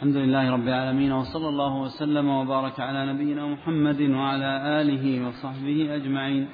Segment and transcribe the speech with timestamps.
[0.00, 6.48] الحمد لله رب العالمين وصلى الله وسلم وبارك على نبينا محمد وعلى آله وصحبه أجمعين.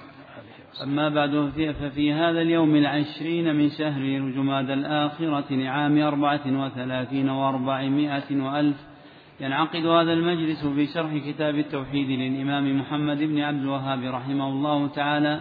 [0.82, 4.02] أما بعد ففي هذا اليوم العشرين من شهر
[4.36, 8.76] جماد الآخرة لعام أربعة وثلاثين وأربعمائة وألف
[9.40, 15.40] ينعقد هذا المجلس في شرح كتاب التوحيد للإمام محمد بن عبد الوهاب رحمه الله تعالى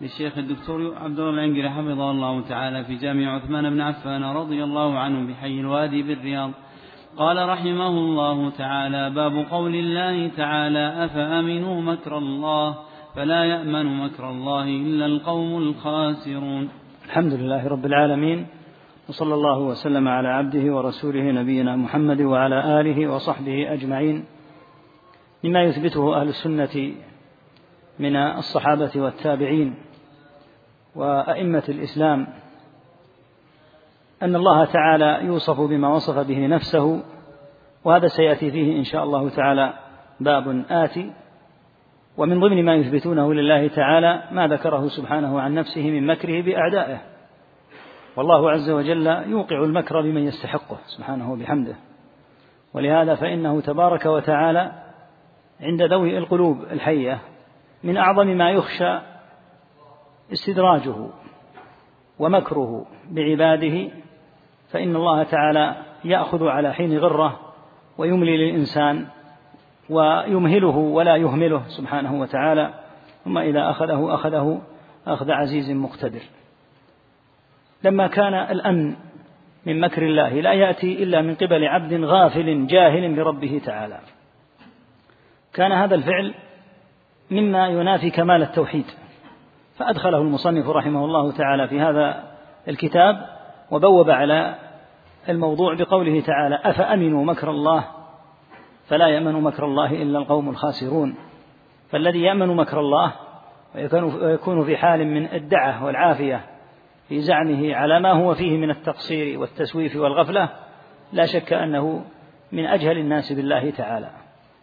[0.00, 4.98] للشيخ الدكتور عبد الله العنقري حفظه الله تعالى في جامع عثمان بن عفان رضي الله
[4.98, 6.50] عنه بحي الوادي بالرياض.
[7.18, 12.74] قال رحمه الله تعالى باب قول الله تعالى أفأمنوا مكر الله
[13.14, 16.68] فلا يأمن مكر الله إلا القوم الخاسرون.
[17.04, 18.46] الحمد لله رب العالمين
[19.08, 24.24] وصلى الله وسلم على عبده ورسوله نبينا محمد وعلى آله وصحبه أجمعين.
[25.44, 26.94] مما يثبته أهل السنة
[27.98, 29.74] من الصحابة والتابعين
[30.94, 32.26] وأئمة الإسلام
[34.24, 37.02] أن الله تعالى يوصف بما وصف به نفسه
[37.84, 39.74] وهذا سيأتي فيه إن شاء الله تعالى
[40.20, 41.12] باب آتي.
[42.16, 47.00] ومن ضمن ما يثبتونه لله تعالى ما ذكره سبحانه عن نفسه من مكره بأعدائه.
[48.16, 51.76] والله عز وجل يوقع المكر بمن يستحقه سبحانه وبحمده.
[52.74, 54.72] ولهذا فإنه تبارك وتعالى
[55.60, 57.20] عند ذوي القلوب الحية
[57.84, 58.98] من أعظم ما يخشى
[60.32, 61.08] استدراجه
[62.18, 64.03] ومكره بعباده
[64.74, 67.40] فإن الله تعالى يأخذ على حين غرة
[67.98, 69.06] ويملي للإنسان
[69.90, 72.74] ويمهله ولا يهمله سبحانه وتعالى
[73.24, 74.62] ثم إذا أخذه أخذه
[75.06, 76.20] أخذ عزيز مقتدر.
[77.84, 78.96] لما كان الأمن
[79.66, 83.98] من مكر الله لا يأتي إلا من قبل عبد غافل جاهل بربه تعالى.
[85.52, 86.34] كان هذا الفعل
[87.30, 88.86] مما ينافي كمال التوحيد.
[89.78, 92.24] فأدخله المصنف رحمه الله تعالى في هذا
[92.68, 93.26] الكتاب
[93.70, 94.63] وبوب على
[95.28, 97.84] الموضوع بقوله تعالى أفأمنوا مكر الله
[98.86, 101.14] فلا يأمن مكر الله إلا القوم الخاسرون
[101.90, 103.12] فالذي يأمن مكر الله
[103.74, 106.40] ويكون في حال من الدعة والعافية
[107.08, 110.48] في زعمه على ما هو فيه من التقصير والتسويف والغفلة
[111.12, 112.04] لا شك أنه
[112.52, 114.10] من أجهل الناس بالله تعالى.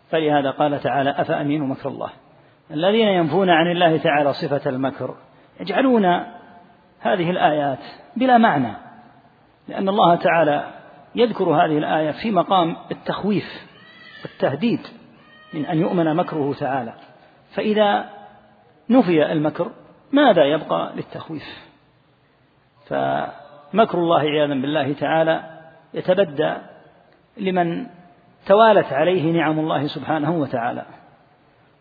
[0.10, 2.10] فلهذا قال تعالى أفأمنوا مكر الله.
[2.72, 5.16] الذين ينفون عن الله تعالى صفة المكر
[5.60, 6.06] يجعلون
[7.00, 7.80] هذه الآيات
[8.16, 8.91] بلا معنى.
[9.68, 10.82] لأن الله تعالى
[11.16, 13.68] يذكر هذه الآية في مقام التخويف
[14.24, 14.80] والتهديد
[15.54, 16.94] من أن يؤمن مكره تعالى.
[17.52, 18.10] فإذا
[18.90, 19.72] نفي المكر
[20.12, 21.68] ماذا يبقى للتخويف؟
[22.86, 25.60] فمكر الله عياذا بالله تعالى
[25.94, 26.54] يتبدى
[27.38, 27.88] لمن
[28.46, 30.86] توالت عليه نعم الله سبحانه وتعالى.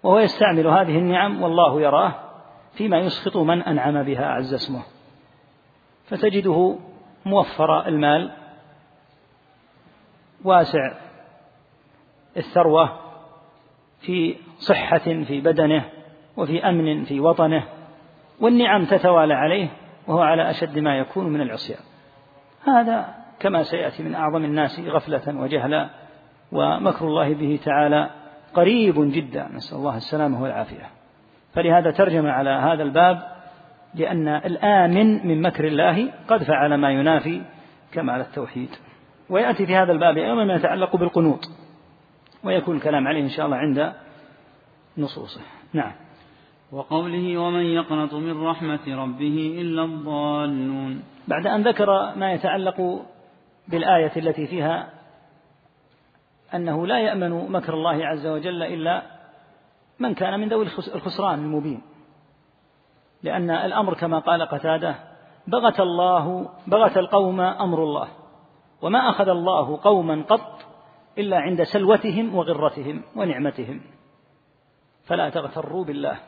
[0.02, 2.14] وهو يستعمل هذه النعم والله يراه
[2.74, 4.82] فيما يسخط من أنعم بها أعز اسمه.
[6.04, 6.78] فتجده
[7.26, 8.31] موفر المال.
[10.44, 10.92] واسع
[12.36, 12.98] الثروة
[14.00, 15.84] في صحة في بدنه
[16.36, 17.64] وفي أمن في وطنه
[18.41, 19.69] والنعم تتوالى عليه
[20.06, 21.81] وهو على أشد ما يكون من العصيان.
[22.66, 25.91] هذا كما سيأتي من أعظم الناس غفلة وجهلا
[26.52, 28.10] ومكر الله به تعالى
[28.54, 29.48] قريب جدا.
[29.52, 30.91] نسأل الله السلامة والعافية.
[31.54, 33.39] فلهذا ترجم على هذا الباب
[33.94, 37.42] لأن الآمن من مكر الله قد فعل ما ينافي
[37.92, 38.68] كمال التوحيد.
[39.30, 41.40] ويأتي في هذا الباب أيضا ما يتعلق بالقنوط
[42.44, 43.92] ويكون الكلام عليه إن شاء الله عند
[44.98, 45.40] نصوصه.
[45.72, 45.92] نعم.
[46.72, 51.02] وقوله ومن يقنط من رحمة ربه إلا الضالون.
[51.28, 53.06] بعد أن ذكر ما يتعلق
[53.68, 54.90] بالآية التي فيها
[56.54, 59.02] أنه لا يأمن مكر الله عز وجل إلا
[59.98, 61.82] من كان من ذوي الخسران المبين.
[63.22, 64.94] لأن الأمر كما قال قتادة
[65.47, 68.08] بغت الله بغت القوم أمر الله
[68.82, 70.58] وما أخذ الله قوما قط
[71.19, 73.81] إلا عند سلوتهم وغرتهم ونعمتهم.
[75.04, 76.19] فلا تغتروا بالله.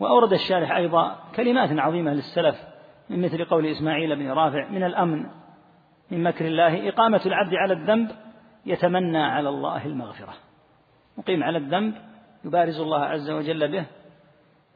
[0.00, 2.56] وأورد الشارح أيضا كلمات عظيمة للسلف
[3.10, 5.26] من مثل قول إسماعيل بن رافع من الأمن
[6.10, 8.10] من مكر الله إقامة العبد على الذنب
[8.66, 10.34] يتمنى على الله المغفرة.
[11.18, 11.94] مقيم على الذنب
[12.44, 13.86] يبارز الله عز وجل به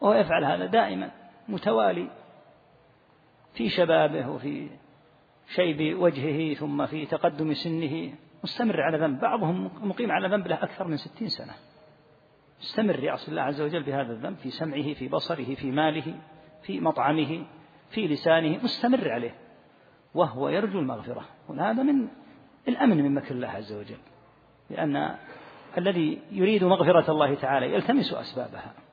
[0.01, 1.11] وهو يفعل هذا دائما
[1.49, 2.11] متوالي
[3.55, 4.69] في شبابه وفي
[5.49, 8.13] شيب وجهه ثم في تقدم سنه.
[8.45, 11.53] مستمر على ذنب بعضهم مقيم على ذنب له أكثر من ستين سنة.
[12.61, 16.15] مستمر يعصي الله عز وجل بهذا الذنب في سمعه في بصره في ماله
[16.63, 17.47] في مطعمه
[17.91, 19.35] في لسانه مستمر عليه.
[20.15, 21.25] وهو يرجو المغفرة.
[21.49, 22.09] وهذا من
[22.69, 23.99] الأمن من مكر الله عز وجل
[24.71, 25.17] لأن
[25.79, 28.84] الذي يريد مغفرة الله تعالى يلتمس أسبابها.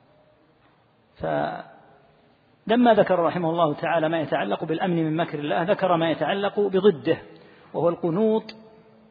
[1.22, 7.18] فلما ذكر رحمه الله تعالى ما يتعلق بالأمن من مكر الله ذكر ما يتعلق بضده
[7.74, 8.54] وهو القنوط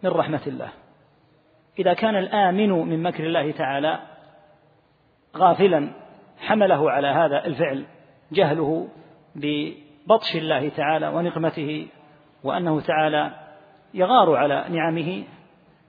[0.04, 0.70] من رحمة الله.
[1.80, 4.00] إذا كان الآمن من مكر الله تعالى
[5.38, 5.90] غافلا
[6.40, 7.86] حمله على هذا الفعل
[8.32, 8.88] جهله
[9.36, 11.88] ببطش الله تعالى ونقمته
[12.44, 13.32] وأنه تعالى
[13.94, 15.24] يغار على نعمه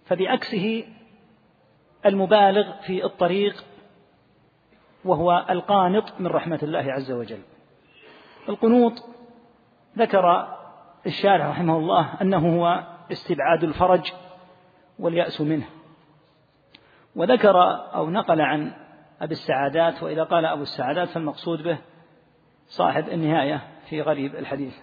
[0.06, 0.84] فبعكسه
[2.06, 3.64] المبالغ في الطريق
[5.04, 7.43] وهو القانط من رحمة الله عز وجل.
[8.49, 8.93] القنوط
[9.99, 10.56] ذكر
[11.06, 14.12] الشارع رحمه الله أنه هو استبعاد الفرج
[14.99, 15.66] واليأس منه.
[17.16, 17.62] وذكر
[17.94, 18.72] أو نقل عن
[19.20, 21.78] أبي السعادات وإذا قال أبو السعادات فالمقصود به
[22.66, 24.78] صاحب النهاية في غريب الحديث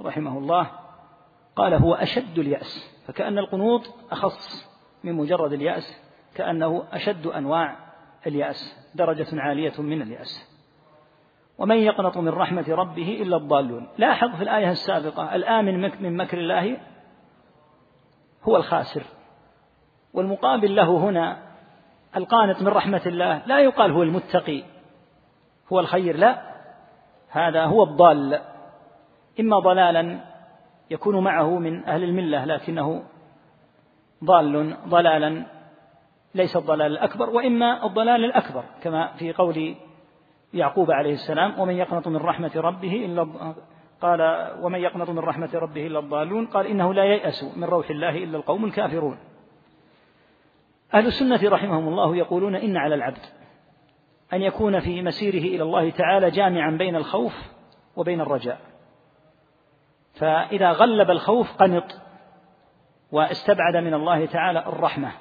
[0.00, 0.70] رحمه الله.
[1.56, 4.68] قال هو أشد اليأس فكأن القنوط أخص
[5.04, 6.02] من مجرد اليأس
[6.34, 7.87] كأنه أشد أنواع
[8.26, 10.58] اليأس درجة عالية من اليأس.
[11.58, 13.88] ومن يقنط من رحمة ربه إلا الضالون.
[13.98, 16.76] لاحظ في الآية السابقة الآمن من مكر الله
[18.42, 19.02] هو الخاسر.
[20.12, 21.38] والمقابل له هنا
[22.16, 24.62] القانط من رحمة الله لا يقال هو المتقي
[25.72, 26.42] هو الخير لا.
[27.28, 28.40] هذا هو الضال.
[29.40, 30.20] إما ضلالا
[30.90, 33.02] يكون معه من أهل الملة لكنه
[34.24, 35.46] ضال ضلالا
[36.34, 39.74] ليس الضلال الأكبر وإما الضلال الأكبر كما في قول
[40.54, 43.54] يعقوب عليه السلام ومن يقنط من رحمة ربه إلا
[44.00, 48.10] قال ومن يقنط من رحمة ربه إلا الضالون؟ قال إنه لا ييأس من روح الله
[48.10, 49.18] إلا القوم الكافرون.
[50.94, 53.22] أهل السنة رحمهم الله يقولون إن على العبد
[54.32, 57.34] أن يكون في مسيره إلى الله تعالى جامعا بين الخوف
[57.96, 58.58] وبين الرجاء.
[60.14, 62.00] فإذا غلب الخوف قنط
[63.12, 65.12] واستبعد من الله تعالى الرحمة.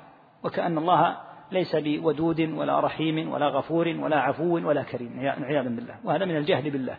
[0.44, 1.18] وكأن الله
[1.52, 5.96] ليس بودود ولا رحيم ولا غفور ولا عفو ولا كريم عياذا بالله.
[6.04, 6.98] وهذا من الجهل بالله.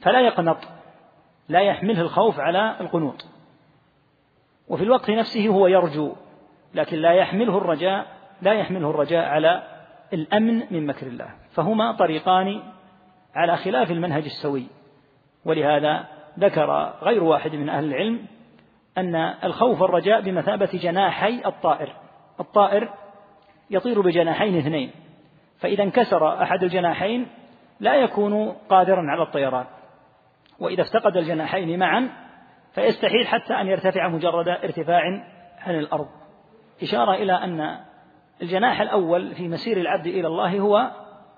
[0.00, 0.58] فلا يقنط
[1.48, 3.26] لا يحمله الخوف على القنوط.
[4.68, 6.12] وفي الوقت نفسه هو يرجو
[6.74, 8.06] لكن لا يحمله الرجاء
[8.42, 9.62] لا يحمله الرجاء على
[10.12, 11.28] الأمن من مكر الله.
[11.50, 12.62] فهما طريقان
[13.34, 14.66] على خلاف المنهج السوي.
[15.44, 16.06] ولهذا
[16.38, 18.26] ذكر غير واحد من أهل العلم
[18.98, 21.92] أن الخوف والرجاء بمثابة جناحي الطائر.
[22.40, 22.88] الطائر
[23.70, 24.90] يطير بجناحين اثنين
[25.58, 27.26] فإذا انكسر أحد الجناحين
[27.80, 29.66] لا يكون قادرا على الطيران
[30.58, 32.10] وإذا افتقد الجناحين معا
[32.72, 35.02] فيستحيل حتى أن يرتفع مجرد ارتفاع
[35.58, 36.08] عن الأرض.
[36.82, 37.78] إشارة إلى أن
[38.42, 40.90] الجناح الأول في مسير العبد إلى الله هو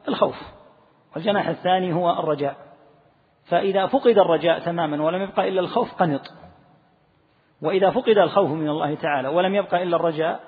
[0.09, 0.43] الخوف
[1.15, 2.57] والجناح الثاني هو الرجاء.
[3.45, 6.33] فإذا فقد الرجاء تماما ولم يبقى إلا الخوف قنط
[7.63, 10.41] وإذا فقد الخوف من الله تعالى ولم يبقى إلا الرجاء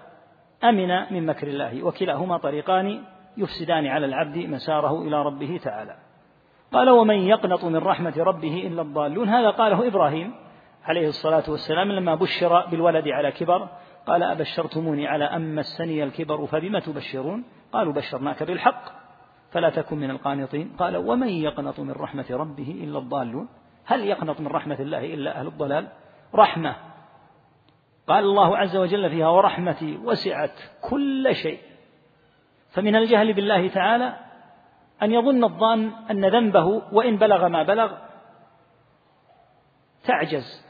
[0.65, 1.83] أمن من مكر الله.
[1.83, 3.03] وكلاهما طريقان
[3.37, 5.97] يفسدان على العبد مساره إلى ربه تعالى.
[6.73, 9.29] قال ومن يقنط من رحمة ربه إلا الضالون.
[9.29, 10.35] هذا قاله إبراهيم
[10.85, 13.69] عليه الصلاة والسلام لما بشر بالولد على كبر.
[14.07, 18.83] قال أبشرتموني على أن مسني الكبر فبم تبشرون؟ قالوا بشرناك بالحق
[19.51, 20.73] فلا تكن من القانطين.
[20.79, 23.49] قال ومن يقنط من رحمة ربه إلا الضالون؟
[23.87, 25.89] هل يقنط من رحمة الله إلا أهل الضلال؟
[26.35, 26.77] رحمة
[28.07, 31.59] قال الله عز وجل فيها ورحمتي وسعت كل شيء.
[32.71, 34.17] فمن الجهل بالله تعالى
[35.03, 37.93] أن يظن الظان أن ذنبه وإن بلغ ما بلغ
[40.05, 40.67] تعجز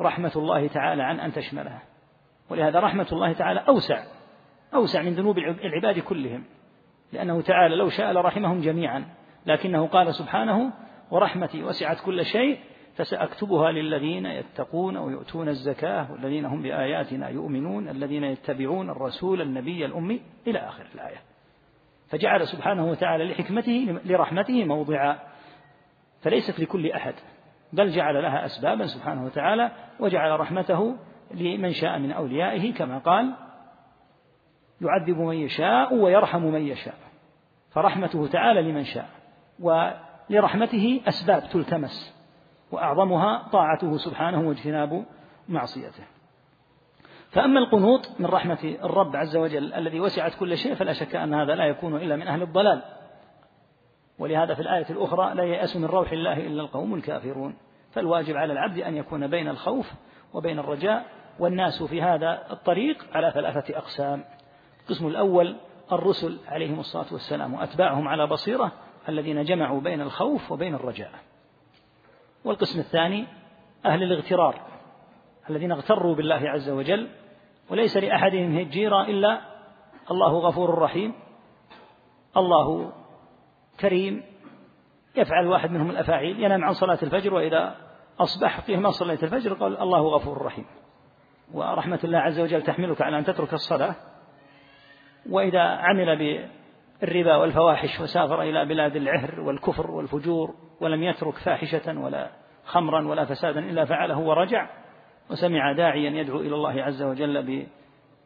[0.00, 1.82] رحمة الله تعالى عن أن تشملها
[2.50, 4.04] ولهذا رحمة الله تعالى أوسع
[4.74, 6.44] أوسع من ذنوب العباد كلهم.
[7.12, 9.04] لأنه تعالى لو شاء لرحمهم جميعا
[9.46, 10.72] لكنه قال سبحانه
[11.10, 12.58] ورحمتي وسعت كل شيء
[12.96, 20.58] فسأكتبها للذين يتقون ويؤتون الزكاة والذين هم بآياتنا يؤمنون الذين يتبعون الرسول النبي الأمي إلى
[20.58, 21.22] آخر الآية.
[22.08, 25.18] فجعل سبحانه وتعالى لحكمته لرحمته موضعا
[26.20, 27.14] فليست لكل أحد
[27.72, 29.70] بل جعل لها أسبابا سبحانه وتعالى
[30.00, 30.96] وجعل رحمته
[31.34, 33.34] لمن شاء من أوليائه كما قال
[34.80, 36.94] يعذب من يشاء ويرحم من يشاء.
[37.70, 39.08] فرحمته تعالى لمن شاء
[39.60, 42.21] ولرحمته أسباب تلتمس.
[42.72, 45.04] وأعظمها طاعته سبحانه واجتناب
[45.48, 46.04] معصيته.
[47.30, 51.54] فأما القنوط من رحمة الرب عز وجل الذي وسعت كل شيء فلا شك أن هذا
[51.54, 52.82] لا يكون إلا من أهل الضلال.
[54.18, 57.56] ولهذا في الآية الأخرى لا ييأس من روح الله إلا القوم الكافرون.
[57.92, 59.92] فالواجب على العبد أن يكون بين الخوف
[60.34, 61.04] وبين الرجاء
[61.38, 64.24] والناس في هذا الطريق على ثلاثة أقسام.
[64.82, 65.56] القسم الأول
[65.92, 68.72] الرسل عليهم الصلاة والسلام وأتباعهم على بصيرة
[69.08, 71.10] الذين جمعوا بين الخوف وبين الرجاء.
[72.44, 73.26] والقسم الثاني
[73.86, 74.60] أهل الاغترار
[75.50, 77.08] الذين اغتروا بالله عز وجل
[77.70, 79.40] وليس لأحدهم هجيرة إلا
[80.10, 81.14] الله غفور رحيم
[82.36, 82.92] الله
[83.80, 84.22] كريم
[85.16, 87.76] يفعل واحد منهم الأفاعيل ينام عن صلاة الفجر وإذا
[88.20, 90.66] أصبح قيل ما صليت الفجر قال الله غفور رحيم.
[91.52, 93.94] ورحمة الله عز وجل تحملك على أن تترك الصلاة
[95.30, 96.16] وإذا عمل
[97.02, 102.30] بالربا والفواحش وسافر إلى بلاد العهر والكفر والفجور ولم يترك فاحشة ولا
[102.64, 104.68] خمرا ولا فسادا إلا فعله ورجع
[105.30, 107.66] وسمع داعيا يدعو إلى الله عز وجل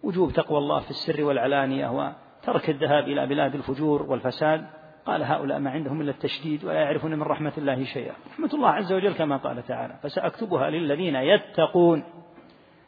[0.03, 4.67] بوجوب تقوى الله في السر والعلانية وترك الذهاب إلى بلاد الفجور والفساد.
[5.07, 8.15] قال هؤلاء ما عندهم إلا التشديد ولا يعرفون من رحمة الله شيئا.
[8.33, 12.05] رحمة الله عز وجل كما قال تعالى فسأكتبها للذين يتقون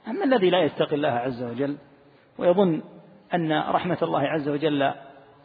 [0.08, 1.76] أما الذي لا يتقي الله عز وجل
[2.38, 2.82] ويظن
[3.34, 4.92] أن رحمة الله عز وجل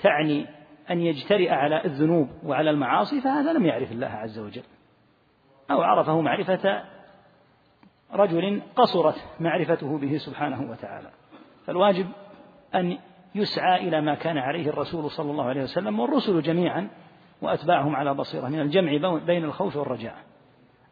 [0.03, 0.47] تعني
[0.91, 4.63] أن يجترئ على الذنوب وعلى المعاصي فهذا لم يعرف الله عز وجل.
[5.71, 6.83] أو عرفه معرفة
[8.13, 11.09] رجل قصرت معرفته به سبحانه وتعالى.
[11.65, 12.07] فالواجب
[12.75, 12.97] أن
[13.35, 16.89] يسعى إلى ما كان عليه الرسول صلى الله عليه وسلم والرسل جميعا
[17.41, 20.15] وأتباعهم على بصيرة من الجمع بين الخوف والرجاء.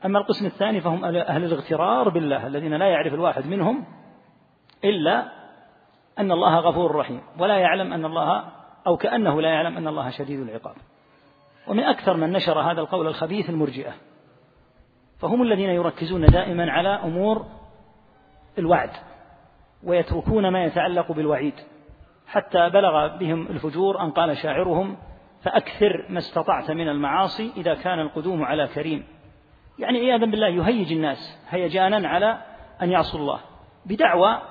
[0.05, 3.85] أما القسم الثاني فهم أهل الاغترار بالله الذين لا يعرف الواحد منهم
[4.83, 5.31] إلا
[6.19, 7.21] أن الله غفور رحيم.
[7.39, 10.75] ولا يعلم أن الله أو كأنه لا يعلم أن الله شديد العقاب.
[11.67, 13.93] ومن أكثر من نشر هذا القول الخبيث المرجئة.
[15.19, 17.45] فهم الذين يركزون دائما على أمور
[18.57, 18.89] الوعد
[19.83, 21.53] ويتركون ما يتعلق بالوعيد.
[22.27, 24.97] حتى بلغ بهم الفجور أن قال شاعرهم
[25.43, 29.03] فأكثر ما استطعت من المعاصي إذا كان القدوم على كريم.
[29.79, 32.37] يعني عياذا بالله يهيج الناس هيجانا على
[32.81, 33.39] أن يعصوا الله
[33.85, 34.41] بدعوى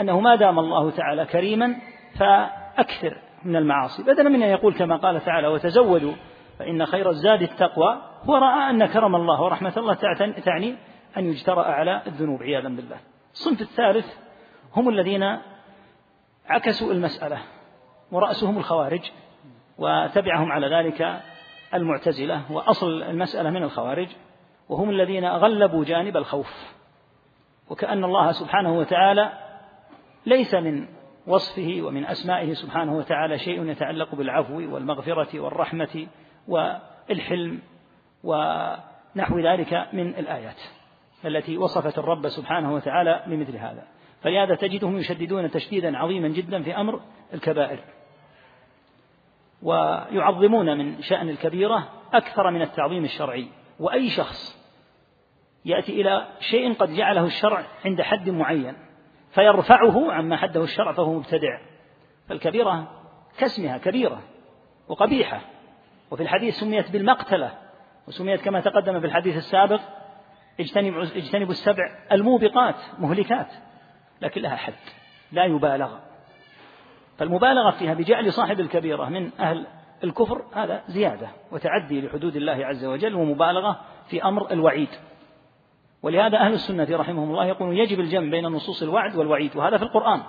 [0.00, 1.76] أنه ما دام الله تعالى كريما
[2.18, 3.25] فأكثر.
[3.46, 4.02] من المعاصي.
[4.02, 6.12] بدلا من أن يقول كما قال تعالى وتزودوا
[6.58, 8.02] فإن خير الزاد التقوى.
[8.22, 9.94] هو رأى أن كرم الله ورحمة الله
[10.44, 10.76] تعني
[11.16, 12.96] أن يجترأ على الذنوب عياذا بالله.
[13.32, 14.06] الصنف الثالث
[14.74, 15.38] هم الذين
[16.46, 17.38] عكسوا المسألة
[18.12, 19.10] ورأسهم الخوارج
[19.78, 21.20] وتبعهم على ذلك
[21.74, 24.08] المعتزلة وأصل المسألة من الخوارج
[24.68, 26.76] وهم الذين غلبوا جانب الخوف.
[27.70, 29.32] وكأن الله سبحانه وتعالى
[30.26, 30.88] ليس من
[31.26, 36.06] وصفه ومن أسمائه سبحانه وتعالى شيء يتعلق بالعفو والمغفرة والرحمة
[36.48, 37.62] والحلم
[38.24, 40.60] ونحو ذلك من الآيات
[41.24, 43.86] التي وصفت الرب سبحانه وتعالى بمثل هذا.
[44.22, 47.00] فلهذا تجدهم يشددون تشديدا عظيما جدا في أمر
[47.34, 47.78] الكبائر
[49.62, 53.46] ويعظمون من شأن الكبيرة أكثر من التعظيم الشرعي.
[53.80, 54.66] وأي شخص
[55.64, 58.85] يأتي إلى شيء قد جعله الشرع عند حد معين
[59.36, 61.60] فيرفعه عما حده الشرع فهو مبتدع.
[62.28, 62.88] فالكبيرة
[63.38, 64.22] كاسمها كبيرة
[64.88, 65.40] وقبيحة
[66.10, 67.52] وفي الحديث سميت بالمقتلة
[68.08, 69.80] وسميت كما تقدم في الحديث السابق
[70.60, 73.46] اجتنبوا اجتنبوا السبع الموبقات مهلكات
[74.20, 74.74] لكن لها حد
[75.32, 75.98] لا يبالغ.
[77.18, 79.66] فالمبالغة فيها بجعل صاحب الكبيرة من أهل
[80.04, 84.88] الكفر هذا زيادة وتعدي لحدود الله عز وجل ومبالغة في أمر الوعيد.
[86.02, 90.22] ولهذا أهل السنة رحمهم الله يقولون يجب الجمع بين نصوص الوعد والوعيد وهذا في القرآن.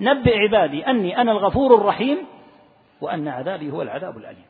[0.00, 2.18] نبئ عبادي أني أنا الغفور الرحيم
[3.00, 4.44] وأن عذابي هو العذاب الأليم.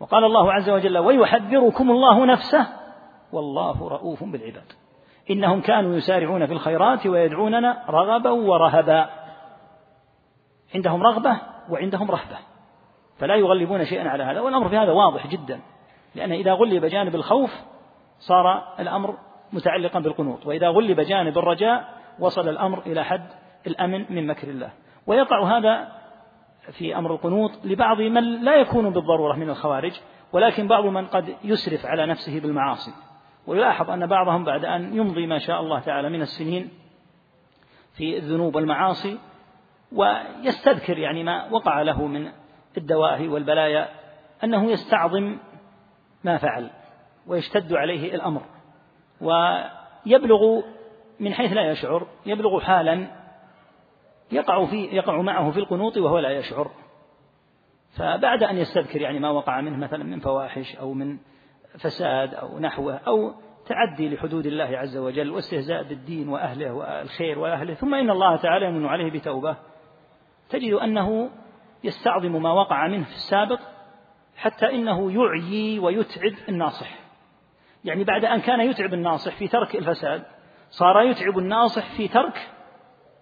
[0.00, 2.66] وقال الله عز وجل ويحذركم الله نفسه.
[3.32, 4.72] والله رؤوف بالعباد.
[5.30, 9.10] إنهم كانوا يسارعون في الخيرات ويدعوننا رغبا ورهبا.
[10.74, 12.38] عندهم رغبة وعندهم رهبة.
[13.18, 14.40] فلا يغلبون شيئا على هذا.
[14.40, 15.60] والأمر في هذا واضح جدا.
[16.14, 17.50] لأن إذا غلب جانب الخوف
[18.18, 19.14] صار الأمر
[19.52, 20.46] متعلقا بالقنوط.
[20.46, 21.88] وإذا غلب جانب الرجاء
[22.18, 23.28] وصل الأمر إلى حد
[23.66, 24.70] الأمن من مكر الله.
[25.06, 25.88] ويقع هذا
[26.72, 29.92] في أمر القنوط لبعض من لا يكون بالضرورة من الخوارج
[30.32, 32.92] ولكن بعض من قد يسرف على نفسه بالمعاصي.
[33.46, 36.70] ويلاحظ أن بعضهم بعد أن يمضي ما شاء الله تعالى من السنين
[37.92, 39.18] في الذنوب والمعاصي
[39.92, 42.30] ويستذكر يعني ما وقع له من
[42.76, 43.88] الدواهي والبلايا
[44.44, 45.38] أنه يستعظم
[46.24, 46.70] ما فعل
[47.26, 48.42] ويشتد عليه الأمر.
[49.20, 50.62] ويبلغ
[51.20, 53.06] من حيث لا يشعر يبلغ حالا
[54.32, 56.70] يقع في يقع معه في القنوط وهو لا يشعر.
[57.96, 61.18] فبعد أن يستذكر يعني ما وقع منه مثلا من فواحش أو من
[61.78, 63.34] فساد أو نحوه أو
[63.66, 68.86] تعدي لحدود الله عز وجل واستهزاء بالدين وأهله والخير وأهله ثم إن الله تعالى يمن
[68.86, 69.56] عليه بتوبة
[70.50, 71.30] تجد أنه
[71.84, 73.60] يستعظم ما وقع منه في السابق
[74.36, 77.07] حتى إنه يعيي ويتعب الناصح.
[77.84, 80.22] يعني بعد أن كان يتعب الناصح في ترك الفساد
[80.70, 82.48] صار يتعب الناصح في ترك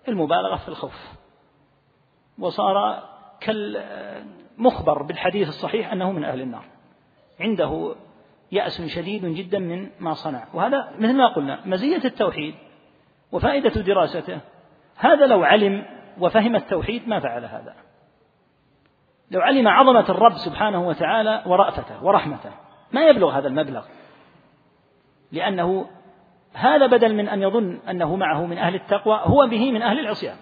[0.08, 1.12] المبالغة في الخوف.
[2.38, 3.02] وصار
[3.40, 6.64] كالمخبر بالحديث الصحيح أنه من أهل النار.
[7.40, 7.94] عنده
[8.52, 10.46] يأس شديد جدا من ما صنع.
[10.54, 12.54] وهذا مثل ما قلنا مزية التوحيد
[13.32, 14.40] وفائدة دراسته.
[14.96, 15.84] هذا لو علم
[16.18, 17.74] وفهم التوحيد ما فعل هذا.
[19.30, 22.50] لو علم عظمة الرب سبحانه وتعالى ورأفته ورحمته
[22.92, 23.84] ما يبلغ هذا المبلغ.
[25.32, 25.86] لأنه
[26.52, 30.36] هذا بدل من أن يظن أنه معه من أهل التقوى هو به من أهل العصيان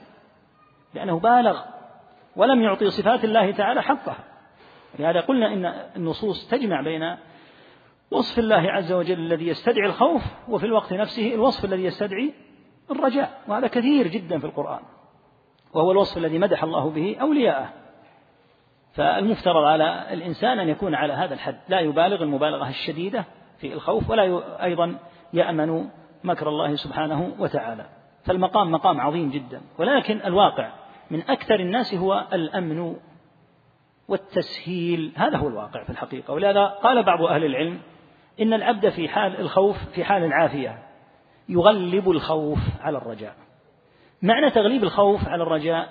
[0.94, 1.60] لأنه بالغ
[2.36, 4.18] ولم يعطي صفات الله تعالى حقها.
[4.98, 7.16] لهذا قلنا إن النصوص تجمع بين
[8.10, 12.34] وصف الله عز وجل الذي يستدعي الخوف وفي الوقت نفسه الوصف الذي يستدعي
[12.90, 14.80] الرجاء وهذا كثير جدا في القرآن
[15.74, 17.72] وهو الوصف الذي مدح الله به أولياءه.
[18.92, 23.24] فالمفترض على الإنسان أن يكون على هذا الحد لا يبالغ المبالغة الشديدة
[23.58, 24.99] في الخوف ولا أيضا
[25.32, 25.88] يأمن
[26.25, 27.87] مكر الله سبحانه وتعالى.
[28.25, 29.61] فالمقام مقام عظيم جدا.
[29.78, 30.68] ولكن الواقع
[31.11, 32.96] من أكثر الناس هو الأمن
[34.08, 35.12] والتسهيل.
[35.16, 36.34] هذا هو الواقع في الحقيقة.
[36.34, 37.80] ولهذا قال بعض أهل العلم
[38.40, 40.78] إن العبد في حال الخوف في حال العافية
[41.49, 43.34] يغلب الخوف على الرجاء.
[44.23, 45.88] معنى تغليب الخوف على الرجاء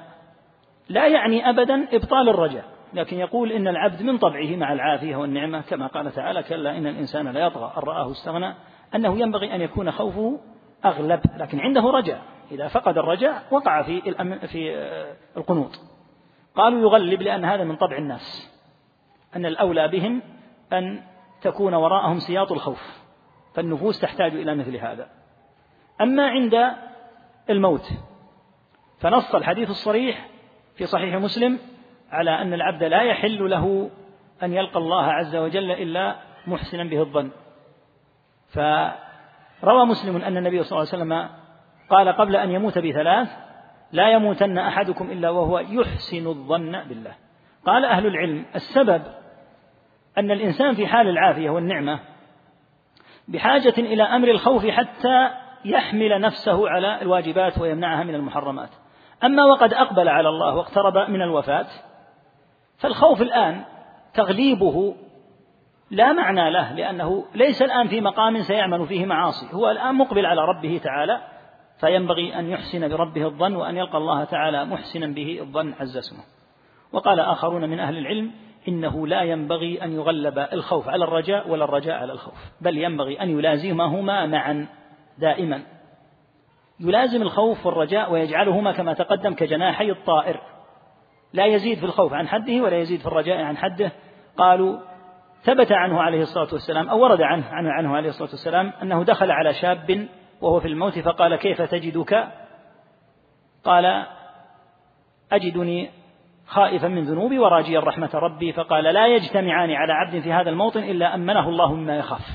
[0.90, 2.66] لا يعني أبدا إبطال الرجاء.
[2.94, 7.28] لكن يقول إن العبد من طبعه مع العافية والنعمة كما قال تعالى كلا إن الإنسان
[7.28, 7.74] لا يطغى.
[7.78, 8.56] أن رآه استغنى.
[8.96, 10.40] أنه ينبغي أن يكون خوفه
[10.86, 12.22] أغلب لكن عنده رجاء.
[12.52, 14.02] إذا فقد الرجاء وقع في
[14.48, 15.80] في آه، القنوط.
[16.56, 18.54] قالوا يغلب لأن هذا من طبع الناس.
[19.36, 20.22] أن الأولى بهم
[20.74, 21.02] أن
[21.42, 23.04] تكون وراءهم سياط الخوف.
[23.56, 25.10] فالنفوس تحتاج إلى مثل هذا.
[26.02, 26.74] أما عند
[27.50, 27.90] الموت
[29.00, 30.30] فنص الحديث الصريح
[30.76, 31.60] في صحيح مسلم
[32.14, 33.90] على أن العبد لا يحل له
[34.44, 36.16] أن يلقى الله عز وجل إلا
[36.48, 37.32] محسنا به الظن.
[38.50, 41.30] فروى مسلم أن النبي صلى الله عليه وسلم
[41.90, 43.30] قال قبل أن يموت بثلاث
[43.92, 47.16] لا يموتن أحدكم إلا وهو يحسن الظن بالله.
[47.66, 49.02] قال أهل العلم السبب
[50.18, 52.00] أن الإنسان في حال العافية والنعمة
[53.28, 55.30] بحاجة إلى أمر الخوف حتى
[55.66, 58.70] يحمل نفسه على الواجبات ويمنعها من المحرمات.
[59.24, 61.66] أما وقد أقبل على الله واقترب من الوفاة
[62.84, 63.64] فالخوف الآن
[64.14, 64.96] تغليبه
[65.92, 70.42] لا معنى له لأنه ليس الآن في مقام سيعمل فيه معاصي هو الآن مقبل على
[70.42, 71.22] ربه تعالى
[71.80, 76.24] فينبغي أن يحسن بربه الظن وأن يلقى الله تعالى محسنا به الظن عز اسمه.
[76.94, 78.32] وقال آخرون من أهل العلم
[78.68, 83.30] إنه لا ينبغي أن يغلب الخوف على الرجاء ولا الرجاء على الخوف بل ينبغي أن
[83.30, 84.68] يلازمهما معا
[85.18, 85.64] دائما.
[86.80, 90.53] يلازم الخوف والرجاء ويجعلهما كما تقدم كجناحي الطائر.
[91.34, 93.92] لا يزيد في الخوف عن حده ولا يزيد في الرجاء عن حده.
[94.38, 94.80] قالوا
[95.44, 99.32] ثبت عنه عليه الصلاة والسلام أو ورد عنه, عنه, عنه عليه الصلاة والسلام أنه دخل
[99.32, 100.08] على شاب
[100.42, 102.28] وهو في الموت فقال كيف تجدك؟
[103.64, 104.06] قال
[105.32, 105.90] أجدني
[106.48, 108.54] خائفا من ذنوبي وراجيا رحمة ربي.
[108.54, 112.28] فقال لا يجتمعان على عبد في هذا الموطن إلا أمنه الله مما يخاف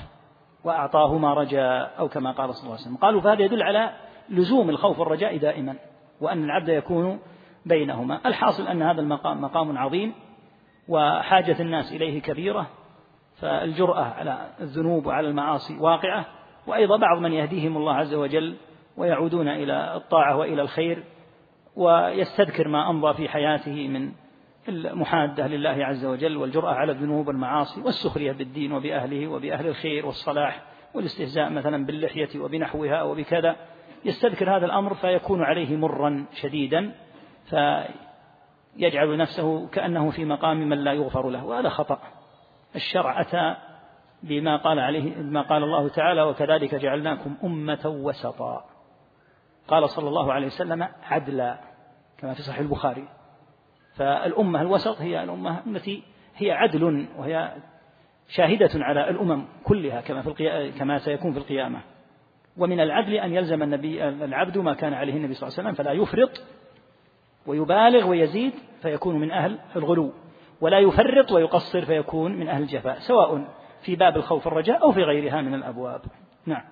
[0.64, 2.96] وأعطاه ما رجا أو كما قال صلى الله عليه وسلم.
[2.96, 3.90] قالوا فهذا يدل على
[4.28, 5.74] لزوم الخوف والرجاء دائما
[6.20, 7.20] وأن العبد يكون
[7.66, 8.20] بينهما.
[8.26, 10.12] الحاصل أن هذا المقام مقام عظيم
[10.88, 12.66] وحاجة الناس إليه كبيرة
[13.36, 16.26] فالجرأة على الذنوب وعلى المعاصي واقعة.
[16.66, 18.56] وأيضا بعض من يهديهم الله عز وجل
[18.96, 21.04] ويعودون إلى الطاعة وإلى الخير
[21.76, 24.12] ويستذكر ما أمضى في حياته من
[24.68, 30.62] المحادة لله عز وجل والجرأة على الذنوب والمعاصي والسخرية بالدين وبأهله وبأهل الخير والصلاح
[30.94, 33.56] والاستهزاء مثلا باللحية وبنحوها وبكذا.
[34.04, 36.94] يستذكر هذا الأمر فيكون عليه مرا شديدا.
[37.50, 41.98] فيجعل نفسه كأنه في مقام من لا يغفر له وهذا خطأ.
[42.76, 43.56] الشرع أتى
[44.22, 48.64] بما قال عليه ما قال الله تعالى وكذلك جعلناكم أمة وسطا
[49.68, 51.58] قال صلى الله عليه وسلم عدلا
[52.18, 53.08] كما في صحيح البخاري.
[53.96, 56.02] فالأمة الوسط هي الأمة التي
[56.36, 57.52] هي عدل وهي
[58.28, 61.80] شاهدة على الأمم كلها كما في كما سيكون في القيامة.
[62.56, 65.92] ومن العدل أن يلزم النبي العبد ما كان عليه النبي صلى الله عليه وسلم فلا
[65.92, 66.42] يفرط
[67.46, 70.12] ويبالغ ويزيد فيكون من أهل الغلو
[70.60, 73.48] ولا يفرط ويقصر فيكون من أهل الجفاء سواء
[73.82, 76.00] في باب الخوف الرجاء أو في غيرها من الأبواب.
[76.46, 76.64] نعم.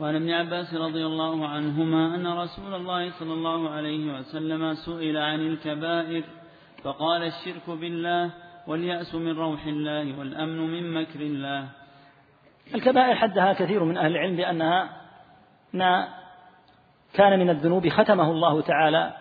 [0.00, 5.40] وعن ابن عباس رضي الله عنهما أن رسول الله صلى الله عليه وسلم سئل عن
[5.40, 6.24] الكبائر
[6.82, 8.30] فقال الشرك بالله
[8.66, 11.68] واليأس من روح الله والأمن من مكر الله.
[12.74, 15.00] الكبائر حدها كثير من أهل العلم بأنها
[15.72, 16.19] ما
[17.12, 19.12] كان من الذنوب ختمه الله تعالى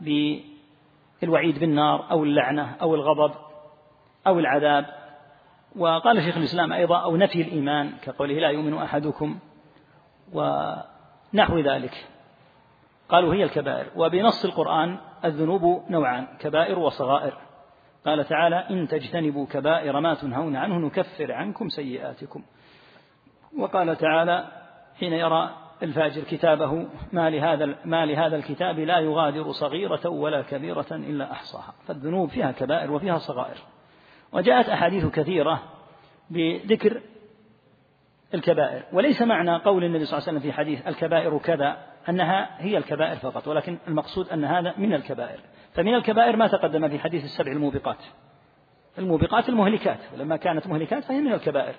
[0.00, 3.34] بالوعيد بالنار أو اللعنة أو الغضب
[4.26, 4.86] أو العذاب.
[5.76, 9.38] وقال شيخ الإسلام أيضا أو نفي الإيمان كقوله لا يؤمن أحدكم
[10.32, 12.06] ونحو ذلك.
[13.08, 13.86] قالوا هي الكبائر.
[13.96, 17.38] وبنص القرآن الذنوب نوعان كبائر وصغائر.
[18.06, 22.42] قال تعالى إن تجتنبوا كبائر ما تنهون عنه نكفر عنكم سيئاتكم.
[23.58, 24.44] وقال تعالى
[25.00, 31.32] حين يرى الفاجر كتابه ما لهذا ما لهذا الكتاب لا يغادر صغيرة ولا كبيرة إلا
[31.32, 31.74] أحصاها.
[31.86, 33.56] فالذنوب فيها كبائر وفيها صغائر.
[34.32, 35.62] وجاءت أحاديث كثيرة
[36.30, 37.00] بذكر
[38.34, 38.82] الكبائر.
[38.92, 41.76] وليس معنى قول النبي صلى الله عليه وسلم في حديث الكبائر كذا
[42.08, 45.40] أنها هي الكبائر فقط ولكن المقصود أن هذا من الكبائر.
[45.74, 47.98] فمن الكبائر ما تقدم في حديث السبع الموبقات.
[48.98, 49.98] الموبقات المهلكات.
[50.14, 51.74] ولما كانت مهلكات فهي من الكبائر.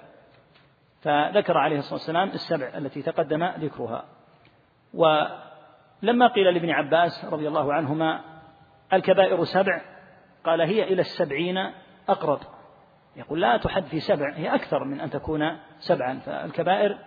[1.01, 4.05] فذكر عليه الصلاة والسلام السبع التي تقدم ذكرها.
[4.93, 8.21] ولما قيل لابن عباس رضي الله عنهما
[8.93, 9.81] الكبائر سبع
[10.43, 11.57] قال هي إلى السبعين
[12.09, 12.39] أقرب.
[13.15, 16.19] يقول لا تحد في سبع هي أكثر من أن تكون سبعا.
[16.19, 16.97] فالكبائر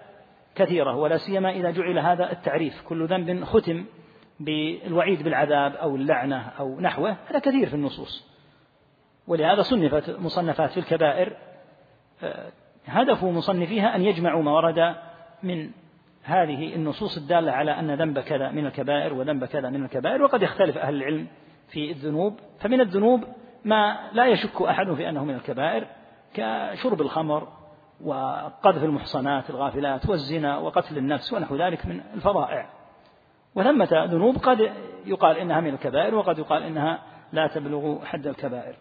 [0.55, 3.85] كثيرة ولا سيما إذا جعل هذا التعريف كل ذنب ختم
[4.41, 8.33] بالوعيد بالعذاب أو اللعنة أو نحوه هذا كثير في النصوص.
[9.27, 11.37] ولهذا صنفت مصنفات في الكبائر
[12.23, 12.53] آه،
[12.87, 14.95] هدف مصنفيها أن يجمعوا ما ورد
[15.43, 15.71] من
[16.25, 20.79] هذه النصوص الدالة على أن ذنب كذا من الكبائر وذنب كذا من الكبائر وقد يختلف
[20.79, 21.27] أهل العلم
[21.69, 22.39] في الذنوب.
[22.61, 23.25] فمن الذنوب
[23.65, 25.87] ما لا يشك أحد في أنه من الكبائر
[26.35, 27.49] كشرب الخمر
[28.05, 32.67] وقذف المحصنات الغافلات والزنا وقتل النفس ونحو ذلك من الفظائع
[33.55, 34.73] وثمة ذنوب قد
[35.07, 38.77] يقال إنها من الكبائر وقد يقال إنها لا تبلغ حد الكبائر.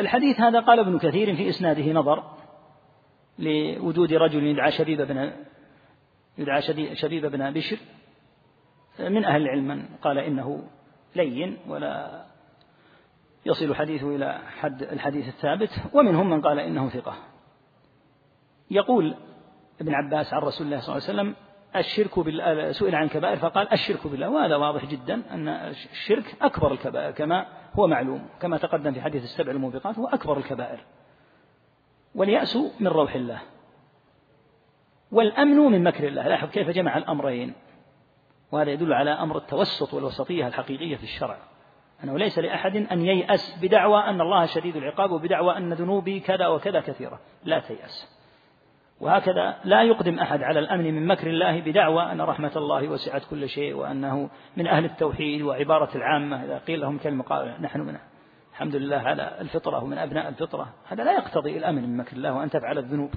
[0.00, 2.24] الحديث هذا قال ابن كثير في إسناده نظر
[3.38, 5.32] لوجود رجل يدعى شبيب بن
[6.38, 6.62] يدعى
[6.94, 7.76] شبيب بن بشر
[9.00, 10.62] من أهل العلم من قال إنه
[11.16, 12.24] لين ولا
[13.46, 17.14] يصل حديثه إلى حد الحديث الثابت ومنهم من قال إنه ثقة.
[18.70, 19.14] يقول
[19.80, 21.34] ابن عباس عن رسول الله صلى الله عليه وسلم
[21.76, 24.30] الشرك بالله سئل عن الكبائر فقال الشرك بالله.
[24.30, 27.46] وهذا واضح جدا أن الشرك أكبر الكبائر كما
[27.78, 30.78] هو معلوم كما تقدم في حديث السبع الموبقات هو أكبر الكبائر.
[32.14, 33.42] واليأس من روح الله.
[35.12, 36.28] والأمن من مكر الله.
[36.28, 37.54] لاحظ كيف جمع الأمرين.
[38.52, 41.38] وهذا يدل على أمر التوسط والوسطية الحقيقية في الشرع.
[42.04, 46.80] أنه ليس لأحد أن ييأس بدعوى أن الله شديد العقاب وبدعوى أن ذنوبي كذا وكذا
[46.80, 47.20] كثيرة.
[47.44, 48.15] لا تيأس.
[49.00, 53.48] وهكذا لا يقدم أحد على الأمن من مكر الله بدعوى أن رحمة الله وسعت كل
[53.48, 56.44] شيء وأنه من أهل التوحيد وعبارة العامة.
[56.44, 57.96] إذا قيل لهم كلمة قال نحن من
[58.52, 60.74] الحمد لله على الفطرة ومن أبناء الفطرة.
[60.88, 63.10] هذا لا يقتضي الأمن من مكر الله وأن تفعل الذنوب.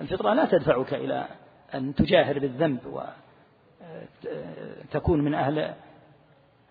[0.00, 1.26] الفطرة لا تدفعك إلى
[1.74, 2.78] أن تجاهر بالذنب
[4.84, 5.74] وتكون من أهل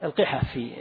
[0.04, 0.71] القحة في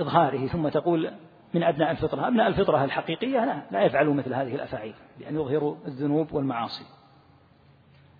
[0.00, 0.46] إظهاره.
[0.46, 1.10] ثم تقول
[1.54, 2.28] من أبناء الفطرة.
[2.28, 6.84] أبناء الفطرة الحقيقية لا, لا يفعلوا مثل هذه الأفاعيل بأن يظهروا الذنوب والمعاصي.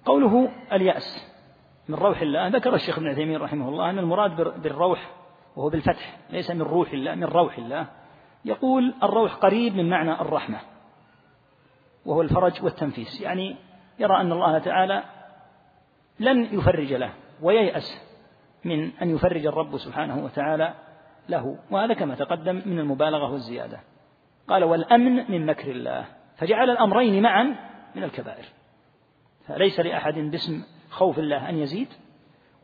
[0.06, 1.32] قوله اليأس
[1.88, 2.48] من روح الله.
[2.48, 5.10] ذكر الشيخ ابن عثيمين رحمه الله أن المراد بالروح
[5.56, 7.86] وهو بالفتح ليس من روح الله من روح الله.
[8.44, 10.58] يقول الروح قريب من معنى الرحمة
[12.06, 13.20] وهو الفرج والتنفيس.
[13.20, 13.56] يعني
[13.98, 15.02] يرى أن الله تعالى
[16.20, 17.10] لن يفرج له
[17.42, 18.00] وييأس
[18.64, 20.74] من أن يفرج الرب سبحانه وتعالى
[21.28, 21.58] له.
[21.70, 23.80] وهذا كما تقدم من المبالغة والزيادة.
[24.48, 26.04] قال والأمن من مكر الله
[26.36, 27.56] فجعل الأمرين معا
[27.94, 28.44] من الكبائر.
[29.48, 31.88] فليس لأحد باسم خوف الله أن يزيد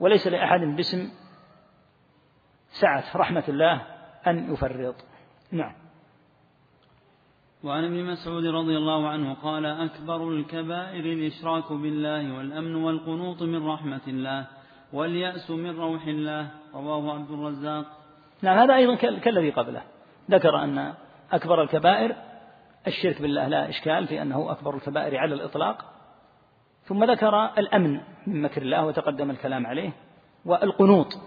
[0.01, 1.11] وليس لأحد باسم
[2.81, 3.83] سعة رحمة الله
[4.27, 4.95] أن يفرط.
[5.53, 5.73] نعم.
[7.65, 14.01] وعن ابن مسعود رضي الله عنه قال أكبر الكبائر الإشراك بالله والأمن والقنوط من رحمة
[14.09, 14.47] الله
[14.93, 16.51] واليأس من روح الله.
[16.75, 17.87] رواه عبد الرزاق.
[18.43, 19.83] نعم هذا أيضا كالذي قبله.
[20.31, 20.95] ذكر أن
[21.33, 22.17] أكبر الكبائر
[22.87, 25.92] الشرك بالله لا إشكال في أنه أكبر الكبائر على الإطلاق.
[26.85, 29.91] ثم ذكر الأمن من مكر الله وتقدم الكلام عليه
[30.45, 31.19] والقنوط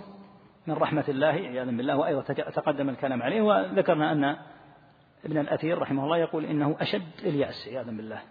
[0.68, 4.36] من رحمة الله عياذا بالله وأيضا تقدم الكلام عليه وذكرنا أن
[5.26, 8.22] ابن الأثير رحمه الله يقول إنه أشد اليأس عياذا بالله.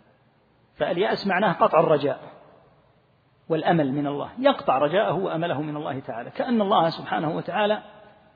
[0.77, 2.21] فاليأس معناه قطع الرجاء
[3.49, 7.83] والأمل من الله يقطع رجاءه وأمله من الله تعالى كأن الله سبحانه وتعالى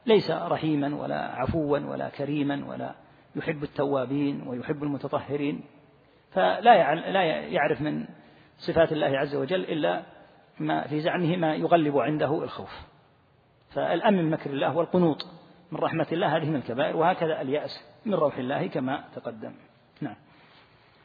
[0.07, 2.95] ليس رحيما ولا عفوا ولا كريما ولا
[3.37, 5.61] يحب التوابين ويحب المتطهرين
[6.31, 6.61] فلا
[7.11, 8.07] لا يعرف من
[8.59, 10.03] صفات الله عز وجل إلا
[10.61, 12.71] ما في زعمه ما يغلب عنده الخوف.
[13.71, 15.27] فالأمن من مكر الله والقنوط
[15.73, 17.71] من رحمة الله هذه من الكبائر وهكذا اليأس
[18.07, 19.55] من روح الله كما تقدم.
[20.01, 20.17] نعم.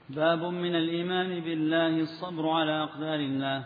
[0.10, 3.66] باب من الإيمان بالله الصبر على أقدار الله.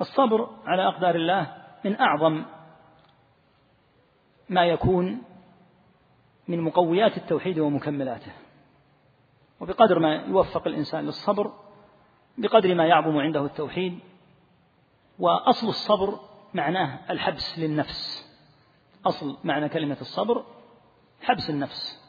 [0.00, 2.44] الصبر على أقدار الله من أعظم
[4.48, 5.22] ما يكون
[6.48, 8.32] من مقويات التوحيد ومكملاته.
[9.60, 11.52] وبقدر ما يوفق الإنسان للصبر
[12.40, 13.98] بقدر ما يعظم عنده التوحيد
[15.18, 16.18] وأصل الصبر
[16.54, 18.30] معناه الحبس للنفس.
[19.06, 20.44] أصل معنى كلمة الصبر
[21.22, 22.00] حبس النفس.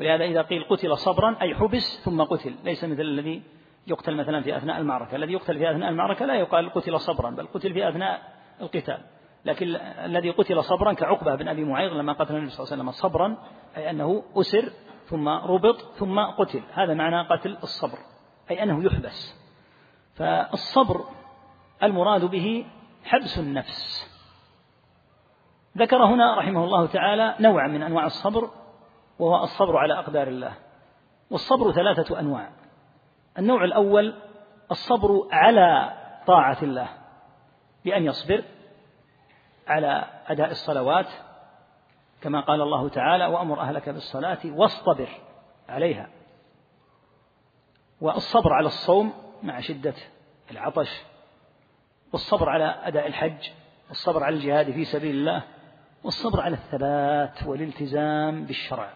[0.00, 2.54] ولهذا إذا قيل قتل صبرا أي حبس ثم قتل.
[2.64, 3.42] ليس مثل الذي
[3.86, 5.16] يقتل مثلا في أثناء المعركة.
[5.16, 8.22] الذي يقتل في أثناء المعركة لا يقال قتل صبرا بل قتل في أثناء
[8.60, 8.98] القتال.
[9.44, 9.66] لكن
[10.04, 13.36] الذي قتل صبرا كعقبة بن أبي معيط لما قتل النبي صلى الله عليه وسلم صبرا
[13.76, 14.72] أي أنه أسر
[15.06, 16.62] ثم ربط ثم قتل.
[16.72, 17.98] هذا معنى قتل الصبر
[18.50, 19.41] أي أنه يحبس.
[20.14, 21.04] فالصبر
[21.82, 22.66] المراد به
[23.04, 24.12] حبس النفس.
[25.78, 28.50] ذكر هنا رحمه الله تعالى نوعا من أنواع الصبر
[29.18, 30.54] وهو الصبر على أقدار الله.
[31.30, 32.50] والصبر ثلاثة أنواع.
[33.38, 34.14] النوع الأول
[34.70, 35.92] الصبر على
[36.26, 36.88] طاعة الله
[37.84, 38.44] بأن يصبر
[39.68, 41.08] على أداء الصلوات
[42.20, 45.08] كما قال الله تعالى وأمر أهلك بالصلاة واصطبر
[45.68, 46.08] عليها.
[48.00, 49.94] والصبر على الصوم مع شدة
[50.50, 51.02] العطش
[52.12, 53.50] والصبر على أداء الحج
[53.88, 55.42] والصبر على الجهاد في سبيل الله
[56.04, 58.92] والصبر على الثبات والالتزام بالشرع.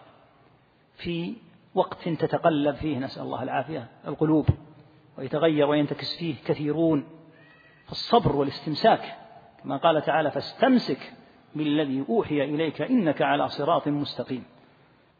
[0.97, 1.35] في
[1.75, 4.49] وقت تتقلب فيه نسأل الله العافية القلوب
[5.17, 7.07] ويتغير وينتكس فيه كثيرون.
[7.87, 9.15] فالصبر والاستمساك
[9.63, 11.13] كما قال تعالى فاستمسك
[11.55, 14.43] بالذي أوحي إليك إنك على صراط مستقيم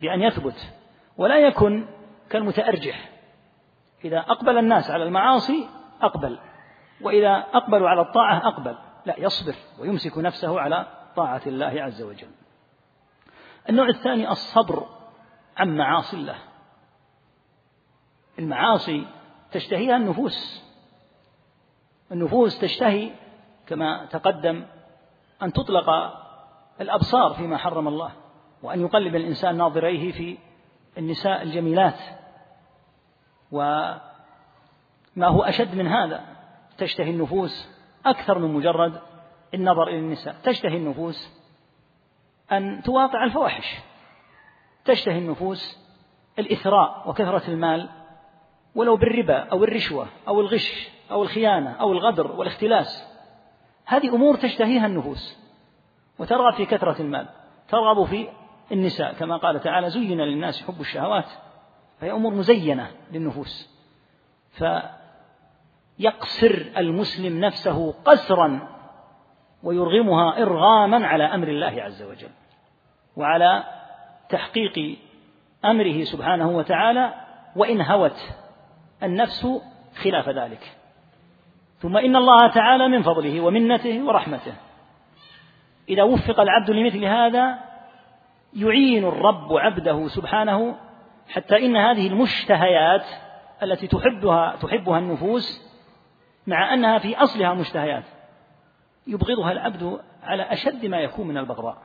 [0.01, 0.73] بأن يثبت
[1.17, 1.87] ولا يكن
[2.29, 3.09] كالمتأرجح
[4.05, 5.69] إذا أقبل الناس على المعاصي
[6.01, 6.39] أقبل
[7.01, 8.77] وإذا أقبلوا على الطاعة أقبل.
[9.05, 12.31] لا يصبر ويمسك نفسه على طاعة الله عز وجل.
[13.69, 14.85] النوع الثاني الصبر
[15.57, 16.35] عن معاصي الله.
[18.39, 19.07] المعاصي
[19.51, 20.63] تشتهيها النفوس.
[22.11, 23.11] النفوس تشتهي
[23.67, 24.65] كما تقدم
[25.43, 25.89] أن تطلق
[26.81, 28.11] الأبصار فيما حرم الله
[28.63, 30.37] وأن يقلب الإنسان ناظريه في
[30.97, 31.99] النساء الجميلات.
[33.51, 34.01] وما
[35.17, 36.25] هو أشد من هذا
[36.77, 37.69] تشتهي النفوس
[38.05, 39.01] أكثر من مجرد
[39.53, 40.35] النظر إلى النساء.
[40.43, 41.29] تشتهي النفوس
[42.51, 43.75] أن تواقع الفواحش.
[44.85, 45.87] تشتهي النفوس
[46.39, 47.89] الإثراء وكثرة المال
[48.75, 53.07] ولو بالربا أو الرشوة أو الغش أو الخيانة أو الغدر والاختلاس.
[53.85, 55.37] هذه أمور تشتهيها النفوس
[56.19, 57.27] وترغب في كثرة المال
[57.69, 58.29] ترغب في
[58.71, 59.13] النساء.
[59.13, 61.25] كما قال تعالى زين للناس حب الشهوات
[61.99, 63.77] فهي أمور مزينة للنفوس.
[65.97, 68.67] فيقصر المسلم نفسه قسرا
[69.63, 72.29] ويرغمها إرغاما على أمر الله عز وجل
[73.15, 73.63] وعلى
[74.29, 74.97] تحقيق
[75.65, 77.13] أمره سبحانه وتعالى
[77.55, 78.29] وإن هوت
[79.03, 79.47] النفس
[79.95, 80.77] خلاف ذلك.
[81.79, 84.53] ثم إن الله تعالى من فضله ومنته ورحمته.
[85.89, 87.59] إذا وفق العبد لمثل هذا
[88.53, 90.77] يعين الرب عبده سبحانه
[91.29, 93.05] حتى إن هذه المشتهيات
[93.63, 95.67] التي تحبها تحبها النفوس
[96.47, 98.03] مع أنها في أصلها مشتهيات
[99.07, 101.77] يبغضها العبد على أشد ما يكون من البغضاء.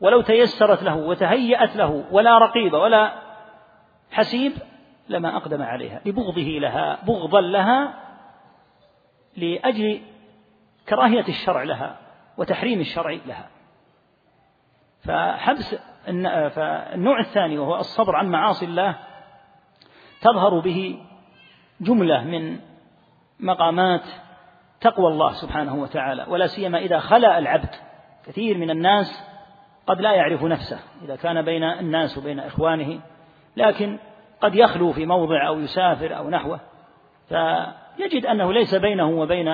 [0.00, 3.12] ولو تيسرت له وتهيأت له ولا رقيب ولا
[4.10, 4.52] حسيب
[5.08, 7.94] لما أقدم عليها لبغضه لها بغضا لها
[9.36, 10.02] لأجل
[10.88, 11.96] كراهية الشرع لها
[12.38, 13.48] وتحريم الشرع لها.
[15.00, 15.76] فحبس
[16.48, 18.96] فالنوع الثاني وهو الصبر عن معاصي الله
[20.20, 20.98] تظهر به
[21.80, 22.58] جملة من
[23.40, 24.04] مقامات
[24.80, 27.74] تقوى الله سبحانه وتعالى ولا سيما إذا خلأ العبد.
[28.26, 29.24] كثير من الناس
[29.86, 33.00] قد لا يعرف نفسه إذا كان بين الناس وبين إخوانه
[33.56, 33.98] لكن
[34.40, 36.60] قد يخلو في موضع أو يسافر أو نحوه.
[37.28, 39.48] فيجد أنه ليس بينه وبين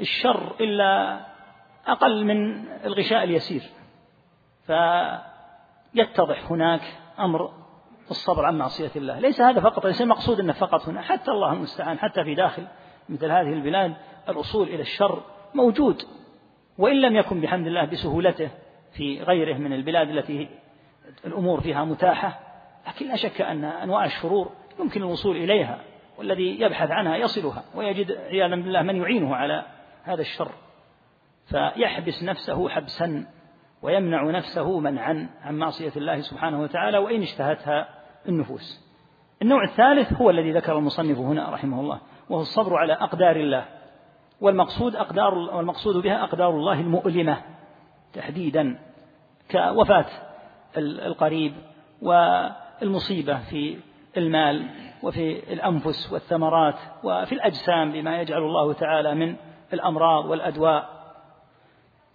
[0.00, 1.20] الشر إلا
[1.86, 3.62] أقل من الغشاء اليسير.
[5.92, 6.80] فيتضح هناك
[7.18, 7.52] أمر
[8.10, 9.18] الصبر عن معصية الله.
[9.18, 11.02] ليس هذا فقط ليس المقصود أنه فقط هنا.
[11.02, 12.66] حتى الله المستعان حتى في داخل
[13.08, 13.94] مثل هذه البلاد
[14.28, 15.22] الوصول إلى الشر
[15.54, 16.02] موجود.
[16.78, 18.50] وإن لم يكن بحمد الله بسهولته
[18.92, 20.48] في غيره من البلاد التي
[21.24, 22.40] الأمور فيها متاحة
[22.88, 24.50] لكن لا شك أن أنواع الشرور
[24.80, 25.78] يمكن الوصول إليها
[26.18, 29.64] والذي يبحث عنها يصلها ويجد عياذا بالله من يعينه على
[30.04, 30.50] هذا الشر.
[31.46, 33.26] فيحبس نفسه حبسا
[33.82, 37.88] ويمنع نفسه منعا عن معصية الله سبحانه وتعالى وإن اشتهتها
[38.28, 38.90] النفوس.
[39.42, 43.64] النوع الثالث هو الذي ذكر المصنف هنا رحمه الله وهو الصبر على أقدار الله.
[44.40, 47.42] والمقصود أقدار والمقصود بها أقدار الله المؤلمة
[48.12, 48.78] تحديدا
[49.50, 50.06] كوفاة
[50.76, 51.52] القريب
[52.02, 53.78] والمصيبة في
[54.16, 54.68] المال
[55.02, 59.36] وفي الأنفس والثمرات وفي الأجسام بما يجعل الله تعالى من
[59.72, 60.99] الأمراض والأدواء.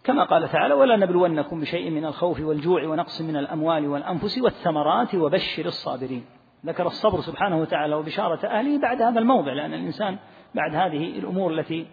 [0.06, 5.65] كما قال تعالى ولا نبلونكم بشيء من الخوف والجوع ونقص من الأموال والأنفس والثمرات وبشر
[5.65, 6.26] الصابرين.
[6.65, 10.18] ذكر الصبر سبحانه وتعالى وبشارة أهله بعد هذا الموضع لأن الإنسان
[10.56, 11.88] بعد هذه الأمور التي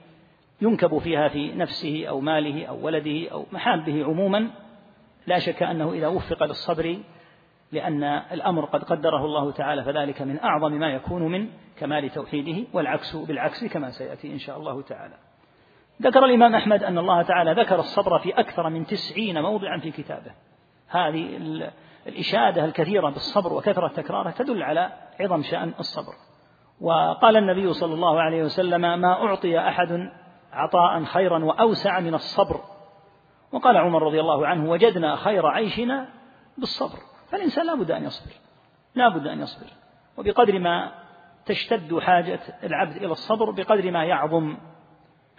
[0.63, 4.51] ينكب فيها في نفسه أو ماله أو ولده أو محابه عموما
[5.27, 6.99] لا شك أنه إذا وفق للصبر
[7.73, 11.49] لأن الأمر قد قدره الله تعالى فذلك من أعظم ما يكون من
[11.79, 15.15] كمال توحيده والعكس بالعكس كما سيأتي إن شاء الله تعالى.
[16.03, 20.33] ذكر الإمام أحمد أن الله تعالى ذكر الصبر في أكثر من تسعين موضعا في كتابه.
[20.89, 21.39] هذه
[22.07, 26.13] الإشادة الكثيرة بالصبر وكثرة تكراره تدل على عظم شأن الصبر.
[26.81, 30.11] وقال النبي صلى الله عليه وسلم ما أعطي أحد
[30.53, 32.61] عطاء خيرا وأوسع من الصبر.
[33.53, 36.09] وقال عمر رضي الله عنه وجدنا خير عيشنا
[36.59, 36.99] بالصبر.
[37.31, 38.33] فالإنسان لا بد أن يصبر.
[38.95, 39.67] لا بد أن يصبر.
[40.19, 40.93] وبقدر ما
[41.47, 44.57] تشتد حاجة العبد إلى الصبر بقدر ما يعظم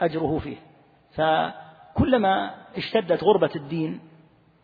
[0.02, 0.58] أجره فيه.
[1.12, 4.00] فكلما اشتدت غربة الدين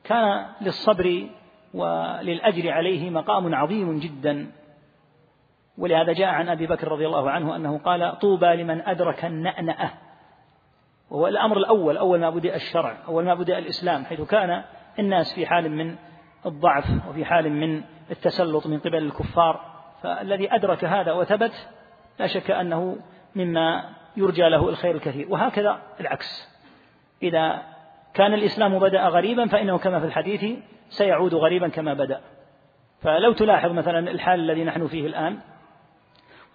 [0.03, 1.29] كان للصبر
[1.73, 4.51] وللأجر عليه مقام عظيم جدا.
[5.77, 9.91] ولهذا جاء عن أبي بكر رضي الله عنه أنه قال طوبى لمن أدرك النأنأة.
[11.09, 14.63] وهو الأمر الأول أول ما بدأ الشرع أول ما بدأ الإسلام حيث كان
[14.99, 15.95] الناس في حال من
[16.45, 19.79] الضعف وفي حال من التسلط من قبل الكفار.
[20.03, 21.69] فالذي أدرك هذا وثبت
[22.19, 22.97] لا شك أنه
[23.35, 25.32] مما يرجى له الخير الكثير.
[25.32, 26.50] وهكذا العكس.
[27.24, 27.63] إذا
[28.13, 32.22] كان الإسلام بدأ غريبا فإنه كما في الحديث سيعود غريبا كما بدأ.
[33.02, 35.39] فلو تلاحظ مثلا الحال الذي نحن فيه الآن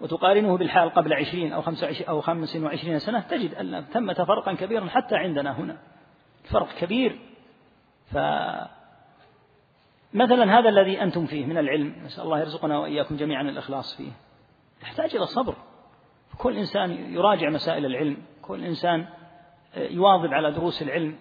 [0.01, 4.85] وتقارنه بالحال قبل عشرين أو خمس, أو خمس وعشرين سنة تجد أن ثمة فرقا كبيرا
[4.85, 5.77] حتى عندنا هنا.
[6.51, 7.19] فرق كبير.
[8.11, 8.17] ف
[10.13, 14.11] مثلا هذا الذي أنتم فيه من العلم نسأل الله يرزقنا وإياكم جميعا الإخلاص فيه.
[14.81, 15.55] يحتاج إلى صبر.
[16.37, 19.05] كل إنسان يراجع مسائل العلم كل إنسان
[19.77, 21.15] يواظب على دروس العلم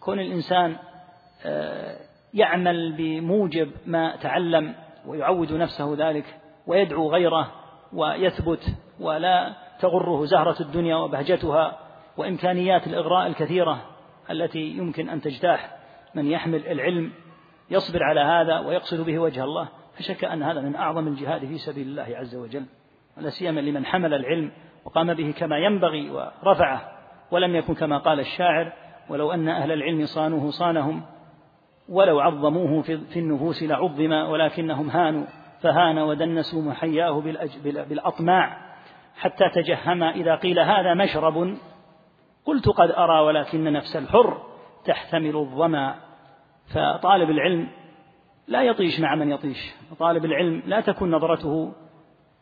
[0.00, 0.76] كون الإنسان
[1.44, 1.96] آه،
[2.34, 4.74] يعمل بموجب ما تعلم
[5.06, 6.24] ويعود نفسه ذلك
[6.66, 7.52] ويدعو غيره
[7.92, 11.78] ويثبت ولا تغره زهرة الدنيا وبهجتها
[12.16, 13.84] وإمكانيات الإغراء الكثيرة
[14.30, 15.76] التي يمكن أن تجتاح
[16.14, 17.12] من يحمل العلم
[17.70, 21.86] يصبر على هذا ويقصد به وجه الله فشك أن هذا من أعظم الجهاد في سبيل
[21.86, 22.64] الله عز وجل.
[23.16, 24.52] ولا سيما لمن حمل العلم
[24.84, 26.80] وقام به كما ينبغي ورفعه
[27.30, 28.72] ولم يكن كما قال الشاعر
[29.08, 31.02] ولو أن أهل العلم صانوه صانهم
[31.88, 35.24] ولو عظموه في النفوس لعظم ولكنهم هانوا
[35.62, 37.22] فهان ودنسوا محياه
[37.88, 38.58] بالأطماع
[39.16, 41.56] حتى تجهم إذا قيل هذا مشرب
[42.44, 44.42] قلت قد أرى ولكن نفس الحر
[44.84, 45.94] تحتمل الظمأ.
[46.74, 47.68] فطالب العلم
[48.48, 51.72] لا يطيش مع من يطيش طالب العلم لا تكن نظرته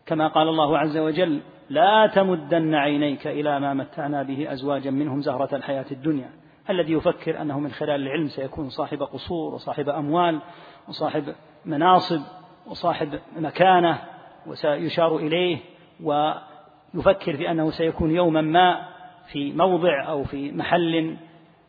[0.07, 5.57] كما قال الله عز وجل لا تمدن عينيك إلى ما متعنا به أزواجا منهم زهرة
[5.57, 6.31] الحياة الدنيا.
[6.71, 10.41] الذي يفكر أنه من خلال العلم سيكون صاحب قصور وصاحب أموال
[10.89, 12.21] وصاحب مناصب
[12.67, 13.99] وصاحب مكانة
[14.47, 15.59] وسيشار إليه
[16.03, 18.89] ويفكر في أنه سيكون يوما ما
[19.33, 21.17] في موضع أو في محل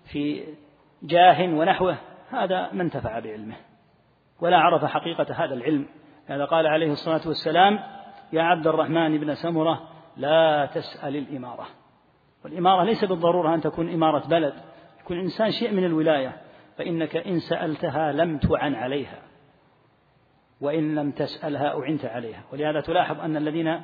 [0.05, 0.43] في
[1.03, 1.97] جاه ونحوه.
[2.29, 3.55] هذا ما انتفع بعلمه
[4.41, 5.87] ولا عرف حقيقة هذا العلم.
[6.27, 7.79] هذا قال عليه الصلاة والسلام
[8.33, 11.67] يا عبد الرحمن بن سمرة لا تسأل الإمارة.
[12.43, 14.53] والإمارة ليس بالضرورة أن تكون إمارة بلد
[14.99, 16.41] يكون إنسان شيء من الولاية.
[16.77, 19.21] فإنك إن سألتها لم تعن عليها
[20.61, 22.43] وإن لم تسألها أعنت عليها.
[22.53, 23.81] ولهذا تلاحظ أن الذين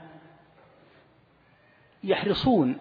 [2.03, 2.77] يحرصون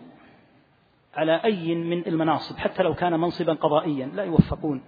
[1.15, 4.83] على أي من المناصب حتى لو كان منصبا قضائيا لا يوفقون.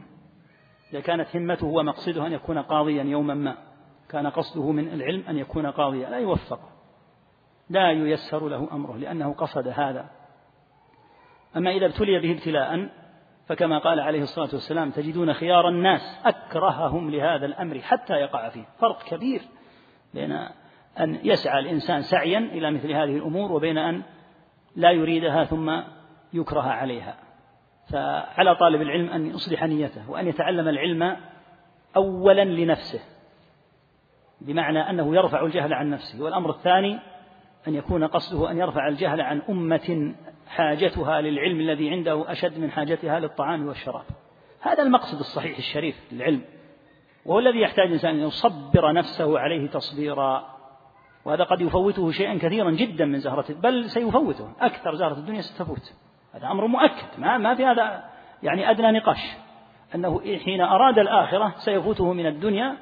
[0.93, 3.72] إذا كانت همته ومقصده أن يكون قاضيا يوما ما.
[4.13, 6.11] كان قصده من العلم أن يكون قاضيا.
[6.11, 6.61] لا يوفق
[7.71, 10.11] لا ييسر له أمره لأنه قصد هذا.
[11.57, 12.89] أما إذا ابتلي به ابتلاء
[13.47, 18.65] فكما قال عليه الصلاة والسلام تجدون خيار الناس أكرههم لهذا الأمر حتى يقع فيه.
[18.79, 19.43] فرق كبير
[20.15, 20.33] بين
[21.01, 24.03] أن يسعى الإنسان سعيا إلى مثل هذه الأمور وبين أن
[24.77, 25.81] لا يريدها ثم
[26.33, 27.17] يكره عليها.
[27.93, 31.17] فعلى طالب العلم أن يصلح نيته وأن يتعلم العلم
[31.97, 33.01] أولا لنفسه.
[34.47, 36.99] بمعنى أنه يرفع الجهل عن نفسه والأمر الثاني
[37.69, 40.15] أن يكون قصده أن يرفع الجهل عن أمة
[40.47, 44.05] حاجتها للعلم الذي عنده أشد من حاجتها للطعام والشراب.
[44.61, 46.43] هذا المقصد الصحيح الشريف للعلم
[47.27, 50.45] وهو الذي يحتاج الإنسان أن يصبر نفسه عليه تصبيرا
[51.25, 55.95] وهذا قد يفوته شيئا كثيرا جدا من زهرة بل سيفوته أكثر زهرة الدنيا ستفوت.
[56.35, 58.05] هذا أمر مؤكد ما, ما في هذا
[58.43, 59.37] يعني أدنى نقاش
[59.95, 62.77] أنه حين أراد الآخرة سيفوته من الدنيا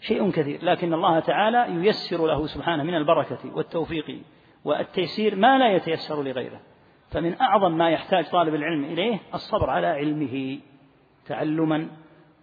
[0.00, 4.22] شيء كثير لكن الله تعالى ييسر له سبحانه من البركة والتوفيق
[4.64, 6.60] والتيسير ما لا يتيسر لغيره.
[7.10, 10.58] فمن أعظم ما يحتاج طالب العلم إليه الصبر على علمه
[11.26, 11.88] تعلما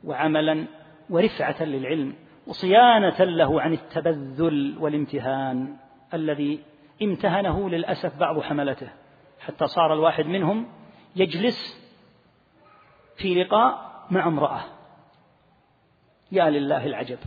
[0.03, 0.67] وعملا
[1.09, 2.15] ورفعة للعلم
[2.47, 5.75] وصيانة له عن التبذل والامتهان
[6.13, 6.59] الذي
[7.01, 8.89] امتهنه للأسف بعض حملته.
[9.39, 10.67] حتى صار الواحد منهم
[11.15, 11.87] يجلس
[13.17, 14.61] في لقاء مع امرأة.
[16.31, 17.17] يا لله العجب.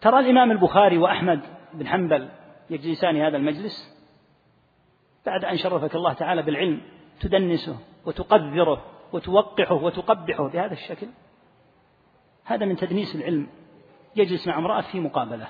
[0.00, 1.40] ترى الإمام البخاري وأحمد
[1.74, 2.28] بن حنبل
[2.70, 4.00] يجلسان هذا المجلس؟
[5.26, 6.80] بعد أن شرفك الله تعالى بالعلم
[7.20, 11.06] تدنسه وتقذره وتوقحه وتقبحه بهذا الشكل.
[12.44, 13.48] هذا من تدنيس العلم
[14.16, 15.46] يجلس مع امرأة في مقابلة.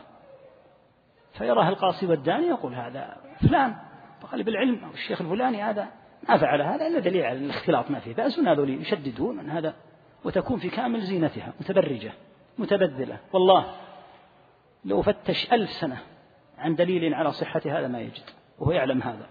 [1.33, 3.77] فيراه القاصي والداني يقول هذا فلان
[4.23, 5.89] طالب العلم أو الشيخ الفلاني هذا
[6.29, 9.75] ما فعل هذا إلا دليل على الاختلاط ما فيه بأس هذول يشددون من هذا
[10.25, 12.13] وتكون في كامل زينتها متبرجة
[12.59, 13.19] متبذلة.
[13.33, 13.67] والله
[14.85, 15.99] لو فتش ألف سنة
[16.59, 19.27] عن دليل على صحة هذا ما يجد وهو يعلم هذا.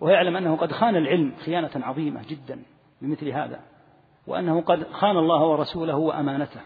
[0.00, 2.62] وهو يعلم أنه قد خان العلم خيانة عظيمة جدا
[3.02, 3.60] بمثل هذا
[4.26, 6.60] وأنه قد خان الله ورسوله وأمانته.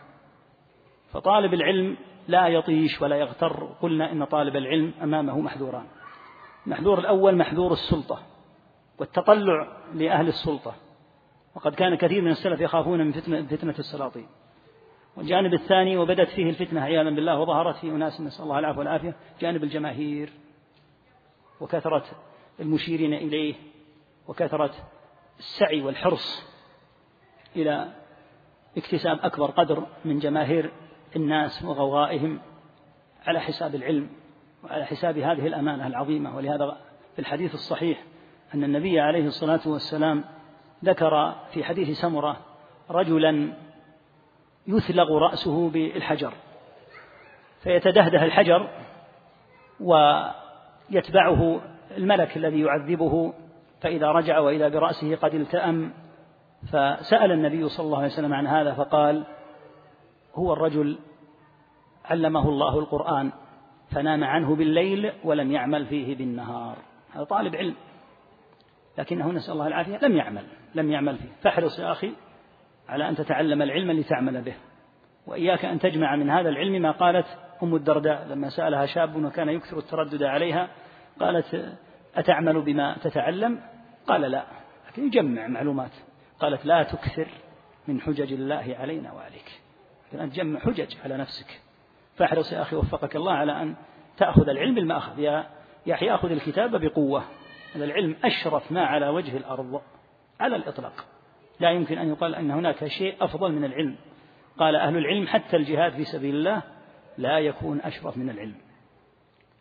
[1.12, 1.96] فطالب العلم
[2.28, 5.86] لا يطيش ولا يغتر قلنا إن طالب العلم أمامه محذوران.
[6.66, 8.18] المحذور الأول محذور السلطة
[8.98, 10.74] والتطلع لأهل السلطة.
[11.54, 14.26] وقد كان كثير من السلف يخافون من فتنة, فتنة السلاطين.
[15.16, 19.14] والجانب الثاني وبدت فيه الفتنة عياذا بالله وظهرت في أناس نسأل الله العافية والعافية.
[19.40, 20.32] جانب الجماهير
[21.60, 22.04] وكثرة
[22.60, 23.54] المشيرين إليه
[24.28, 24.74] وكثرة
[25.38, 26.46] السعي والحرص
[27.56, 27.92] إلى
[28.76, 30.70] اكتساب أكبر قدر من جماهير
[31.16, 32.40] الناس وغوغائهم
[33.26, 34.08] على حساب العلم
[34.64, 36.36] وعلى حساب هذه الأمانة العظيمة.
[36.36, 36.76] ولهذا
[37.14, 38.04] في الحديث الصحيح
[38.54, 40.24] أن النبي عليه الصلاة والسلام
[40.84, 42.40] ذكر في حديث سمرة
[42.90, 43.52] رجلا
[44.66, 46.32] يثلغ رأسه بالحجر.
[47.62, 48.68] فيتدهده الحجر
[49.80, 51.60] ويتبعه
[51.96, 53.32] الملك الذي يعذبه
[53.80, 55.92] فإذا رجع وإذا برأسه قد التأم.
[56.68, 59.24] فسأل النبي صلى الله عليه وسلم عن هذا فقال
[60.34, 60.98] هو الرجل
[62.04, 63.32] علمه الله القرآن
[63.90, 66.76] فنام عنه بالليل ولم يعمل فيه بالنهار.
[67.14, 67.74] هذا طالب علم
[68.98, 70.44] لكنه نسأل الله العافية لم يعمل
[70.74, 71.28] لم يعمل فيه.
[71.42, 72.12] فاحرص يا أخي
[72.88, 74.54] على أن تتعلم العلم لتعمل به.
[75.26, 77.26] وإياك أن تجمع من هذا العلم ما قالت
[77.62, 80.68] أم الدرداء لما سألها شاب وكان يكثر التردد عليها
[81.20, 81.76] قالت
[82.16, 83.60] أتعمل بما تتعلم؟
[84.06, 84.44] قال لا.
[84.88, 85.90] لكن يجمع معلومات.
[86.40, 87.28] قالت لا تكثر
[87.88, 89.60] من حجج الله علينا وعليك.
[90.14, 91.60] أن تجمع حجج على نفسك.
[92.16, 93.74] فاحرص يا أخي وفقك الله على أن
[94.16, 95.46] تأخذ العلم بالمأخذ يا
[95.86, 97.24] يحيى أخذ الكتاب بقوة.
[97.76, 99.82] العلم أشرف ما على وجه الأرض
[100.40, 101.13] على الإطلاق.
[101.60, 103.96] لا يمكن أن يقال أن هناك شيء أفضل من العلم.
[104.58, 106.62] قال أهل العلم حتى الجهاد في سبيل الله
[107.18, 108.54] لا يكون أشرف من العلم.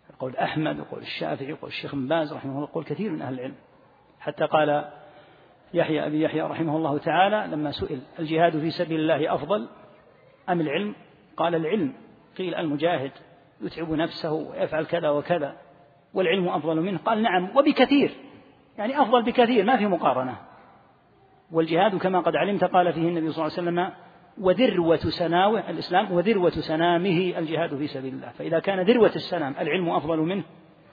[0.10, 3.56] يقول أحمد يقول الشافعي يقول الشيخ باز رحمه الله يقول كثير من أهل العلم.
[4.20, 4.92] حتى قال
[5.74, 9.70] يحيى أبي يحيى رحمه الله تعالى لما سئل الجهاد في سبيل الله أفضل
[10.50, 10.96] أم العلم؟
[11.38, 11.94] قال العلم.
[12.38, 13.12] قيل المجاهد
[13.62, 15.58] يتعب نفسه ويفعل كذا وكذا
[16.14, 16.98] والعلم أفضل منه.
[16.98, 18.12] قال نعم وبكثير.
[18.78, 20.38] يعني أفضل بكثير ما في مقارنة.
[21.52, 24.04] والجهاد كما قد علمت قال فيه النبي صلى الله عليه وسلم
[24.42, 30.20] وذروة سناوه الإسلام وذروة سنامه الجهاد في سبيل الله فإذا كان ذروة السنام العلم أفضل
[30.20, 30.44] منه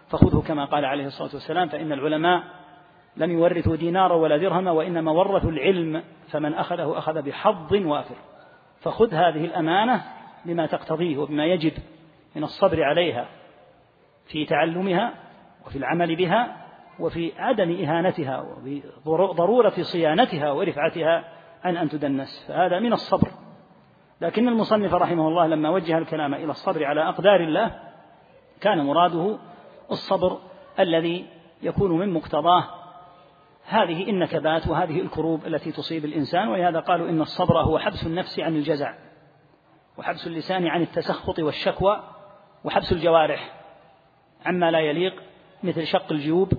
[0.09, 2.43] فخذه كما قال عليه الصلاة والسلام فإن العلماء
[3.17, 8.17] لم يورثوا دينارا ولا درهما وإنما ورثوا العلم فمن أخذه أخذ بحظ وافر.
[8.81, 10.03] فخذ هذه الأمانة
[10.45, 11.73] بما تقتضيه وبما يجب
[12.37, 13.29] من الصبر عليها
[14.27, 15.15] في تعلمها
[15.67, 16.57] وفي العمل بها
[17.01, 18.45] وفي عدم إهانتها
[19.07, 21.25] وضرورة صيانتها ورفعتها
[21.65, 22.45] عن أن تدنس.
[22.49, 23.29] فهذا من الصبر.
[24.21, 27.81] لكن المصنف رحمه الله لما وجه الكلام إلى الصبر على أقدار الله
[28.61, 29.39] كان مراده
[29.91, 30.39] الصبر
[30.79, 31.27] الذي
[31.63, 32.65] يكون من مقتضاه
[33.67, 36.49] هذه النكبات وهذه الكروب التي تصيب الإنسان.
[36.49, 38.95] ولهذا قالوا إن الصبر هو حبس النفس عن الجزع
[39.99, 42.03] وحبس اللسان عن التسخط والشكوى
[42.65, 43.53] وحبس الجوارح
[44.47, 45.23] عما لا يليق
[45.63, 46.53] مثل شق الجيوب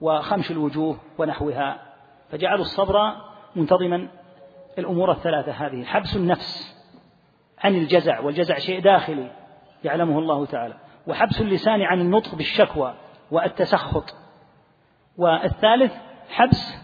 [0.00, 1.78] وخمش الوجوه ونحوها
[2.30, 3.12] فجعلوا الصبر
[3.56, 4.08] منتظما
[4.78, 6.76] الأمور الثلاثة هذه حبس النفس
[7.58, 9.30] عن الجزع والجزع شيء داخلي
[9.84, 10.74] يعلمه الله تعالى
[11.06, 12.94] وحبس اللسان عن النطق بالشكوى
[13.30, 14.14] والتسخط
[15.18, 15.92] والثالث
[16.30, 16.74] حبس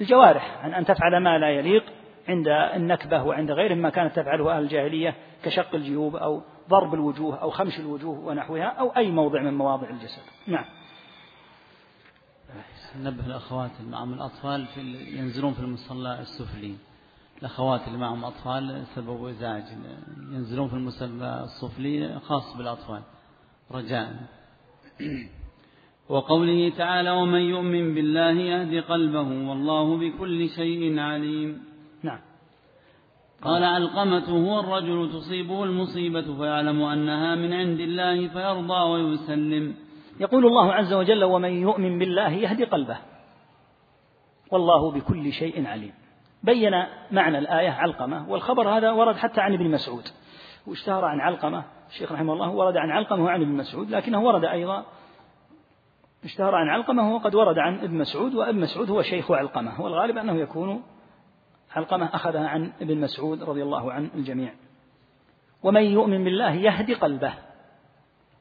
[0.00, 1.84] الجوارح عن أن تفعل ما لا يليق
[2.28, 5.14] عند النكبة وعند غيره ما كانت تفعله أهل الجاهلية
[5.44, 10.22] كشق الجيوب أو ضرب الوجوه أو خمش الوجوه ونحوها أو أي موضع من مواضع الجسد.
[10.46, 10.64] نعم.
[12.96, 14.80] نبه الأخوات اللي معهم الأطفال في
[15.18, 16.74] ينزلون في المصلى السفلي.
[17.38, 19.64] الأخوات اللي معهم أطفال سبب إزعاج
[20.32, 23.02] ينزلون في المصلى السفلي خاص بالأطفال.
[23.70, 24.16] رجاء.
[26.10, 31.62] وقوله تعالى ومن يؤمن بالله يهد قلبه والله بكل شيء عليم
[32.02, 32.18] نعم.
[33.42, 39.74] قال علقمة هو الرجل تصيبه المصيبة فيعلم أنها من عند الله فيرضى ويسلم
[40.20, 42.98] يقول الله عز وجل ومن يؤمن بالله يهدي قلبه.
[44.50, 45.92] والله بكل شيء عليم.
[46.42, 46.72] بين
[47.10, 50.04] معنى الآية علقمة والخبر هذا ورد حتى عن ابن مسعود.
[50.66, 54.84] واشتهر عن علقمة الشيخ رحمه الله ورد عن علقمة وعن ابن مسعود لكنه ورد أيضا
[56.24, 59.80] اشتهر عن علقمة وقد ورد عن ابن مسعود وابن مسعود هو شيخ علقمة.
[59.80, 60.82] والغالب أنه يكون
[61.76, 64.52] علقمة أخذها عن ابن مسعود رضي الله عن الجميع.
[65.62, 67.34] ومن يؤمن بالله يهدي قلبه.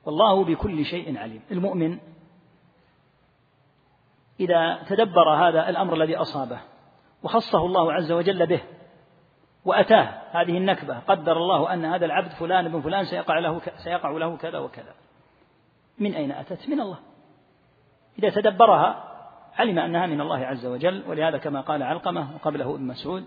[0.06, 1.42] والله بكل شيء عليم.
[1.52, 2.00] المؤمن
[4.40, 6.60] إذا تدبر هذا الأمر الذي أصابه
[7.24, 8.62] وخصه الله عز وجل به
[9.66, 14.38] وأتاه هذه النكبة قدر الله أن هذا العبد فلان بن فلان سيقع له سيقع له
[14.38, 14.94] كذا وكذا.
[16.00, 16.98] من أين أتت؟ من الله.
[18.20, 19.04] إذا تدبرها
[19.58, 23.26] علم أنها من الله عز وجل ولهذا كما قال علقمة وقبله ابن مسعود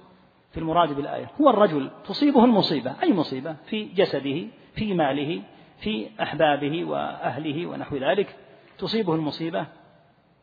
[0.52, 5.42] في المراد بالآية هو الرجل تصيبه المصيبة أي مصيبة؟ في جسده في ماله
[5.82, 8.36] في أحبابه وأهله ونحو ذلك
[8.78, 9.66] تصيبه المصيبة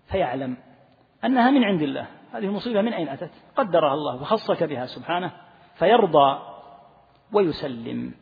[0.07, 0.57] فيعلم
[1.25, 2.07] أنها من عند الله.
[2.33, 5.31] هذه المصيبة من أين أتت؟ قدرها الله وخصك بها سبحانه
[5.75, 6.39] فيرضى
[7.33, 8.13] ويسلم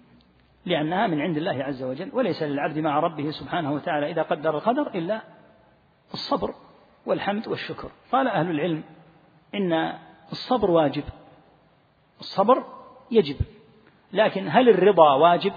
[0.65, 4.87] لأنها من عند الله عز وجل وليس للعبد مع ربه سبحانه وتعالى إذا قدر القدر
[4.95, 5.21] إلا
[6.13, 6.53] الصبر
[7.05, 7.91] والحمد والشكر.
[8.11, 8.83] قال أهل العلم
[9.55, 9.93] إن
[10.31, 11.03] الصبر واجب
[12.19, 12.63] الصبر
[13.11, 13.35] يجب
[14.13, 15.53] لكن هل الرضا واجب؟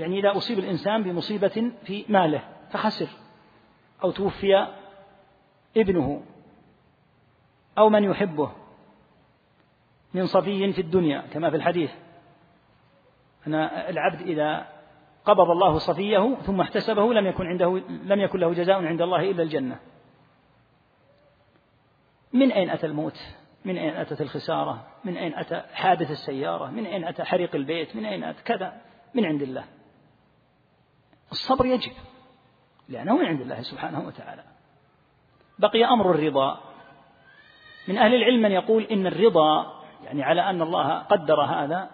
[0.00, 3.08] يعني إذا أصيب الإنسان بمصيبة في ماله فخسر
[4.04, 4.66] أو توفي
[5.76, 6.22] ابنه
[7.78, 8.52] أو من يحبه
[10.14, 11.90] من صفي في الدنيا كما في الحديث.
[13.46, 14.66] أن العبد إذا
[15.24, 19.42] قبض الله صفيه ثم احتسبه لم يكن عنده لم يكن له جزاء عند الله إلا
[19.42, 19.78] الجنة.
[22.32, 23.20] من أين أتى الموت؟
[23.64, 28.06] من أين أتت الخسارة؟ من أين أتى حادث السيارة؟ من أين أتى حريق البيت؟ من
[28.06, 28.80] أين أتى كذا؟
[29.14, 29.64] من عند الله.
[31.32, 31.92] الصبر يجب
[32.88, 34.44] لأنه من عند الله سبحانه وتعالى.
[35.58, 36.60] بقي أمر الرضا.
[37.88, 41.90] من أهل العلم من يقول إن الرضا يعني على أن الله قدر هذا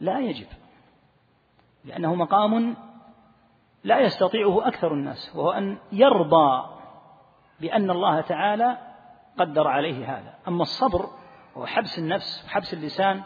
[0.00, 0.46] لا يجب
[1.84, 2.76] لأنه مقام
[3.84, 6.66] لا يستطيعه أكثر الناس وهو أن يرضى
[7.60, 8.78] بأن الله تعالى
[9.38, 10.34] قدر عليه هذا.
[10.48, 11.08] أما الصبر
[11.56, 13.22] هو حبس النفس وحبس اللسان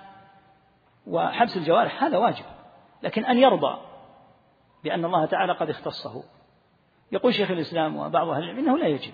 [1.06, 2.44] وحبس الجوارح هذا واجب
[3.02, 3.89] لكن أن يرضى
[4.84, 6.22] بأن الله تعالى قد اختصه.
[7.12, 9.12] يقول شيخ الإسلام وبعض أهل العلم إنه لا يجب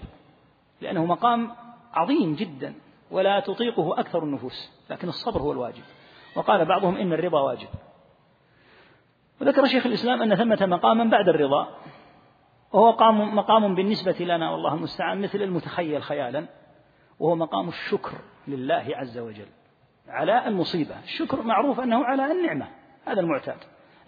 [0.80, 1.52] لأنه مقام
[1.92, 2.74] عظيم جدا
[3.10, 5.82] ولا تطيقه أكثر النفوس لكن الصبر هو الواجب.
[6.36, 7.68] وقال بعضهم إن الرضا واجب.
[9.40, 11.68] وذكر شيخ الإسلام أن ثمة مقاما بعد الرضا
[12.72, 16.46] وهو مقام, مقام بالنسبة لنا والله المستعان مثل المتخيل خيالا
[17.20, 18.12] وهو مقام الشكر
[18.48, 19.48] لله عز وجل
[20.08, 20.98] على المصيبة.
[21.04, 22.68] الشكر معروف أنه على النعمة
[23.06, 23.58] هذا المعتاد.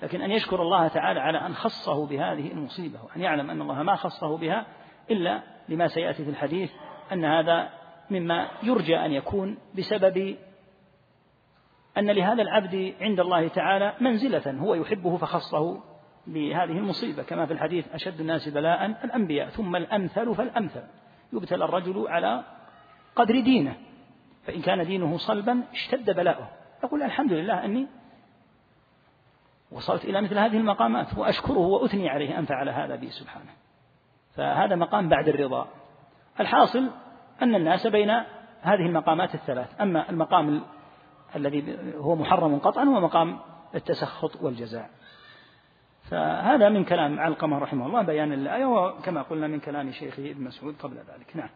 [0.02, 3.94] لكن أن يشكر الله تعالى على أن خصه بهذه المصيبة وأن يعلم أن الله ما
[3.94, 4.66] خصه بها
[5.10, 6.72] إلا لما سيأتي في الحديث
[7.12, 7.70] أن هذا
[8.10, 10.36] مما يرجى أن يكون بسبب
[11.98, 15.80] أن لهذا العبد عند الله تعالى منزلة هو يحبه فخصه
[16.26, 17.22] بهذه المصيبة.
[17.22, 20.82] كما في الحديث أشد الناس بلاء الأنبياء ثم الأمثل فالأمثل.
[21.32, 22.44] يبتلى الرجل على
[23.16, 23.76] قدر دينه
[24.44, 26.48] فإن كان دينه صلبا اشتد بلاؤه.
[26.84, 27.86] يقول الحمد لله أني
[29.72, 33.50] وصلت إلى مثل هذه المقامات وأشكره وأثني عليه أن فعل هذا بي سبحانه.
[34.34, 35.68] فهذا مقام بعد الرضا.
[36.40, 36.90] الحاصل
[37.42, 38.10] أن الناس بين
[38.60, 40.62] هذه المقامات الثلاث أما المقام
[41.36, 43.38] الذي هو محرم قطعا هو مقام
[43.74, 44.90] التسخط والجزاء.
[46.10, 50.74] فهذا من كلام علقمة رحمه الله بيان الآية وكما قلنا من كلام شيخه ابن مسعود
[50.82, 51.36] قبل ذلك.
[51.36, 51.50] نعم.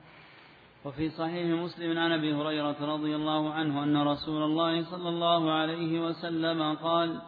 [0.85, 6.01] وفي صحيح مسلم عن أبي هريرة رضي الله عنه أن رسول الله صلى الله عليه
[6.01, 7.21] وسلم قال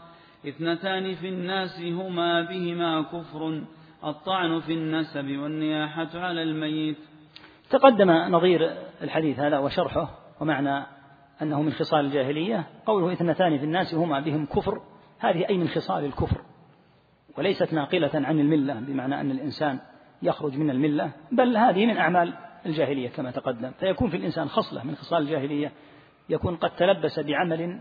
[0.48, 3.62] اثنتان في الناس هما بهما كفر
[4.04, 6.96] الطعن في النسب والنياحة على الميت.
[7.70, 10.86] تقدم نظير الحديث هذا وشرحه ومعنى
[11.42, 12.66] أنه من خصال الجاهلية.
[12.86, 14.82] قوله اثنتان في الناس هما بهم كفر
[15.18, 16.40] هذه أي من خصال الكفر؟
[17.38, 19.78] وليست ناقلة عن الملة بمعنى أن الإنسان
[20.22, 22.34] يخرج من الملة بل هذه من أعمال
[22.66, 23.70] الجاهلية كما تقدم.
[23.70, 25.72] فيكون في الإنسان خصلة من خصال الجاهلية
[26.28, 27.80] يكون قد تلبس بعمل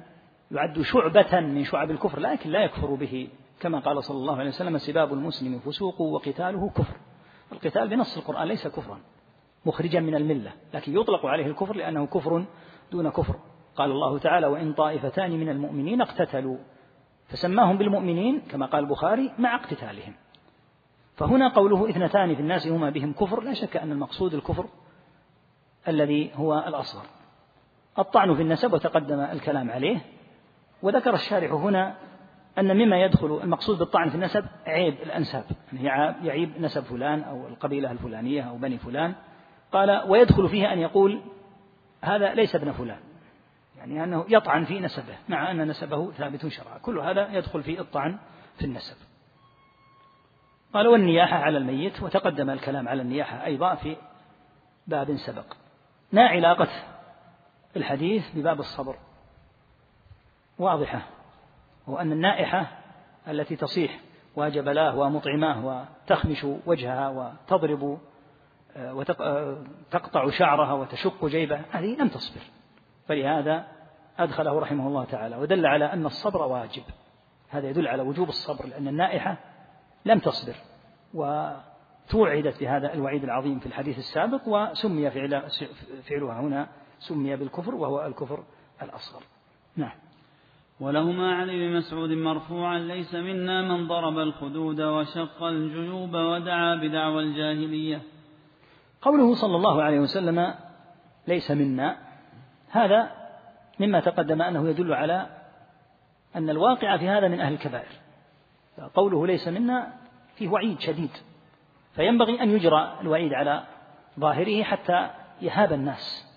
[0.52, 3.30] يعد شعبة من شعب الكفر لكن لا يكفر به
[3.60, 6.96] كما قال صلى الله عليه وسلم سباب المسلم فسوق وقتاله كفر.
[7.52, 9.00] القتال بنص القرآن ليس كفرا
[9.66, 12.46] مخرجا من الملة لكن يطلق عليه الكفر لأنه كفر
[12.92, 13.36] دون كفر.
[13.76, 16.58] قال الله تعالى وإن طائفتان من المؤمنين اقتتلوا.
[17.28, 20.14] فسماهم بالمؤمنين كما قال البخاري مع اقتتالهم.
[21.16, 24.66] فهنا قوله اثنتان في الناس هما بهم كفر لا شك أن المقصود الكفر
[25.88, 27.06] الذي هو الأصغر.
[28.00, 30.02] الطعن في النسب وتقدم الكلام عليه.
[30.84, 31.96] وذكر الشارح هنا
[32.58, 35.44] أن مما يدخل المقصود بالطعن في النسب عيب الأنساب.
[35.74, 39.16] يعني يعيب نسب فلان أو القبيلة الفلانية أو بني فلان.
[39.72, 41.22] قال ويدخل فيها أن يقول
[42.02, 43.00] هذا ليس ابن فلان.
[43.78, 46.78] يعني أنه يطعن في نسبه مع أن نسبه ثابت شرعا.
[46.78, 48.18] كل هذا يدخل في الطعن
[48.58, 48.98] في النسب.
[50.74, 53.96] قال والنياحة على الميت وتقدم الكلام على النياحة أيضا في
[54.88, 55.46] باب سبق.
[56.12, 56.68] ما علاقة
[57.76, 58.96] الحديث بباب الصبر؟
[60.60, 61.02] واضحة
[61.88, 62.68] وأن النائحة
[63.28, 64.00] التي تصيح
[64.36, 68.00] وجبلاه ومطعماه وتخمش وجهها وتضرب
[68.76, 72.42] آه، وتقطع شعرها وتشق جيبها هذه لم تصبر.
[73.08, 73.68] فلهذا
[74.18, 76.84] أدخله رحمه الله تعالى ودل على أن الصبر واجب.
[77.50, 79.38] هذا يدل على وجوب الصبر لأن النائحة
[80.06, 80.56] لم تصبر
[81.14, 85.50] وتوعدت بهذا الوعيد العظيم في الحديث السابق وسمي فعل
[86.04, 86.68] فعلها هنا
[87.00, 88.44] سمي بالكفر وهو الكفر
[88.82, 89.24] الأصغر.
[89.76, 89.94] نعم.
[90.84, 98.02] ولهما عن ابن مسعود مرفوعا ليس منا من ضرب الخدود وشق الجيوب ودعا بدعوى الجاهلية.
[99.02, 100.54] قوله صلى الله عليه وسلم
[101.28, 101.98] ليس منا
[102.70, 103.12] هذا
[103.80, 105.28] مما تقدم أنه يدل على
[106.36, 107.92] أن الواقع في هذا من أهل الكبائر.
[108.94, 109.94] قوله ليس منا
[110.36, 111.12] فيه وعيد شديد
[111.96, 113.64] فينبغي أن يجرى الوعيد على
[114.20, 115.10] ظاهره حتى
[115.42, 116.28] يهاب الناس.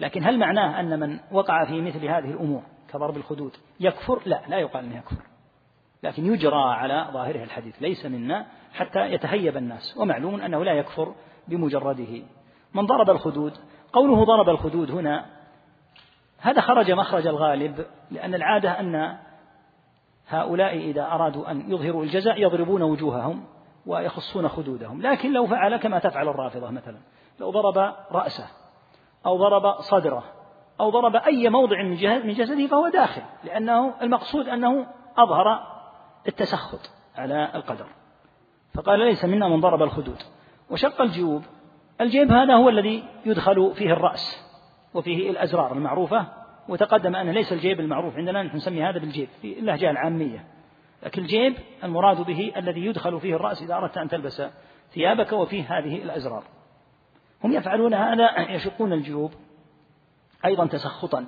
[0.00, 3.56] لكن هل معناه أن من وقع في مثل هذه الأمور كضرب الخدود.
[3.80, 5.22] يكفر؟ لا لا يقال أنه يكفر.
[6.02, 7.82] لكن يجرى على ظاهره الحديث.
[7.82, 9.96] ليس منا حتى يتهيب الناس.
[9.96, 11.14] ومعلوم أنه لا يكفر
[11.48, 12.22] بمجرده.
[12.74, 13.58] من ضرب الخدود
[13.92, 15.26] قوله ضرب الخدود هنا
[16.38, 19.18] هذا خرج مخرج الغالب لأن العادة أن
[20.28, 23.44] هؤلاء إذا أرادوا أن يظهروا الجزاء يضربون وجوههم
[23.86, 25.02] ويخصون خدودهم.
[25.02, 26.98] لكن لو فعل كما تفعل الرافضة مثلا.
[27.40, 28.46] لو ضرب رأسه
[29.26, 30.24] أو ضرب صدره
[30.80, 31.82] أو ضرب أي موضع
[32.24, 35.66] من جسده فهو داخل لأنه المقصود أنه أظهر
[36.28, 37.86] التسخط على القدر.
[38.74, 40.22] فقال ليس منا من ضرب الخدود.
[40.70, 41.42] وشق الجيوب.
[42.00, 44.52] الجيب هذا هو الذي يدخل فيه الرأس
[44.94, 46.26] وفيه الأزرار المعروفة
[46.68, 50.44] وتقدم أن ليس الجيب المعروف عندنا نحن نسمي هذا بالجيب في اللهجة العامية.
[51.02, 51.54] لكن الجيب
[51.84, 54.42] المراد به الذي يدخل فيه الرأس إذا أردت أن تلبس
[54.92, 56.42] ثيابك وفيه هذه الأزرار.
[57.44, 59.32] هم يفعلون هذا يشقون الجيوب.
[60.44, 61.26] أيضا تسخطا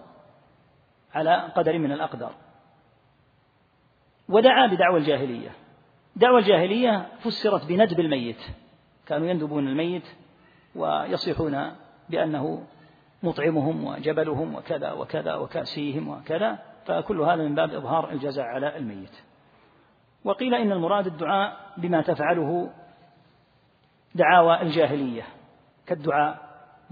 [1.15, 2.35] على قدر من الأقدار.
[4.29, 5.51] ودعا بدعوى الجاهلية.
[6.17, 8.43] دعوى الجاهلية فسرت بندب الميت.
[9.07, 10.07] كانوا يندبون الميت
[10.75, 11.73] ويصيحون
[12.11, 12.67] بأنه
[13.23, 19.23] مطعمهم وجبلهم وكذا وكذا وكاسيهم وكذا فكل هذا من باب إظهار الجزاء على الميت.
[20.25, 22.71] وقيل إن المراد الدعاء بما تفعله
[24.15, 25.23] دعاوى الجاهلية
[25.87, 26.43] كالدعاء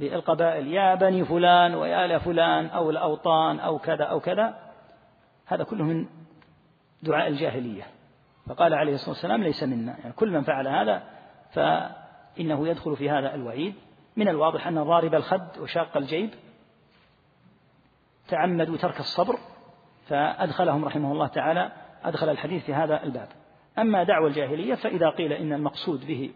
[0.03, 4.55] بالقبائل يا بني فلان ويا لفلان أو الأوطان أو كذا أو كذا
[5.47, 6.07] هذا كله من
[7.03, 7.87] دعاء الجاهلية.
[8.47, 9.99] فقال عليه الصلاة والسلام ليس منا.
[9.99, 11.03] يعني كل من فعل هذا
[11.53, 13.75] فإنه يدخل في هذا الوعيد.
[14.17, 16.31] من الواضح أن ضارب الخد وشاق الجيب
[18.29, 19.39] تعمدوا ترك الصبر
[20.09, 21.73] فأدخلهم رحمه الله تعالى
[22.05, 23.29] أدخل الحديث في هذا الباب.
[23.79, 26.31] أما دعوى الجاهلية فإذا قيل إن المقصود به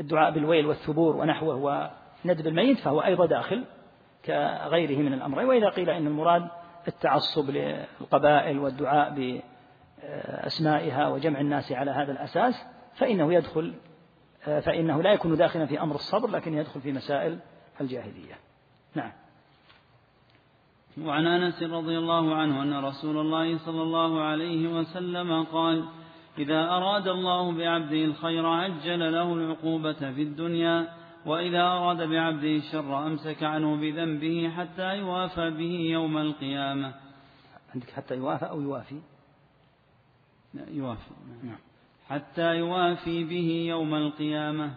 [0.00, 1.54] الدعاء بالويل والثبور ونحوه
[2.24, 3.64] وندب الميت فهو أيضا داخل
[4.24, 5.44] كغيره من الأمر.
[5.44, 6.48] وإذا قيل إن المراد
[6.88, 9.40] التعصب للقبائل والدعاء
[10.02, 13.74] بأسمائها وجمع الناس على هذا الأساس فإنه يدخل
[14.44, 17.38] فإنه لا يكون داخلا في أمر الصبر لكن يدخل في مسائل
[17.80, 18.34] الجاهلية.
[18.94, 19.12] نعم.
[21.02, 25.84] وعن أنس رضي الله عنه أن رسول الله صلى الله عليه وسلم قال
[26.38, 30.88] إذا أراد الله بعبده الخير عجل له العقوبة في الدنيا
[31.26, 36.94] وإذا أراد بعبده الشر أمسك عنه بذنبه حتى يوافى به يوم القيامة.
[37.74, 39.00] عندك حتى يوافى أو يوافي؟
[40.54, 41.10] لا يوافي.
[41.42, 41.58] نعم.
[42.08, 44.74] حتى يوافي به يوم القيامة.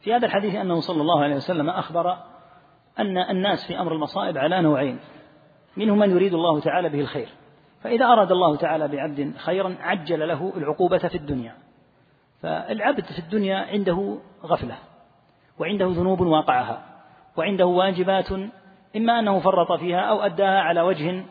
[0.00, 2.12] في هذا الحديث أنه صلى الله عليه وسلم أخبر
[2.98, 4.98] أن الناس في أمر المصائب على نوعين.
[5.76, 7.28] منهم من يريد الله تعالى به الخير.
[7.82, 11.56] فإذا أراد الله تعالى بعبد خيرا عجل له العقوبة في الدنيا.
[12.42, 14.78] فالعبد في الدنيا عنده غفلة.
[15.60, 16.82] وعنده ذنوب واقعها
[17.36, 18.32] وعنده واجبات
[18.96, 21.24] إما أنه فرط فيها أو أداها على وجه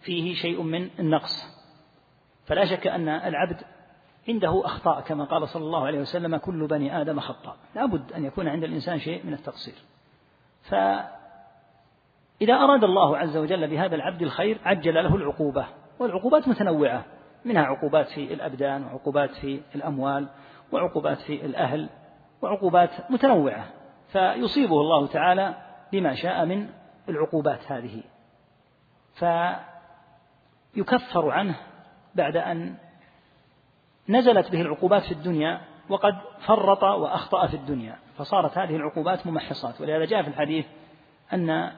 [0.00, 1.56] فيه شيء من النقص.
[2.46, 3.60] فلا شك أن العبد
[4.28, 7.56] عنده أخطاء كما قال صلى الله عليه وسلم كل بني آدم خطاء.
[7.74, 9.74] لابد أن يكون عند الإنسان شيء من التقصير.
[10.70, 15.66] فإذا أراد الله عز وجل بهذا العبد الخير عجل له العقوبة
[15.98, 17.04] والعقوبات متنوعة
[17.44, 20.28] منها عقوبات في الأبدان وعقوبات في الأموال
[20.72, 21.88] وعقوبات في الأهل
[22.42, 23.66] وعقوبات متنوعة
[24.08, 25.54] فيصيبه الله تعالى
[25.92, 26.68] بما شاء من
[27.08, 28.02] العقوبات هذه.
[30.74, 31.56] فيكفر عنه
[32.14, 32.76] بعد أن
[34.08, 36.14] نزلت به العقوبات في الدنيا وقد
[36.46, 37.98] فرط وأخطأ في الدنيا.
[38.18, 39.80] فصارت هذه العقوبات ممحصات.
[39.80, 40.66] ولهذا جاء في الحديث
[41.32, 41.72] أن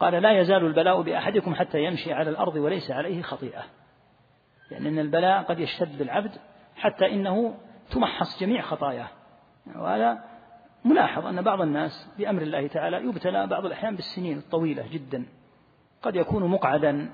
[0.00, 3.62] قال لا يزال البلاء بأحدكم حتى يمشي على الأرض وليس عليه خطيئة.
[4.70, 6.32] لأن يعني البلاء قد يشتد بالعبد
[6.76, 7.54] حتى إنه
[7.90, 9.08] تمحص جميع خطاياه.
[9.76, 10.24] وهذا
[10.84, 15.26] ملاحظ أن بعض الناس بأمر الله تعالى يبتلى بعض الأحيان بالسنين الطويلة جدا.
[16.02, 17.10] قد يكون مقعدا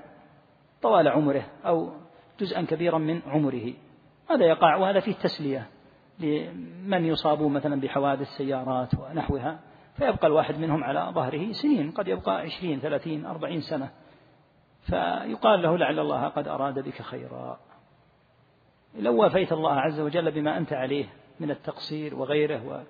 [0.81, 1.91] طوال عمره أو
[2.39, 3.73] جزءا كبيرا من عمره.
[4.29, 5.67] هذا يقع وهذا فيه تسلية
[6.19, 9.59] لمن يصابون مثلا بحوادث سيارات ونحوها.
[9.95, 11.91] فيبقى الواحد منهم على ظهره سنين.
[11.91, 13.89] قد يبقى عشرين ثلاثين أربعين سنة.
[14.81, 17.59] فيقال له لعل الله قد أراد بك خيرا.
[18.99, 21.05] لو وافيت الله عز وجل بما أنت عليه.
[21.41, 22.85] من التقصير وغيره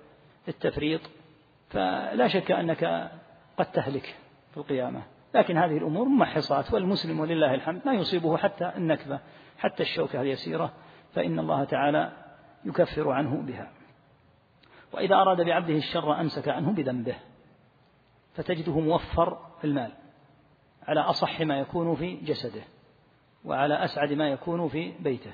[0.46, 1.00] والتفريط
[1.70, 3.10] فلا شك أنك
[3.56, 4.16] قد تهلك
[4.50, 5.02] في القيامة.
[5.34, 9.20] لكن هذه الأمور ممحصات والمسلم ولله الحمد ما يصيبه حتى النكبة
[9.58, 10.72] حتى الشوكة اليسيرة
[11.14, 12.12] فإن الله تعالى
[12.64, 13.70] يكفر عنه بها.
[14.92, 17.16] وإذا أراد بعبده الشر أمسك عنه بذنبه
[18.34, 19.92] فتجده موفر في المال
[20.88, 22.62] على أصح ما يكون في جسده
[23.44, 25.32] وعلى أسعد ما يكون في بيته.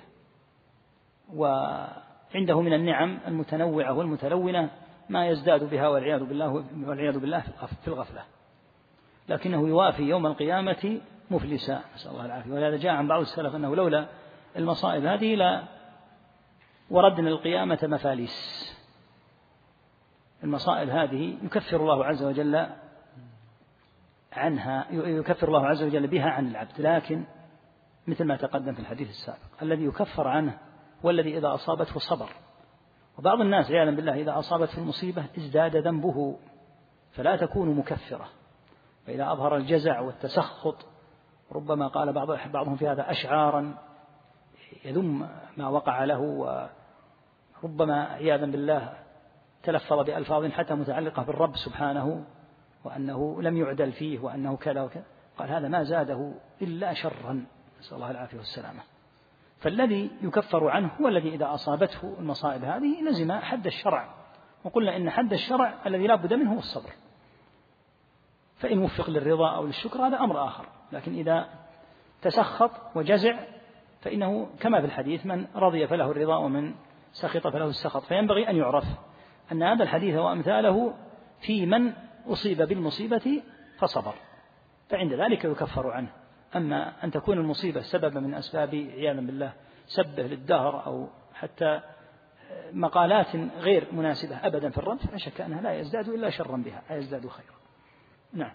[2.35, 4.71] وعنده من النعم المتنوعة والمتلونة
[5.09, 7.41] ما يزداد بها والعياذ بالله والعياذ بالله
[7.83, 8.23] في الغفلة.
[9.29, 11.01] لكنه يوافي يوم القيامة
[11.31, 11.81] مفلسا.
[11.95, 12.53] نسأل الله العافية.
[12.53, 14.07] ولهذا جاء عن بعض السلف أنه لولا
[14.57, 15.63] المصائب هذه لا
[16.91, 18.69] وردنا القيامة مفاليس.
[20.45, 22.67] المصائب هذه يكفر الله عز وجل
[24.33, 26.81] عنها يكفر الله عز وجل بها عن العبد.
[26.81, 27.25] لكن
[28.07, 30.59] مثل ما تقدم في الحديث السابق الذي يكفر عنه
[31.03, 32.29] والذي إذا أصابته صبر.
[33.19, 36.37] وبعض الناس عياذا بالله إذا أصابته المصيبة ازداد ذنبه
[37.13, 38.29] فلا تكون مكفرة.
[39.07, 40.87] فإذا أظهر الجزع والتسخط
[41.53, 43.79] ربما قال بعض بعضهم في هذا أشعارا
[44.85, 46.21] يذم ما وقع له
[47.63, 48.93] وربما عياذا بالله
[49.63, 52.25] تلفظ بألفاظ حتى متعلقة بالرب سبحانه
[52.85, 55.05] وأنه لم يعدل فيه وأنه كذا وكذا.
[55.39, 56.33] قال هذا ما زاده
[56.63, 57.47] إلا شرا.
[57.81, 58.81] نسأل الله العافية والسلامة.
[59.61, 64.15] فالذي يكفر عنه هو الذي إذا أصابته المصائب هذه لزم حد الشرع.
[64.65, 66.91] وقلنا إن حد الشرع الذي لا بد منه هو الصبر.
[68.57, 70.67] فإن وفق للرضا أو للشكر هذا أمر آخر.
[70.93, 71.49] لكن إذا
[72.23, 73.39] تسخط وجزع
[74.01, 76.75] فإنه كما في الحديث من رضي فله الرضا ومن
[77.13, 78.03] سخط فله السخط.
[78.03, 78.85] فينبغي أن يعرف
[79.53, 80.95] أن هذا الحديث وأمثاله
[81.41, 81.93] في من
[82.27, 83.43] أصيب بالمصيبة
[83.79, 84.15] فصبر.
[84.89, 86.13] فعند ذلك يكفر عنه.
[86.57, 89.53] أما أن تكون المصيبة سببا من أسباب عياذا بالله
[89.87, 91.81] سبه للدهر أو حتى
[92.73, 96.97] مقالات غير مناسبة أبدا في الرد فلا شك أنها لا يزداد إلا شرا بها لا
[96.97, 97.59] يزداد خيرا.
[98.33, 98.53] نعم.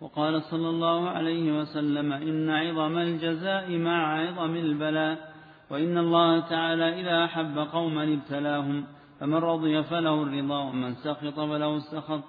[0.00, 5.32] وقال صلى الله عليه وسلم إن عظم الجزاء مع عظم البلاء
[5.70, 8.86] وإن الله تعالى إذا أحب قوما ابتلاهم
[9.20, 12.22] فمن رضي فله الرضا ومن سخط فله السخط.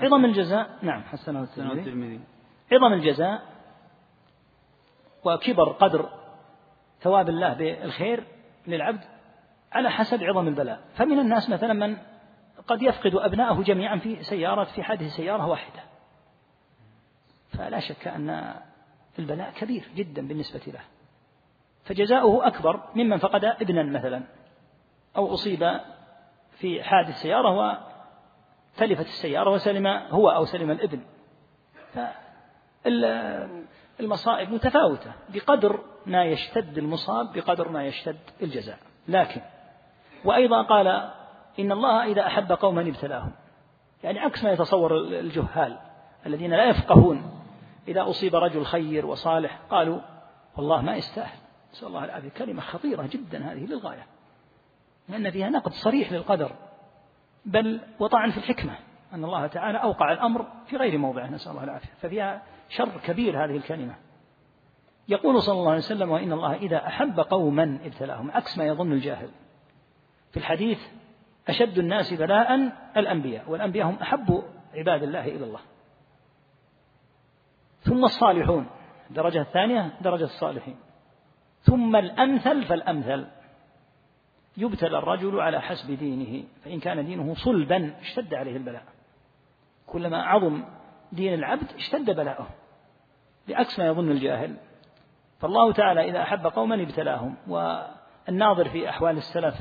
[0.00, 2.20] عظم الجزاء نعم حسنه الترمذي.
[2.72, 3.42] عظم الجزاء
[5.24, 6.10] وكبر قدر
[7.00, 8.24] ثواب الله بالخير
[8.66, 9.04] للعبد
[9.72, 10.80] على حسب عظم البلاء.
[10.94, 11.96] فمن الناس مثلا من
[12.66, 15.82] قد يفقد أبنائه جميعا في سيارة في حادث سيارة واحدة.
[17.58, 18.54] فلا شك أن
[19.18, 20.80] البلاء كبير جدا بالنسبة له.
[21.84, 24.22] فجزاؤه أكبر ممن فقد ابنا مثلا
[25.16, 25.80] أو أصيب
[26.58, 27.78] في حادث سيارة
[28.76, 31.00] وتلفت السيارة وسلم هو أو سلم الابن.
[34.00, 38.78] المصائب متفاوتة بقدر ما يشتد المصاب بقدر ما يشتد الجزاء.
[39.08, 39.40] لكن
[40.24, 40.86] وأيضا قال
[41.58, 43.32] إن الله إذا أحب قوما ابتلاهم.
[44.04, 45.78] يعني عكس ما يتصور الجهال
[46.26, 47.42] الذين لا يفقهون.
[47.88, 50.00] إذا أصيب رجل خير وصالح قالوا
[50.56, 51.38] والله ما يستاهل.
[51.72, 52.28] نسأل الله العافية.
[52.28, 54.06] كلمة خطيرة جدا هذه للغاية.
[55.08, 56.52] لأن فيها نقد صريح للقدر.
[57.44, 58.74] بل وطعن في الحكمة.
[59.12, 61.26] أن الله تعالى أوقع الأمر في غير موضعه.
[61.26, 61.88] نسأل الله العافية.
[62.02, 63.94] ففيها شر كبير هذه الكلمة.
[65.08, 69.28] يقول صلى الله عليه وسلم وإن الله إذا أحب قوما ابتلاهم عكس ما يظن الجاهل.
[70.30, 70.80] في الحديث
[71.48, 74.42] أشد الناس بلاء الأنبياء والأنبياء هم أحب
[74.74, 75.60] عباد الله إلى الله.
[77.80, 78.66] ثم الصالحون
[79.10, 80.76] الدرجة الثانية درجة الصالحين.
[81.62, 83.26] ثم الأمثل فالأمثل.
[84.56, 88.84] يبتلى الرجل على حسب دينه فإن كان دينه صلبا اشتد عليه البلاء.
[89.86, 90.64] كلما عظم
[91.16, 92.46] دين العبد اشتد بلاؤه
[93.48, 94.56] بعكس ما يظن الجاهل.
[95.40, 99.54] فالله تعالى إذا أحب قوما ابتلاهم والناظر في أحوال السلف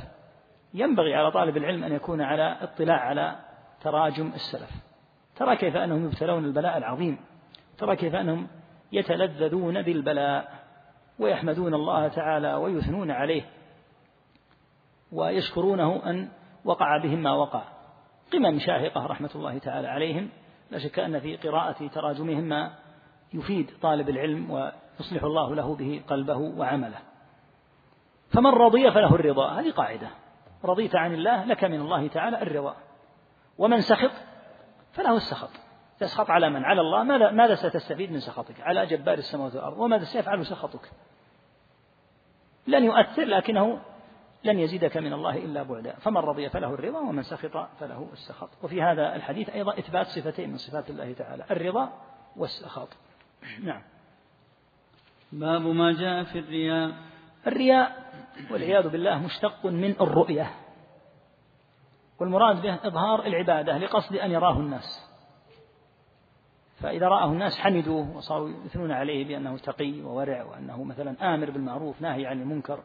[0.74, 3.36] ينبغي على طالب العلم أن يكون على اطلاع على
[3.82, 4.70] تراجم السلف.
[5.36, 7.18] ترى كيف أنهم يبتلون البلاء العظيم
[7.78, 8.48] ترى كيف أنهم
[8.92, 10.54] يتلذذون بالبلاء
[11.20, 13.44] ويحمدون الله تعالى ويثنون عليه
[15.12, 16.30] ويشكرونه أن
[16.66, 17.64] وقع بهم ما وقع.
[18.34, 20.30] قمم شاهقة رحمة الله تعالى عليهم
[20.72, 22.72] لا شك أن في قراءة تراجمهم ما
[23.34, 27.00] يفيد طالب العلم ويصلح الله له به قلبه وعمله.
[28.30, 29.60] فمن رضي فله الرضا.
[29.60, 30.08] هذه قاعدة.
[30.66, 32.76] رضيت عن الله لك من الله تعالى الرضا.
[33.58, 34.12] ومن سخط
[34.92, 35.50] فله السخط.
[36.00, 37.04] تسخط على من؟ على الله.
[37.04, 39.78] ماذا, ماذا ستستفيد من سخطك؟ على جبار السماوات والأرض.
[39.78, 40.92] وماذا سيفعل سخطك؟
[42.68, 43.82] لن يؤثر لكنه
[44.46, 45.94] لن يزيدك من الله إلا بعدا.
[45.94, 48.50] فمن رضي فله الرضا ومن سخط فله السخط.
[48.64, 51.94] وفي هذا الحديث أيضا إثبات صفتين من صفات الله تعالى الرضا
[52.36, 52.90] والسخط.
[53.64, 53.82] نعم.
[55.32, 56.92] باب ما جاء في الرياء.
[57.48, 58.12] الرياء
[58.52, 60.52] والعياذ بالله مشتق من الرؤية.
[62.20, 65.06] والمراد به إظهار العبادة لقصد أن يراه الناس.
[66.76, 72.26] فإذا رآه الناس حمدوه وصاروا يثنون عليه بأنه تقي وورع وأنه مثلا آمر بالمعروف ناهي
[72.26, 72.84] عن المنكر.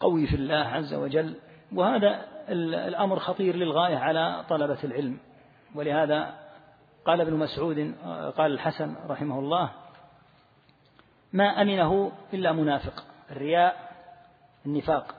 [0.00, 1.36] قوي في الله عز وجل
[1.72, 5.18] وهذا الأمر خطير للغاية على طلبة العلم.
[5.74, 6.34] ولهذا
[7.04, 7.94] قال ابن مسعود
[8.36, 9.70] قال الحسن رحمه الله
[11.32, 13.04] ما أمنه إلا منافق.
[13.30, 13.92] الرياء
[14.66, 15.14] النفاق.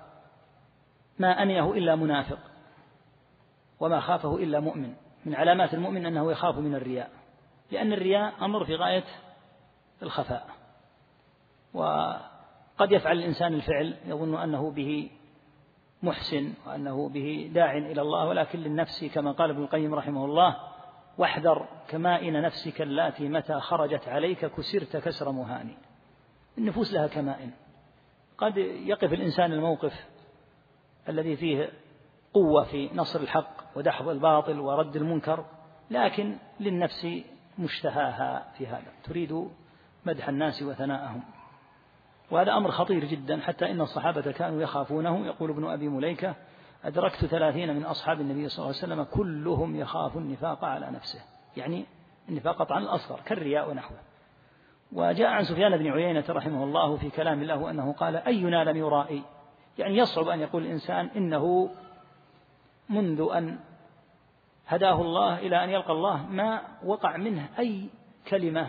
[1.20, 2.40] ما أمنه إلا منافق
[3.80, 4.94] وما خافه إلا مؤمن.
[5.26, 7.10] من علامات المؤمن أنه يخاف من الرياء
[7.72, 9.04] لأن الرياء أمر في غاية
[10.02, 10.48] الخفاء.
[12.80, 15.10] وقد يفعل الإنسان الفعل يظن أنه به
[16.04, 20.58] محسن وأنه به داع إلى الله ولكن للنفس كما قال ابن القيم رحمه الله
[21.18, 25.78] واحذر كمائن نفسك اللاتي متى خرجت عليك كسرت كسر مهاني
[26.58, 27.52] النفوس لها كمائن.
[28.38, 30.06] قد يقف الإنسان الموقف
[31.10, 31.70] الذي فيه
[32.34, 35.46] قوة في نصر الحق ودحض الباطل ورد المنكر
[35.92, 37.08] لكن للنفس
[37.58, 38.92] مشتهاها في هذا.
[39.04, 39.50] تريد
[40.06, 41.39] مدح الناس وثناءهم.
[42.32, 45.26] وهذا أمر خطير جدا حتى إن الصحابة كانوا يخافونه.
[45.26, 46.36] يقول ابن أبي مليكة
[46.84, 51.20] أدركت ثلاثين من أصحاب النبي صلى الله عليه وسلم كلهم يخاف النفاق على نفسه.
[51.58, 51.86] يعني
[52.30, 53.98] النفاق قطعا الأصغر كالرياء ونحوه.
[54.92, 59.24] وجاء عن سفيان بن عيينة رحمه الله في كلام الله أنه قال أينا لم يرائي؟
[59.78, 61.70] يعني يصعب أن يقول الإنسان إنه
[62.90, 63.60] منذ أن
[64.68, 67.90] هداه الله إلى أن يلقى الله ما وقع منه أي
[68.28, 68.68] كلمة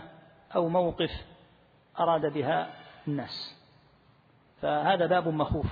[0.57, 1.11] أو موقف
[2.01, 2.71] أراد بها
[3.09, 3.61] الناس.
[4.63, 5.67] فهذا باب مخوف.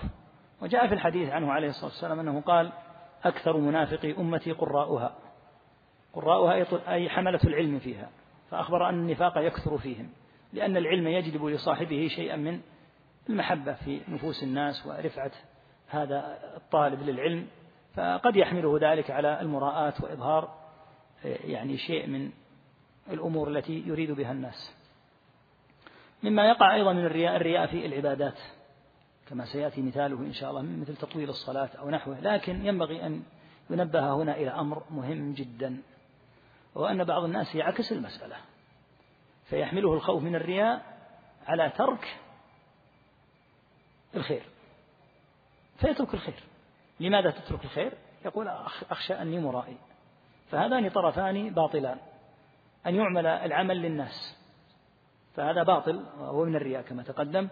[0.63, 2.73] وجاء في الحديث عنه عليه الصلاة والسلام أنه قال
[3.25, 5.15] أكثر منافقي أمتي قراؤها.
[6.13, 8.09] قراؤها أي حملة العلم فيها.
[8.51, 10.11] فأخبر أن النفاق يكثر فيهم
[10.53, 12.61] لأن العلم يجلب لصاحبه شيئا من
[13.31, 15.31] المحبة في نفوس الناس ورفعة
[15.89, 17.47] هذا الطالب للعلم.
[17.95, 20.55] فقد يحمله ذلك على المراءة وإظهار
[21.25, 22.31] يعني شيء من
[23.11, 24.78] الأمور التي يريد بها الناس.
[26.23, 28.39] مما يقع أيضا من الرياء الرياء في العبادات.
[29.29, 32.21] كما سيأتي مثاله إن شاء الله مثل تطويل الصلاة أو نحوه.
[32.21, 33.23] لكن ينبغي أن
[33.71, 35.83] ينبه هنا إلى أمر مهم جدا
[36.75, 38.37] وهو أن بعض الناس يعكس المسألة
[39.45, 40.99] فيحمله الخوف من الرياء
[41.47, 42.19] على ترك
[44.15, 44.43] الخير.
[45.79, 46.43] فيترك الخير.
[47.01, 47.93] لماذا تترك الخير؟
[48.25, 48.49] يقول
[48.91, 49.77] أخشى أني مرائي.
[50.51, 51.99] فهذان طرفان باطلان.
[52.87, 54.38] أن يعمل العمل للناس.
[55.39, 57.49] فهذا باطل وهو من الرياء كما تقدم.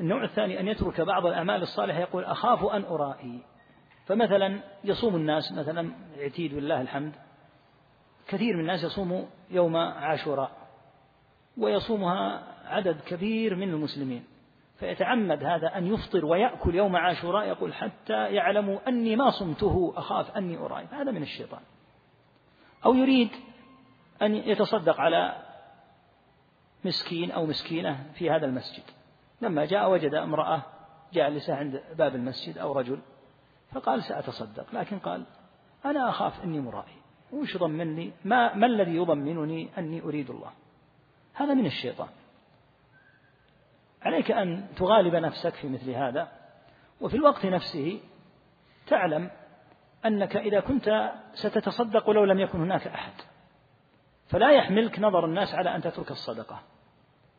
[0.00, 3.40] النوع الثاني أن يترك بعض الأعمال الصالحة يقول أخاف أن أرائي.
[4.06, 7.12] فمثلا يصوم الناس مثلا اعتيد بالله الحمد.
[8.28, 10.50] كثير من الناس يصوم يوم عاشوراء
[11.58, 14.24] ويصومها عدد كبير من المسلمين.
[14.78, 20.58] فيتعمد هذا أن يفطر ويأكل يوم عاشوراء يقول حتى يعلموا أني ما صمته أخاف أني
[20.58, 20.86] أرائي.
[20.92, 21.60] هذا من الشيطان.
[22.84, 23.30] أو يريد
[24.22, 25.47] أن يتصدق على
[26.84, 28.82] مسكين أو مسكينة في هذا المسجد.
[29.40, 30.62] لما جاء وجد امرأة
[31.12, 33.00] جالسة عند باب المسجد أو رجل
[33.72, 35.24] فقال سأتصدق لكن قال
[35.84, 36.98] أنا أخاف أني مرائي.
[37.32, 40.50] وش ضمني ما, ما الذي يضمنني أني أريد الله؟
[41.34, 42.08] هذا من الشيطان.
[44.02, 46.28] عليك أن تغالب نفسك في مثل هذا
[47.00, 48.00] وفي الوقت نفسه
[48.86, 49.30] تعلم
[50.06, 53.12] أنك إذا كنت ستتصدق ولو لم يكن هناك أحد.
[54.28, 56.60] فلا يحملك نظر الناس على أن تترك الصدقة.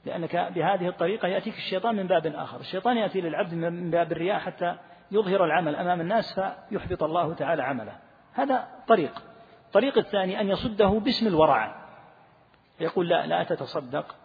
[0.06, 2.60] لأنك بهذه الطريقة يأتيك الشيطان من باب آخر.
[2.60, 4.76] الشيطان يأتي للعبد من باب الرياء حتى
[5.12, 7.96] يظهر العمل أمام الناس فيحبط الله تعالى عمله.
[8.34, 9.24] هذا طريق.
[9.66, 11.76] الطريق الثاني أن يصده باسم الورع.
[12.80, 14.16] يقول لا لا تتصدق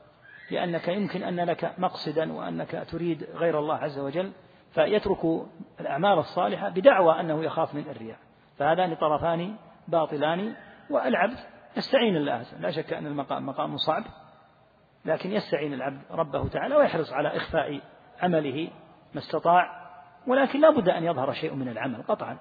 [0.50, 4.32] لأنك يمكن أن لك مقصدا وأنك تريد غير الله عز وجل
[4.74, 5.46] فيترك
[5.80, 8.18] الأعمال الصالحة بدعوى أنه يخاف من الرياء
[8.58, 9.56] فهذان طرفان
[9.88, 10.54] باطلان
[10.90, 11.38] والعبد
[11.76, 14.04] يستعين الله لا شك أن المقام مقام صعب
[15.04, 17.80] لكن يستعين العبد ربه تعالى ويحرص على إخفاء
[18.22, 18.70] عمله
[19.14, 19.84] ما استطاع
[20.26, 22.38] ولكن لا بد أن يظهر شيء من العمل قطعا.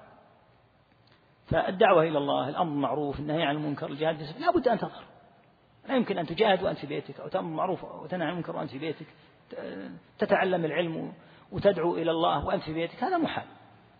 [1.46, 5.04] فالدعوة إلى الله الأمر بالمعروف النهي عن المنكر الجهاد لا بد أن تظهر.
[5.88, 8.78] لا يمكن أن تجاهد وأنت في بيتك أو تأمر بالمعروف وتنهى عن المنكر وأنت في
[8.78, 9.06] بيتك
[10.18, 11.12] تتعلم العلم
[11.52, 13.46] وتدعو إلى الله وأنت في بيتك هذا محال.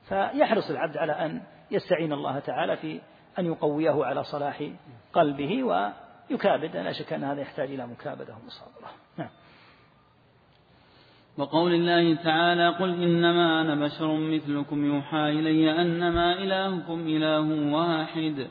[0.08, 3.00] فيحرص العبد على أن يستعين الله تعالى في
[3.38, 4.70] أن يقويه على صلاح
[5.12, 6.76] قلبه ويكابد.
[6.76, 8.90] لا شك أن هذا يحتاج إلى مكابدة ومصابرة.
[9.18, 9.28] نعم.
[11.38, 18.46] وقول الله تعالى قل إنما أنا بشر مثلكم يوحى إلي أنما إلهكم إله واحد.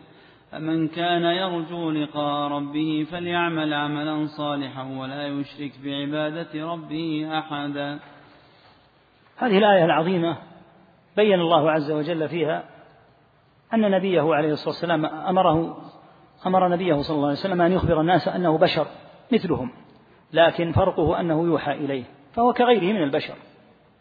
[0.51, 7.99] فمن كان يرجو لقاء ربه فليعمل عملا صالحا ولا يشرك بعبادة ربه أحدا.
[9.37, 10.37] هذه الآية العظيمة
[11.15, 12.63] بين الله عز وجل فيها
[13.73, 15.77] أن نبيه عليه الصلاة والسلام أمره
[16.45, 18.87] أمر نبيه صلى الله عليه وسلم أن يخبر الناس أنه بشر
[19.31, 19.71] مثلهم
[20.33, 22.03] لكن فرقه أنه يوحى إليه
[22.33, 23.35] فهو كغيره من البشر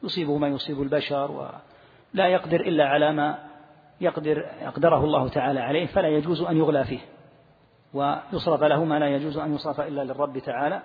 [0.02, 3.38] يصيبه ما يصيب البشر ولا يقدر إلا على ما
[4.00, 7.00] يقدر يقدره الله تعالى عليه فلا يجوز أن يغلى فيه
[7.94, 10.82] ويصرف له ما لا يجوز أن يصرف إلا للرب تعالى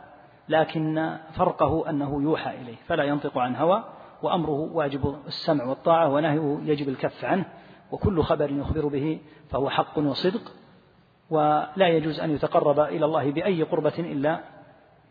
[0.49, 3.83] لكن فرقه أنه يوحى إليه فلا ينطق عن هوى
[4.23, 7.45] وأمره واجب السمع والطاعة ونهيه يجب الكف عنه
[7.91, 9.19] وكل خبر يخبر به
[9.49, 10.51] فهو حق وصدق
[11.29, 14.39] ولا يجوز أن يتقرب إلى الله بأي قربة إلا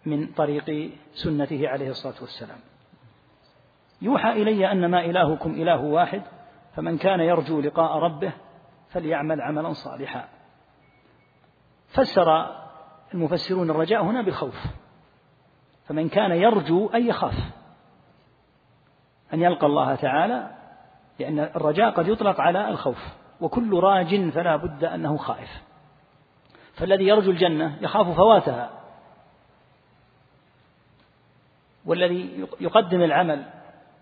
[0.07, 2.59] من طريق سنته عليه الصلاة والسلام.
[4.03, 6.22] يوحى إلي أنما إلهكم إله واحد
[6.74, 8.33] فمن كان يرجو لقاء ربه
[8.89, 10.29] فليعمل عملا صالحا.
[11.89, 12.57] فسر
[13.14, 14.66] المفسرون الرجاء هنا بالخوف
[15.87, 17.35] فمن كان يرجو أن يخاف.
[19.35, 20.55] أن يلقى الله تعالى
[21.18, 23.08] لأن الرجاء قد يطلق على الخوف
[23.40, 25.62] وكل راج فلا بد أنه خائف.
[26.74, 28.70] فالذي يرجو الجنة يخاف فواتها.
[31.86, 33.44] والذي يقدم العمل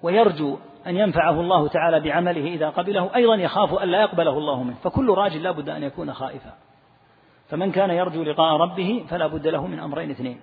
[0.03, 4.77] ويرجو أن ينفعه الله تعالى بعمله إذا قبله أيضا يخاف أن لا يقبله الله منه.
[4.83, 6.55] فكل راجل لا بد أن يكون خائفا.
[7.49, 10.41] فمن كان يرجو لقاء ربه فلا بد له من أمرين اثنين.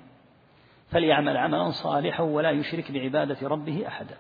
[0.91, 4.15] فليعمل عملا صالحا ولا يشرك بعبادة ربه أحدا.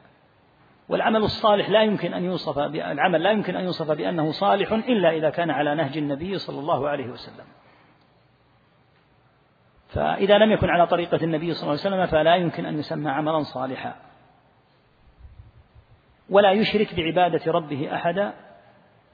[0.89, 5.29] والعمل الصالح لا يمكن أن يوصف العمل لا يمكن أن يوصف بأنه صالح إلا إذا
[5.29, 7.45] كان على نهج النبي صلى الله عليه وسلم.
[9.89, 13.43] فإذا لم يكن على طريقة النبي صلى الله عليه وسلم فلا يمكن أن يسمى عملا
[13.43, 13.95] صالحا.
[16.29, 18.33] ولا يشرك بعبادة ربه أحدا.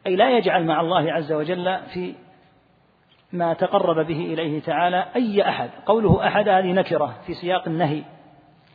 [0.08, 2.16] أي لا يجعل مع الله عز وجل في
[3.34, 5.70] ما تقرب به إليه تعالى أي أحد.
[5.86, 8.04] قوله أحد هذه نكرة في سياق النهي.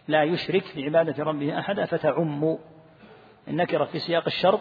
[0.08, 2.58] لا يشرك بعبادة ربه أحدا فتعم.
[3.48, 4.60] النكرة في سياق الشرط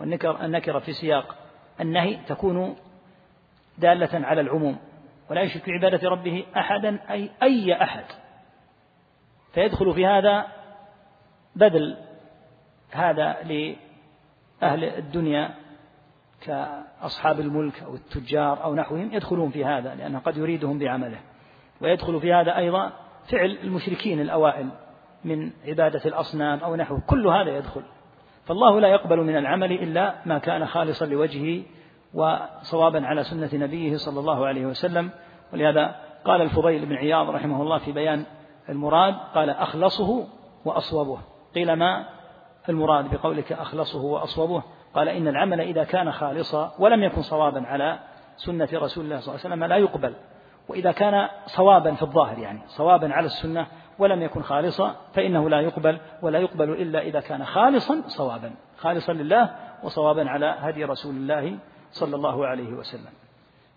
[0.00, 1.36] والنكرة في سياق
[1.80, 2.76] النهي تكون
[3.78, 4.78] دالة على العموم
[5.30, 8.04] ولا يشرك بعبادة ربه أحدا أي أي أحد.
[9.52, 10.46] فيدخل في هذا
[11.56, 11.96] بدل
[12.90, 15.54] هذا لأهل الدنيا
[16.40, 21.18] كأصحاب الملك أو التجار أو نحوهم يدخلون في هذا لأنه قد يريدهم بعمله.
[21.80, 22.92] ويدخل في هذا أيضا
[23.28, 24.68] فعل المشركين الأوائل
[25.24, 27.82] من عبادة الأصنام أو نحوه كل هذا يدخل.
[28.46, 31.62] فالله لا يقبل من العمل إلا ما كان خالصا لوجهه
[32.14, 35.10] وصوابا على سنة نبيه صلى الله عليه وسلم.
[35.52, 35.94] ولهذا
[36.24, 38.24] قال الفضيل بن عياض رحمه الله في بيان
[38.68, 40.26] المراد قال أخلصه
[40.64, 41.18] وأصوبه.
[41.54, 42.06] قيل ما
[42.68, 44.62] المراد بقولك أخلصه وأصوبه؟
[44.94, 47.98] قال إن العمل إذا كان خالصا ولم يكن صوابا على
[48.36, 50.14] سنة رسول الله صلى الله عليه وسلم لا يقبل.
[50.68, 53.66] وإذا كان صوابا في الظاهر يعني صوابا على السنة
[53.98, 58.50] ولم يكن خالصا فإنه لا يقبل ولا يقبل إلا إذا كان خالصا صوابا.
[58.78, 61.58] خالصا لله وصوابا على هدي رسول الله
[61.90, 63.12] صلى الله عليه وسلم.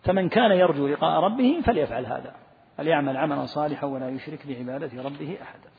[0.04, 2.36] فمن كان يرجو لقاء ربه فليفعل هذا.
[2.78, 5.70] فليعمل عملا صالحا ولا يشرك بعبادة ربه أحدا؟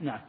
[0.00, 0.20] نعم.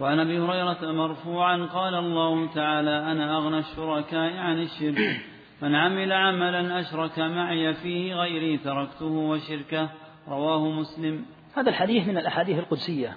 [0.00, 5.20] وعن أبي هريرة مرفوعا قال الله تعالى أنا أغنى الشركاء عن الشرك
[5.62, 9.88] من عمل عملا أشرك معي فيه غيري تركته وشركه.
[10.28, 11.24] رواه مسلم.
[11.56, 13.16] هذا الحديث من الأحاديث القدسية.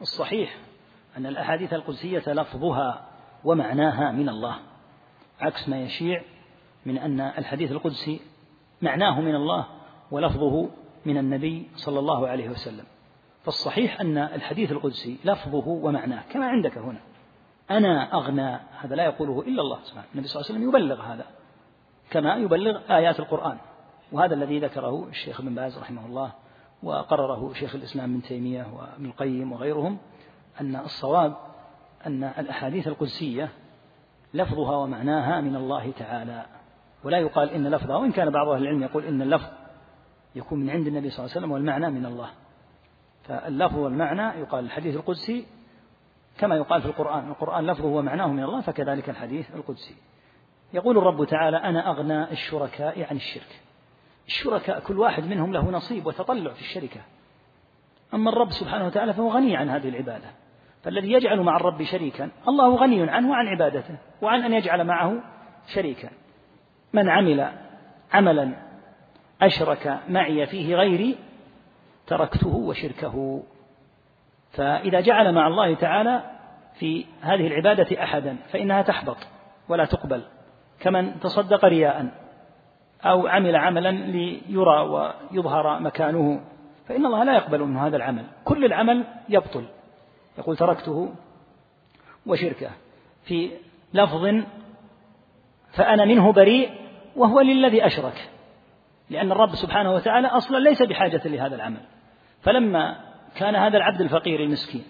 [0.00, 0.56] الصحيح
[1.16, 3.06] أن الأحاديث القدسية لفظها
[3.44, 4.56] ومعناها من الله
[5.40, 6.22] عكس ما يشيع
[6.86, 8.20] من أن الحديث القدسي
[8.82, 9.66] معناه من الله
[10.10, 10.68] ولفظه
[11.06, 12.84] من النبي صلى الله عليه وسلم.
[13.44, 17.00] فالصحيح أن الحديث القدسي لفظه ومعناه كما عندك هنا.
[17.70, 21.26] أنا أغنى هذا لا يقوله إلا الله سبحانه النبي صلى الله عليه وسلم يبلغ هذا
[22.10, 23.58] كما يبلغ آيات القرآن.
[24.12, 26.32] وهذا الذي ذكره الشيخ ابن باز رحمه الله
[26.82, 29.98] وقرره شيخ الإسلام ابن تيمية وابن القيم وغيرهم
[30.60, 31.36] أن الصواب
[32.06, 33.48] أن الأحاديث القدسية
[34.34, 36.46] لفظها ومعناها من الله تعالى
[37.04, 39.46] ولا يقال إن لفظها وإن كان بعض أهل العلم يقول إن اللفظ
[40.34, 42.30] يكون من عند النبي صلى الله عليه وسلم والمعنى من الله.
[43.24, 45.46] فاللفظ والمعنى يقال الحديث القدسي
[46.38, 49.94] كما يقال في القرآن القرآن لفظه ومعناه من الله فكذلك الحديث القدسي.
[50.72, 53.60] يقول الرب تعالى أنا أغنى الشركاء عن الشرك.
[54.28, 57.00] الشركاء كل واحد منهم له نصيب وتطلع في الشركة.
[58.14, 60.30] أما الرب سبحانه وتعالى فهو غني عن هذه العبادة.
[60.82, 65.14] فالذي يجعل مع الرب شريكا الله غني عنه وعن عبادته وعن أن يجعل معه
[65.66, 66.10] شريكا.
[66.92, 67.52] من عمل
[68.12, 68.54] عملا
[69.42, 71.18] أشرك معي فيه غيري
[72.06, 73.42] تركته وشركه.
[74.50, 76.22] فإذا جعل مع الله تعالى
[76.74, 79.16] في هذه العبادة أحدا فإنها تحبط
[79.68, 80.22] ولا تقبل
[80.80, 82.27] كمن تصدق رياء.
[83.04, 86.40] أو عمل عملا ليرى ويظهر مكانه.
[86.88, 88.24] فإن الله لا يقبل منه هذا العمل.
[88.44, 89.64] كل العمل يبطل.
[90.38, 91.14] يقول تركته
[92.26, 92.70] وشركه.
[93.24, 93.50] في
[93.94, 94.42] لفظ
[95.72, 96.70] فأنا منه بريء
[97.16, 98.30] وهو للذي أشرك.
[99.10, 101.80] لأن الرب سبحانه وتعالى أصلا ليس بحاجة لهذا العمل.
[102.42, 102.96] فلما
[103.36, 104.84] كان هذا العبد الفقير المسكين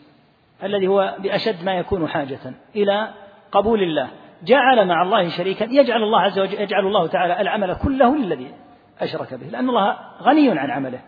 [0.63, 3.09] الذي هو بأشد ما يكون حاجة إلى
[3.53, 4.09] قبول الله
[4.43, 8.55] جعل مع الله شريكا يجعل الله عز وجل يجعل الله تعالى العمل كله للذي
[9.01, 11.01] أشرك به لأن الله غني عن عمله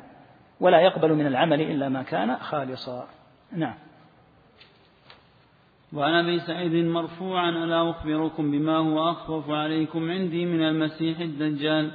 [0.60, 3.06] ولا يقبل من العمل إلا ما كان خالصا.
[3.52, 3.74] نعم.
[5.92, 11.90] وعن أبي سعيد مرفوعا ألا أخبركم بما هو أخوف عليكم عندي من المسيح الدجال؟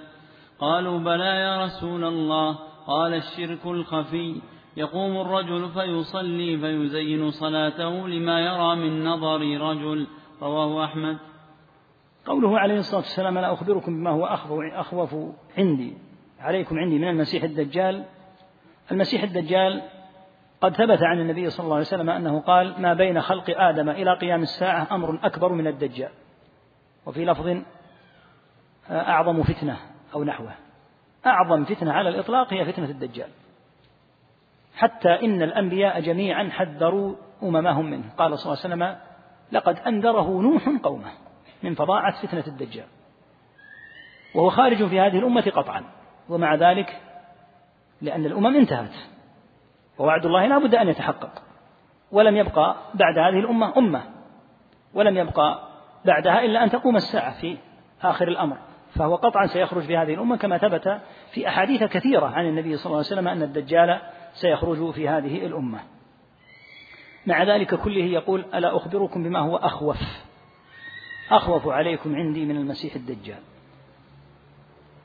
[0.59, 4.41] قالوا بلى يا رسول الله قال الشرك الخفي.
[4.77, 10.07] يقوم الرجل فيصلي فيزين صلاته لما يرى من نظر رجل.
[10.41, 11.17] رواه أحمد.
[12.25, 14.25] قوله عليه الصلاة والسلام ألا أخبركم بما هو
[14.73, 15.15] أخوف
[15.57, 15.97] عندي
[16.39, 18.05] عليكم عندي من المسيح الدجال؟
[18.91, 19.81] المسيح الدجال
[20.61, 24.17] قد ثبت عن النبي صلى الله عليه وسلم أنه قال ما بين خلق آدم إلى
[24.17, 26.11] قيام الساعة أمر أكبر من الدجال.
[27.05, 27.57] وفي لفظ
[28.89, 29.77] أعظم فتنة
[30.13, 30.51] أو نحوه.
[31.25, 33.29] أعظم فتنة على الإطلاق هي فتنة الدجال.
[34.75, 38.03] حتى إن الأنبياء جميعا حذروا أممهم منه.
[38.17, 39.14] قال صلى الله عليه وسلم
[39.55, 41.11] لقد أنذره نوح قومه
[41.63, 42.85] من فظاعة فتنة الدجال.
[44.35, 45.83] وهو خارج في هذه الأمة قطعا.
[46.29, 47.01] ومع ذلك
[48.01, 48.95] لأن الأمم انتهت.
[49.97, 51.31] ووعد الله لا بد أن يتحقق.
[52.11, 54.01] ولم يبقى بعد هذه الأمة أمة.
[54.93, 55.59] ولم يبقى
[56.05, 57.57] بعدها إلا أن تقوم الساعة في
[58.01, 58.57] آخر الأمر.
[58.95, 61.01] فهو قطعا سيخرج في هذه الأمة كما ثبت
[61.31, 63.99] في أحاديث كثيرة عن النبي صلى الله عليه وسلم أن الدجال
[64.33, 65.79] سيخرج في هذه الأمة.
[67.27, 69.97] مع ذلك كله يقول ألا أخبركم بما هو أخوف؟
[71.31, 73.39] أخوف عليكم عندي من المسيح الدجال.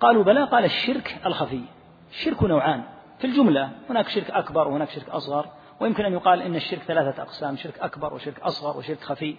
[0.01, 1.63] قالوا بلى قال الشرك الخفي.
[2.11, 2.83] الشرك نوعان.
[3.19, 5.47] في الجملة هناك شرك أكبر وهناك شرك أصغر
[5.81, 9.37] ويمكن أن يقال إن الشرك ثلاثة أقسام شرك أكبر وشرك أصغر وشرك خفي.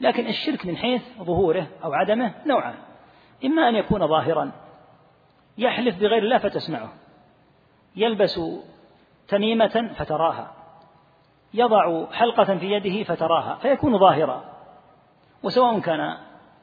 [0.00, 2.74] لكن الشرك من حيث ظهوره أو عدمه نوعان.
[3.44, 4.52] إما أن يكون ظاهرا
[5.58, 6.92] يحلف بغير الله فتسمعه.
[7.96, 8.40] يلبس
[9.28, 10.53] تميمة فتراها.
[11.54, 14.44] يضع حلقة في يده فتراها فيكون ظاهرا.
[15.42, 16.16] وسواء كان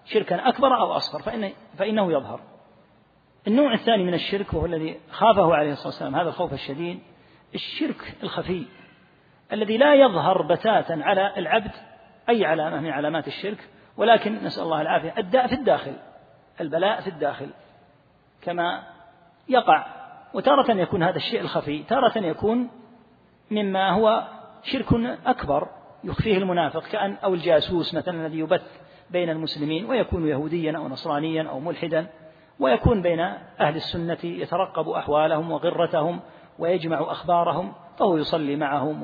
[0.05, 2.39] شركا أكبر أو أصغر فإن فإنه يظهر.
[3.47, 6.99] النوع الثاني من الشرك وهو الذي خافه عليه الصلاة والسلام هذا الخوف الشديد
[7.55, 8.65] الشرك الخفي
[9.53, 11.71] الذي لا يظهر بتاتا على العبد
[12.29, 15.95] أي علامة من علامات الشرك ولكن نسأل الله العافية الداء في الداخل
[16.61, 17.49] البلاء في الداخل.
[18.41, 18.83] كما
[19.49, 19.85] يقع
[20.33, 22.69] وتارة يكون هذا الشيء الخفي تارة يكون
[23.51, 24.27] مما هو
[24.63, 24.93] شرك
[25.25, 25.67] أكبر
[26.03, 31.59] يخفيه المنافق كأن أو الجاسوس مثلا الذي يبث بين المسلمين ويكون يهوديا أو نصرانيا أو
[31.59, 32.07] ملحدا
[32.59, 33.19] ويكون بين
[33.59, 36.19] أهل السنة يترقب أحوالهم وغرتهم
[36.59, 39.03] ويجمع أخبارهم فهو يصلي معهم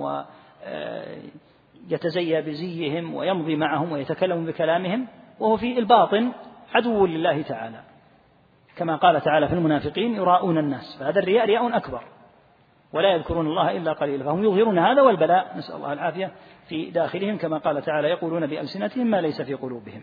[1.89, 5.08] ويتزيى بزيهم ويمضي معهم ويتكلم بكلامهم
[5.39, 6.32] وهو في الباطن
[6.74, 7.80] عدو لله تعالى.
[8.76, 12.03] كما قال تعالى في المنافقين يراءون الناس فهذا الرياء رياء أكبر.
[12.93, 14.23] ولا يذكرون الله إلا قليلا.
[14.23, 16.32] فهم يظهرون هذا والبلاء نسأل الله العافية
[16.67, 20.01] في داخلهم كما قال تعالى يقولون بألسنتهم ما ليس في قلوبهم.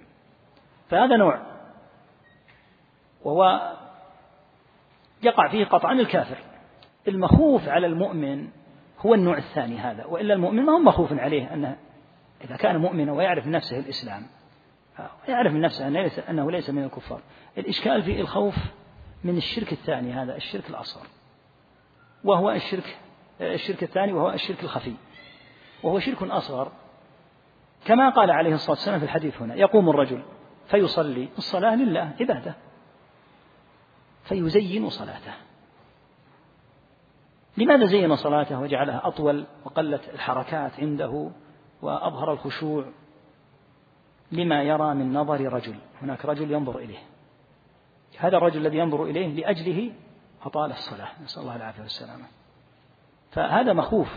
[0.89, 1.43] فهذا نوع.
[3.25, 3.73] وهو
[5.23, 6.39] يقع فيه قطعا الكافر.
[7.09, 8.49] المخوف على المؤمن
[8.99, 11.77] هو النوع الثاني هذا وإلا المؤمن ما هو مخوف عليه أنه
[12.45, 14.23] إذا كان مؤمنا ويعرف نفسه الإسلام.
[15.29, 17.21] يعرف من نفسه أنه ليس, أنه ليس من الكفار.
[17.59, 18.57] الإشكال في الخوف
[19.25, 21.07] من الشرك الثاني هذا الشرك الأصغر.
[22.25, 22.99] وهو الشرك
[23.41, 24.95] الشرك الثاني وهو الشرك الخفي.
[25.83, 26.73] وهو شرك أصغر.
[27.85, 30.23] كما قال عليه الصلاة والسلام في الحديث هنا يقوم الرجل
[30.67, 32.55] فيصلي الصلاة لله عبادة.
[34.25, 35.35] فيزين صلاته.
[37.57, 41.31] لماذا زين صلاته؟ وجعلها أطول وقلت الحركات عنده
[41.83, 42.85] وأظهر الخشوع.
[44.33, 47.03] لما يرى من نظر رجل هناك رجل ينظر إليه.
[48.19, 49.93] هذا الرجل الذي ينظر إليه لأجله
[50.45, 51.09] أطال الصلاة.
[51.25, 52.25] نسأل الله العافية والسلامة.
[53.31, 54.15] فهذا مخوف.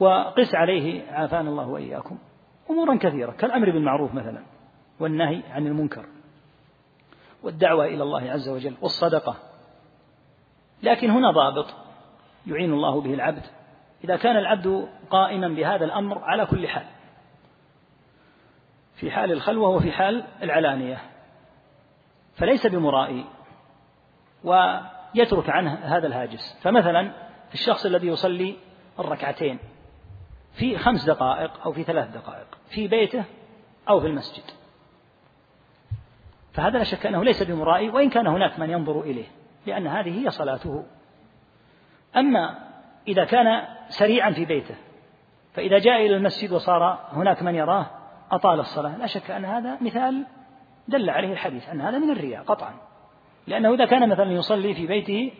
[0.00, 2.18] وقس عليه عافانا الله وإياكم.
[2.70, 3.32] أمورا كثيرة.
[3.32, 4.42] كالأمر بالمعروف مثلا.
[5.00, 6.06] والنهي عن المنكر.
[7.42, 8.74] والدعوة إلى الله عز وجل.
[8.80, 9.36] والصدقة.
[10.82, 11.74] لكن هنا ضابط
[12.46, 13.42] يعين الله به العبد.
[14.04, 16.86] إذا كان العبد قائما بهذا الأمر على كل حال.
[18.94, 21.00] في حال الخلوة وفي حال العلانية.
[22.34, 23.24] فليس بمرائي.
[25.16, 26.58] ويترك عنه هذا الهاجس.
[26.62, 27.12] فمثلا
[27.54, 28.56] الشخص الذي يصلي
[28.98, 29.58] الركعتين
[30.52, 33.24] في خمس دقائق أو في ثلاث دقائق في بيته
[33.88, 34.44] أو في المسجد.
[36.52, 39.26] فهذا لا شك أنه ليس بمرائي وإن كان هناك من ينظر إليه
[39.66, 40.84] لأن هذه هي صلاته.
[42.16, 42.58] أما
[43.08, 44.74] إذا كان سريعا في بيته
[45.54, 47.86] فإذا جاء إلى المسجد وصار هناك من يراه
[48.30, 48.96] أطال الصلاة.
[48.96, 50.26] لا شك أن هذا مثال
[50.88, 52.74] دل عليه الحديث أن هذا من الرياء قطعا.
[53.46, 55.32] لأنه إذا كان مثلا يصلي في بيته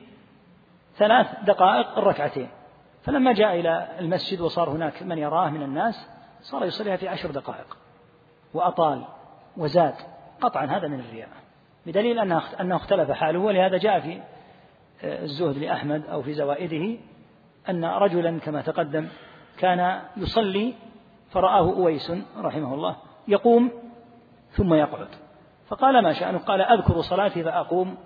[0.96, 2.48] ثلاث دقائق الركعتين
[3.02, 6.08] فلما جاء إلى المسجد وصار هناك من يراه من الناس
[6.40, 7.76] صار يصليها في عشر دقائق
[8.54, 9.04] وأطال
[9.56, 9.94] وزاد.
[10.40, 11.28] قطعا هذا من الرياء
[11.86, 12.18] بدليل
[12.60, 14.20] أنه اختلف حاله ولهذا جاء في
[15.02, 16.98] آه، الزهد لأحمد أو في زوائده
[17.68, 19.08] أن رجلا كما تقدم
[19.58, 20.74] كان يصلي
[21.30, 22.96] فرآه أويس رحمه الله
[23.28, 23.70] يقوم
[24.50, 25.08] ثم يقعد.
[25.68, 27.96] فقال ما شأنه قال أذكر صلاتي فأقوم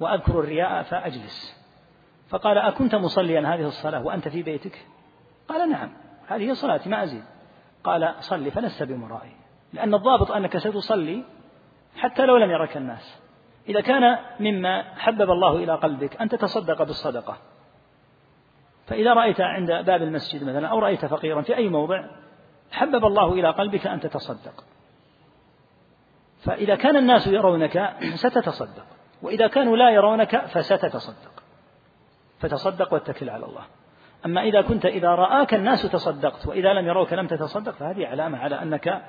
[0.00, 1.60] وأذكر الرياء فأجلس.
[2.28, 4.86] فقال أكنت مصليا هذه الصلاة وأنت في بيتك؟
[5.48, 5.92] قال نعم
[6.28, 7.24] هذه صلاتي ما أزيد.
[7.84, 9.32] قال صل فلست بمرائي
[9.72, 11.24] لأن الضابط أنك ستصلي
[11.96, 13.20] حتى لو لم يرك الناس.
[13.68, 17.36] إذا كان مما حبب الله إلى قلبك أن تتصدق بالصدقة.
[18.86, 22.04] فإذا رأيت عند باب المسجد مثلا أو رأيت فقيرا في أي موضع
[22.72, 24.64] حبب الله إلى قلبك أن تتصدق.
[26.42, 28.86] فإذا كان الناس يرونك ستتصدق
[29.22, 31.42] وإذا كانوا لا يرونك فستتصدق.
[32.38, 33.62] فتصدق واتكل على الله.
[34.26, 38.62] أما إذا كنت إذا رآك الناس تصدقت وإذا لم يروك لم تتصدق فهذه علامة على
[38.62, 39.02] أنك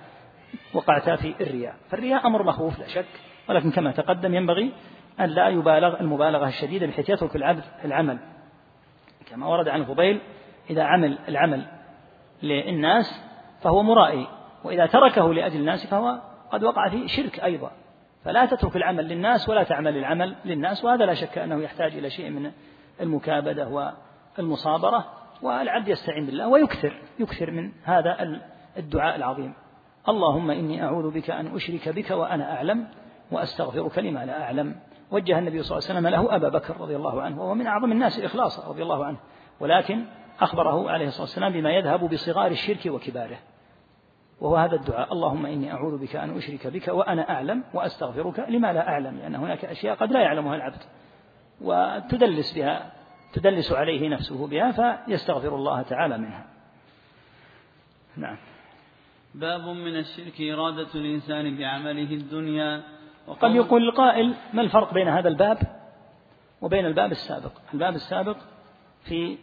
[0.73, 1.75] وقعت في الرياء.
[1.89, 3.05] فالرياء أمر مخوف لا شك.
[3.49, 4.71] ولكن كما تقدم ينبغي
[5.19, 8.19] أن لا يبالغ المبالغة الشديدة بحيث يترك العبد العمل.
[9.29, 10.21] كما ورد عن الفضيل
[10.69, 11.65] إذا عمل العمل
[12.43, 13.23] للناس
[13.61, 14.27] فهو مرائي
[14.63, 17.71] وإذا تركه لأجل الناس فهو قد وقع في شرك أيضا.
[18.25, 22.29] فلا تترك العمل للناس ولا تعمل العمل للناس وهذا لا شك أنه يحتاج إلى شيء
[22.29, 22.51] من
[23.01, 23.93] المكابدة
[24.37, 25.05] والمصابرة
[25.41, 28.39] والعبد يستعين بالله ويكثر يكثر من هذا
[28.77, 29.53] الدعاء العظيم.
[30.09, 32.87] اللهم إني أعوذ بك أن أشرك بك وأنا أعلم
[33.31, 34.75] وأستغفرك لما لا أعلم.
[35.11, 37.91] وجه النبي صلى الله عليه وسلم له أبا بكر رضي الله عنه وهو من أعظم
[37.91, 39.17] الناس إخلاصا رضي الله عنه.
[39.59, 40.05] ولكن
[40.39, 43.37] أخبره عليه الصلاة والسلام بما يذهب بصغار الشرك وكباره.
[44.41, 45.13] وهو هذا الدعاء.
[45.13, 49.65] اللهم إني أعوذ بك أن أشرك بك وأنا أعلم وأستغفرك لما لا أعلم لأن هناك
[49.65, 50.81] أشياء قد لا يعلمها العبد.
[51.61, 52.91] وتدلس بها
[53.33, 56.45] تدلس عليه نفسه بها فيستغفر الله تعالى منها.
[58.17, 58.37] نعم.
[59.35, 62.81] باب من الشرك إرادة الإنسان بعمله الدنيا
[63.39, 65.57] قد يقول القائل ما الفرق بين هذا الباب
[66.61, 68.37] وبين الباب السابق؟ الباب السابق
[69.03, 69.37] في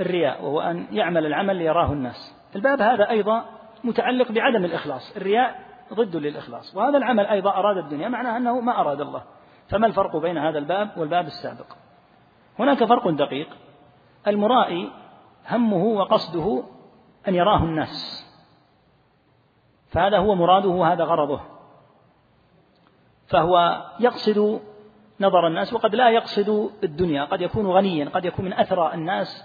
[0.00, 2.34] الرياء وهو أن يعمل العمل ليراه الناس.
[2.56, 5.16] الباب هذا أيضا متعلق بعدم الإخلاص.
[5.16, 5.60] الرياء
[5.94, 6.76] ضد للإخلاص.
[6.76, 9.22] وهذا العمل أيضا أراد الدنيا معناه أنه ما أراد الله.
[9.68, 11.66] فما الفرق بين هذا الباب والباب السابق؟
[12.58, 13.48] هناك فرق دقيق.
[14.26, 14.90] المرائي
[15.50, 16.62] همه وقصده
[17.28, 18.26] أن يراه الناس.
[19.88, 21.40] فهذا هو مراده وهذا غرضه.
[23.26, 24.60] فهو يقصد
[25.20, 27.24] نظر الناس وقد لا يقصد الدنيا.
[27.24, 29.44] قد يكون غنيا قد يكون من أثرى الناس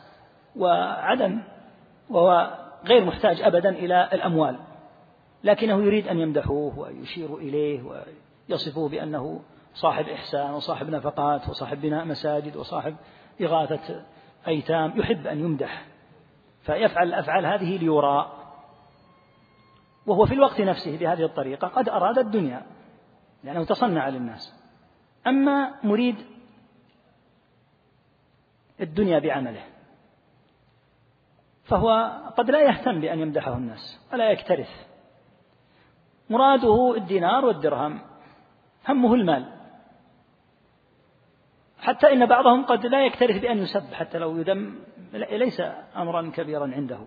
[0.55, 1.43] وعدم
[2.09, 4.60] وهو غير محتاج أبدا إلى الأموال.
[5.44, 8.04] لكنه يريد أن يمدحوه ويشير إليه
[8.49, 9.41] ويصفوه بأنه
[9.74, 12.95] صاحب إحسان وصاحب نفقات وصاحب بناء مساجد وصاحب
[13.41, 14.06] إغاثة
[14.48, 14.99] أيتام.
[14.99, 15.86] يحب أن يمدح.
[16.62, 18.34] فيفعل الأفعال هذه ليرى
[20.06, 22.66] وهو في الوقت نفسه بهذه الطريقة قد أراد الدنيا
[23.44, 24.54] لأنه تصنع للناس.
[25.28, 26.16] أما مريد
[28.82, 29.64] الدنيا بعمله
[31.68, 34.88] فهو قد لا يهتم بأن يمدحه الناس ولا يكترث.
[36.30, 37.99] مراده الدينار والدرهم
[38.89, 39.53] همه المال.
[41.80, 44.80] حتى إن بعضهم قد لا يكترث بأن يسب حتى لو يذم
[45.14, 45.61] ليس
[45.95, 46.99] أمرا كبيرا عنده.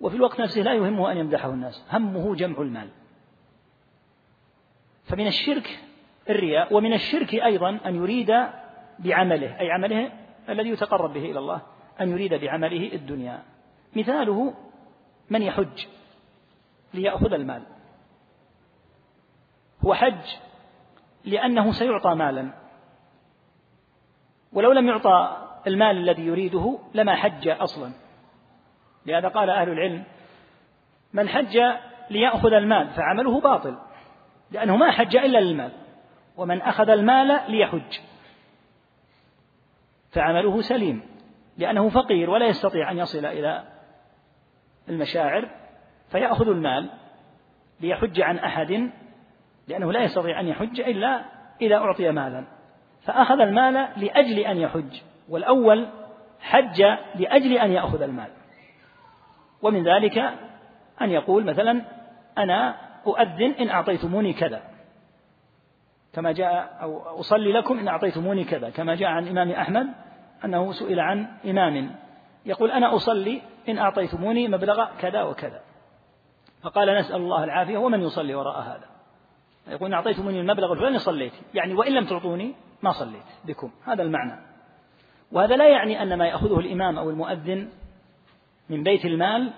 [0.00, 2.88] وفي الوقت نفسه لا يهمه أن يمدحه الناس همه جمع المال.
[5.04, 5.80] فمن الشرك
[6.30, 8.32] الرياء ومن الشرك أيضا أن يريد
[8.98, 10.12] بعمله أي عمله
[10.48, 11.62] الذي يتقرب به إلى الله
[12.00, 13.42] أن يريد بعمله الدنيا.
[13.96, 14.54] مثاله
[15.30, 15.86] من يحج
[16.94, 17.62] ليأخذ المال.
[19.84, 20.36] هو حج
[21.24, 22.50] لأنه سيعطى مالا.
[24.52, 27.92] ولو لم يعطى المال الذي يريده لما حج أصلا.
[29.06, 30.04] لهذا قال أهل العلم
[31.12, 31.58] من حج
[32.10, 33.78] ليأخذ المال فعمله باطل
[34.50, 35.72] لأنه ما حج إلا للمال.
[36.36, 37.98] ومن أخذ المال ليحج
[40.12, 41.09] فعمله سليم.
[41.60, 43.64] لأنه فقير ولا يستطيع أن يصل إلى
[44.88, 45.48] المشاعر
[46.10, 46.90] فيأخذ المال
[47.80, 48.90] ليحج عن أحد
[49.68, 51.24] لأنه لا يستطيع أن يحج إلا
[51.60, 52.44] إذا أعطي مالا.
[53.02, 55.88] فأخذ المال لأجل أن يحج والأول
[56.40, 56.82] حج
[57.14, 58.28] لأجل أن يأخذ المال.
[59.62, 60.18] ومن ذلك
[61.02, 61.82] أن يقول مثلا
[62.38, 62.76] أنا
[63.06, 64.62] أؤذن إن أعطيتموني كذا.
[66.12, 68.70] كما جاء أو أصلي لكم إن أعطيتموني كذا.
[68.70, 69.86] كما جاء عن الإمام أحمد
[70.44, 71.96] أنه سئل عن إمام.
[72.46, 75.60] يقول أنا أصلي إن أعطيتموني مبلغ كذا وكذا.
[76.62, 78.86] فقال نسأل الله العافية ومن يصلي وراء هذا.
[79.68, 81.32] يقول إن أعطيتموني المبلغ الفلاني صليت.
[81.54, 83.70] يعني وإن لم تعطوني ما صليت بكم.
[83.84, 84.40] هذا المعنى.
[85.32, 87.68] وهذا لا يعني أن ما يأخذه الإمام أو المؤذن
[88.68, 89.52] من بيت المال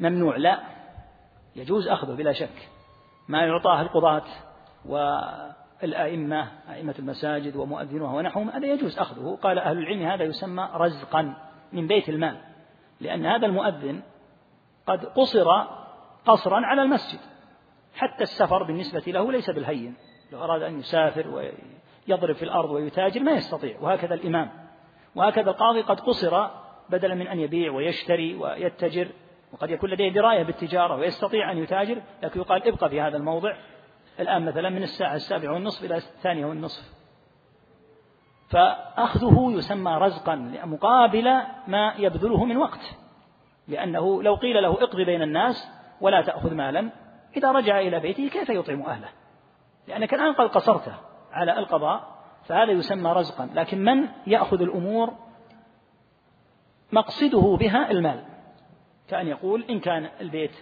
[0.00, 0.36] ممنوع.
[0.36, 0.60] لا.
[1.56, 2.68] يجوز أخذه بلا شك.
[3.28, 4.24] ما يعطاه القضاة
[5.82, 9.38] والأئمة أئمة المساجد ومؤذنوها ونحوهم هذا يجوز أخذه.
[9.42, 11.34] قال أهل العلم هذا يسمى رزقا
[11.72, 12.40] من بيت المال
[13.00, 14.02] لأن هذا المؤذن
[14.86, 15.46] قد قصر
[16.26, 17.20] قصرا على المسجد
[17.94, 19.94] حتى السفر بالنسبة له ليس بالهين.
[20.32, 21.28] لو أراد أن يسافر
[22.08, 24.50] ويضرب في الأرض ويتاجر ما يستطيع وهكذا الإمام.
[25.14, 26.48] وهكذا القاضي قد قصر
[26.90, 29.08] بدلا من أن يبيع ويشتري ويتجر
[29.52, 33.56] وقد يكون لديه دراية بالتجارة ويستطيع أن يتاجر لكن يقال ابقى في هذا الموضع.
[34.20, 36.98] الآن مثلا من الساعة السابعة والنصف إلى الثانية والنصف.
[38.50, 40.34] فأخذه يسمى رزقا
[40.64, 41.24] مقابل
[41.66, 42.80] ما يبذله من وقت
[43.68, 45.70] لأنه لو قيل له اقضي بين الناس
[46.00, 46.90] ولا تأخذ مالا
[47.36, 49.08] إذا رجع إلى بيته كيف يطعم أهله؟
[49.88, 50.94] لأنك الآن قد قصرته
[51.32, 53.50] على القضاء فهذا يسمى رزقا.
[53.54, 55.14] لكن من يأخذ الأمور
[56.92, 58.24] مقصده بها المال؟
[59.08, 60.52] كأن يقول إن كان البيت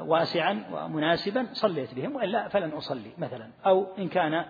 [0.00, 3.50] واسعا ومناسبا صليت بهم وإلا فلن أصلي مثلا.
[3.66, 4.44] أو إن كان آه،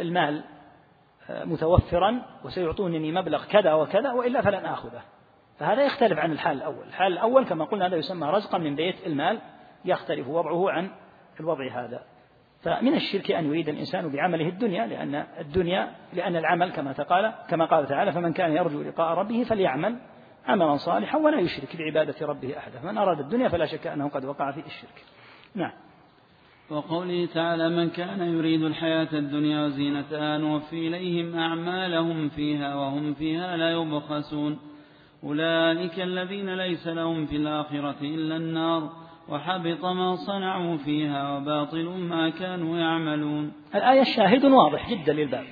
[0.00, 0.44] المال
[1.30, 5.02] آه، متوفرا وسيعطونني مبلغ كذا وكذا وإلا فلن آخذه.
[5.58, 6.86] فهذا يختلف عن الحال الأول.
[6.86, 9.40] الحال الأول كما قلنا هذا يسمى رزقا من بيت المال
[9.84, 10.90] يختلف وضعه عن
[11.40, 12.02] الوضع هذا.
[12.62, 17.86] فمن الشرك أن يريد الإنسان بعمله الدنيا لأن الدنيا لأن العمل كما تقال كما قال
[17.86, 19.98] تعالى فمن كان يرجو لقاء ربه فليعمل
[20.48, 22.80] عملا صالحا ولا يشرك بعبادة ربه أحدا.
[22.84, 25.04] من أراد الدنيا فلا شك أنه قد وقع في الشرك.
[25.54, 25.72] نعم.
[26.70, 33.70] وقوله تعالى من كان يريد الحياة الدنيا وزينتها نوفي إليهم أعمالهم فيها وهم فيها لا
[33.70, 34.58] يبخسون.
[35.24, 38.90] أولئك الذين ليس لهم في الآخرة إلا النار
[39.28, 43.52] وحبط ما صنعوا فيها وباطل ما كانوا يعملون.
[43.74, 45.44] الآية الشاهد واضح جدا للباب.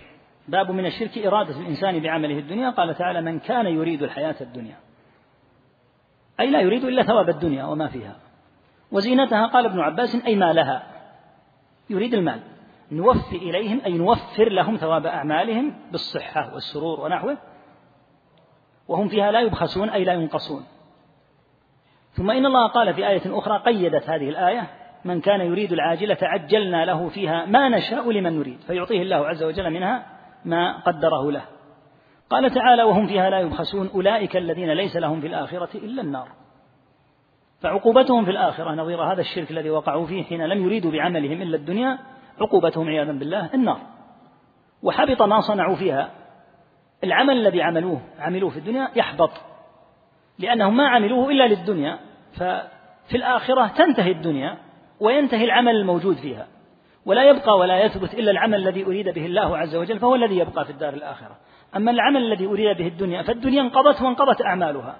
[0.49, 2.71] باب من الشرك إرادة الإنسان بعمله الدنيا.
[2.71, 4.86] قال تعالى من كان يريد الحياة الدنيا.
[6.41, 8.17] أي لا يريد إلا ثواب الدنيا وما فيها.
[8.93, 10.83] وزينتها قال ابن عباس أي ما لها.
[11.91, 12.41] يريد المال.
[12.93, 17.39] نوفي إليهم أي نوفر لهم ثواب أعمالهم بالصحة والسرور ونحوه.
[18.89, 20.65] وهم فيها لا يبخسون أي لا ينقصون.
[22.13, 24.71] ثم إن الله قال في آية أخرى قيدت هذه الآية
[25.05, 28.61] من كان يريد العاجلة عجلنا له فيها ما نشاء لمن نريد.
[28.61, 30.07] فيعطيه الله عز وجل منها
[30.45, 31.56] ما قدره له.
[32.31, 36.29] قال تعالى وهم فيها لا يبخسون أولئك الذين ليس لهم في الآخرة إلا النار.
[37.61, 41.99] فعقوبتهم في الآخرة نظير هذا الشرك الذي وقعوا فيه حين لم يريدوا بعملهم إلا الدنيا
[42.41, 43.81] عقوبتهم عياذا بالله النار.
[44.83, 46.11] وحبط ما صنعوا فيها.
[47.05, 49.31] العمل الذي عملوه عملوه في الدنيا يحبط.
[50.39, 51.99] لأنهم ما عملوه إلا للدنيا
[52.33, 54.59] ففي الآخرة تنتهي الدنيا
[55.01, 56.47] وينتهي العمل الموجود فيها.
[57.07, 60.65] ولا يبقى ولا يثبت إلا العمل الذي أريد به الله عز وجل فهو الذي يبقى
[60.65, 61.37] في الدار الآخرة.
[61.77, 64.97] أما العمل الذي أريد به الدنيا فالدنيا انقضت وانقضت أعمالها.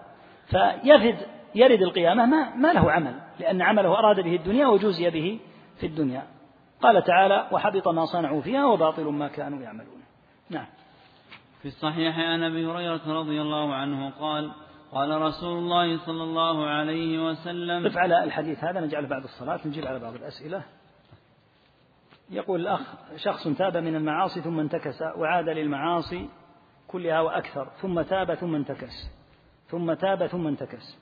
[0.47, 1.17] فيفد
[1.55, 5.41] يرد القيامة ما, ما له عمل لأن عمله أراد به الدنيا وجوزي به
[5.81, 6.23] في الدنيا.
[6.83, 10.03] قال تعالى وحبط ما صنعوا فيها وباطل ما كانوا يعملون.
[10.51, 10.67] نعم.
[11.63, 14.53] في الصحيح عن أبي هريرة رضي الله عنه قال
[14.93, 19.87] قال رسول الله صلى الله عليه وسلم قف على الحديث هذا نجعله بعد الصلاة نجيب
[19.87, 20.63] على بعض الأسئلة.
[22.31, 22.81] يقول الأخ
[23.17, 26.29] شخص تاب من المعاصي ثم انتكس وعاد للمعاصي
[26.89, 29.11] كلها وأكثر ثم تاب ثم انتكس.
[29.69, 30.99] ثم تاب ثم انتكس.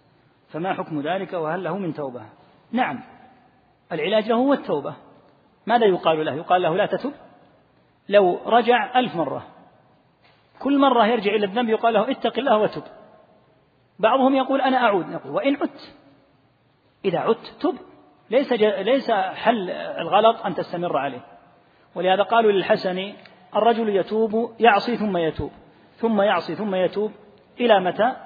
[0.49, 2.23] فما حكم ذلك؟ وهل له من توبة؟
[2.73, 3.01] نعم.
[3.93, 4.95] العلاج له هو التوبة
[5.67, 7.13] ماذا يقال له؟ يقال له لا تتب.
[8.09, 9.47] لو رجع ألف مرة.
[10.59, 12.83] كل مرة يرجع إلى الذنب يقال له اتق الله وتب.
[13.99, 15.09] بعضهم يقول أنا أعود.
[15.09, 15.95] نقول وإن عدت.
[17.05, 17.77] إذا عدت تب.
[18.31, 21.21] ليس ليس حل الغلط أن تستمر عليه.
[21.95, 23.13] ولهذا قالوا للحسن
[23.57, 25.53] الرجل يتوب يعصي ثم يتوب.
[25.97, 27.13] ثم يعصي ثم يتوب
[27.61, 28.17] إلى متى؟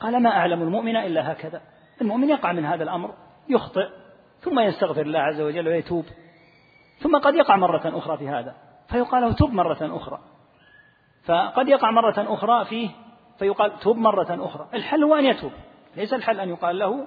[0.00, 1.62] قال ما أعلم المؤمن إلا هكذا.
[2.00, 3.14] المؤمن يقع من هذا الأمر
[3.48, 3.88] يخطئ
[4.40, 6.04] ثم يستغفر الله عز وجل ويتوب
[6.98, 8.54] ثم قد يقع مرة أخرى في هذا
[8.88, 10.18] فيقال له تب مرة أخرى.
[11.24, 12.90] فقد يقع مرة أخرى فيه
[13.38, 14.68] فيقال تب مرة أخرى.
[14.74, 15.52] الحل هو أن يتوب
[15.96, 17.06] ليس الحل أن يقال له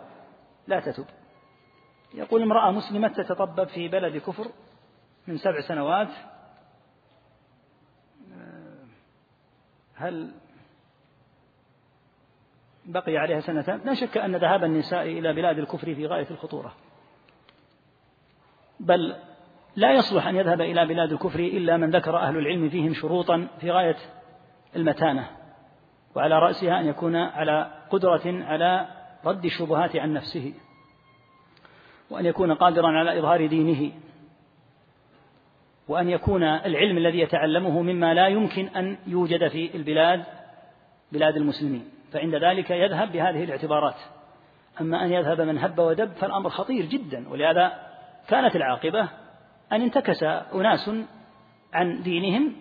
[0.68, 1.06] لا تتب
[2.14, 4.48] يقول امرأة مسلمة تتطبب في بلد كفر
[5.28, 6.08] من سبع سنوات
[9.96, 10.32] هل
[12.86, 16.74] بقي عليها سنتان لا شك أن ذهاب النساء إلى بلاد الكفر في غاية الخطورة.
[18.80, 19.16] بل
[19.76, 23.72] لا يصلح أن يذهب إلى بلاد الكفر إلا من ذكر أهل العلم فيهم شروطا في
[23.72, 23.96] غاية
[24.76, 25.28] المتانة
[26.16, 28.88] وعلى رأسها أن يكون على قدرة على
[29.26, 30.54] رد الشبهات عن نفسه
[32.10, 33.92] وأن يكون قادرا على إظهار دينه.
[35.88, 40.24] وأن يكون العلم الذي يتعلمه مما لا يمكن أن يوجد في البلاد
[41.12, 41.86] بلاد المسلمين.
[42.12, 43.96] فعند ذلك يذهب بهذه الاعتبارات.
[44.82, 47.30] أما أن يذهب من هب ودب فالأمر خطير جدا.
[47.30, 47.74] ولهذا
[48.28, 49.10] كانت العاقبة
[49.72, 50.92] أن انتكس أناس
[51.74, 52.54] عن دينهم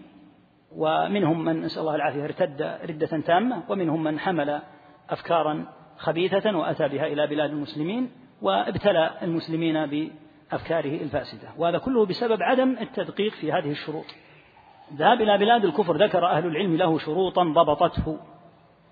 [0.77, 4.61] ومنهم من نسأل الله العافية ارتد ردة تامة ومنهم من حمل
[5.11, 8.11] أفكارا خبيثة وأتى بها إلى بلاد المسلمين
[8.43, 9.91] وابتلى المسلمين
[10.55, 14.05] بأفكاره الفاسدة وهذا كله بسبب عدم التدقيق في هذه الشروط.
[14.97, 18.19] ذهب إلى بلاد الكفر ذكر أهل العلم له شروطا ضبطته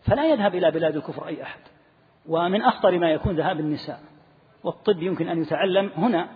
[0.03, 1.61] فلا يذهب إلى بلاد الكفر أي أحد.
[2.29, 4.01] ومن أخطر ما يكون ذهاب النساء
[4.65, 6.29] والطب يمكن أن يتعلم هنا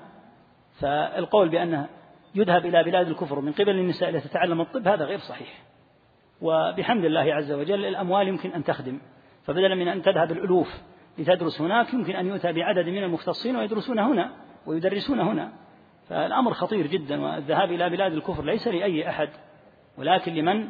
[0.81, 1.89] فالقول بأنه
[2.35, 5.63] يذهب إلى بلاد الكفر من قبل النساء لتتعلم الطب هذا غير صحيح.
[6.41, 9.01] وبحمد الله عز وجل الأموال يمكن أن تخدم
[9.45, 10.81] فبدلا من أن تذهب الألوف
[11.19, 14.46] لتدرس هناك يمكن أن يؤتى بعدد من المختصين ويدرسون هنا.
[14.67, 15.53] ويدرسون هنا.
[16.09, 19.29] فالأمر خطير جدا والذهاب إلى بلاد الكفر ليس لأي أحد
[19.99, 20.69] ولكن لمن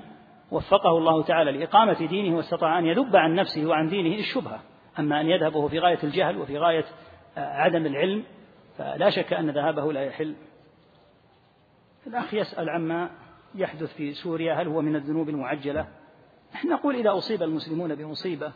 [0.50, 4.60] وفقه الله تعالى لإقامة دينه واستطاع أن يذب عن نفسه وعن دينه الشبهة.
[4.98, 6.84] أما أن يذهب وهو في غاية الجهل وفي غاية
[7.36, 8.24] عدم العلم
[8.78, 10.34] فلا شك أن ذهابه لا يحل.
[12.06, 13.10] الأخ يسأل عما
[13.54, 15.86] يحدث في سوريا هل هو من الذنوب المعجلة؟
[16.54, 18.52] نحن نقول إذا أصيب المسلمون بمصيبة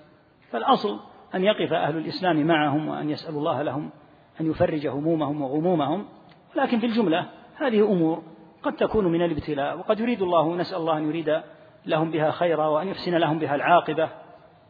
[0.51, 1.01] فالأصل
[1.35, 3.91] أن يقف أهل الإسلام معهم وأن يسألوا الله لهم.
[4.41, 6.05] أن يفرج همومهم وغمومهم
[6.57, 7.27] ولكن في الجملة
[7.57, 8.23] هذه أمور
[8.63, 11.41] قد تكون من الابتلاء وقد يريد الله نسأل الله أن يريد
[11.87, 14.09] لهم بها خيرا وأن يحسن لهم بها العاقبة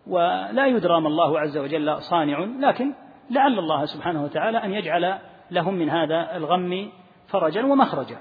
[0.06, 2.92] ولا يدرى ما الله عز وجل صانع لكن
[3.30, 5.18] لعل الله سبحانه وتعالى أن يجعل
[5.50, 6.90] لهم من هذا الغم
[7.28, 8.16] فرجا ومخرجا.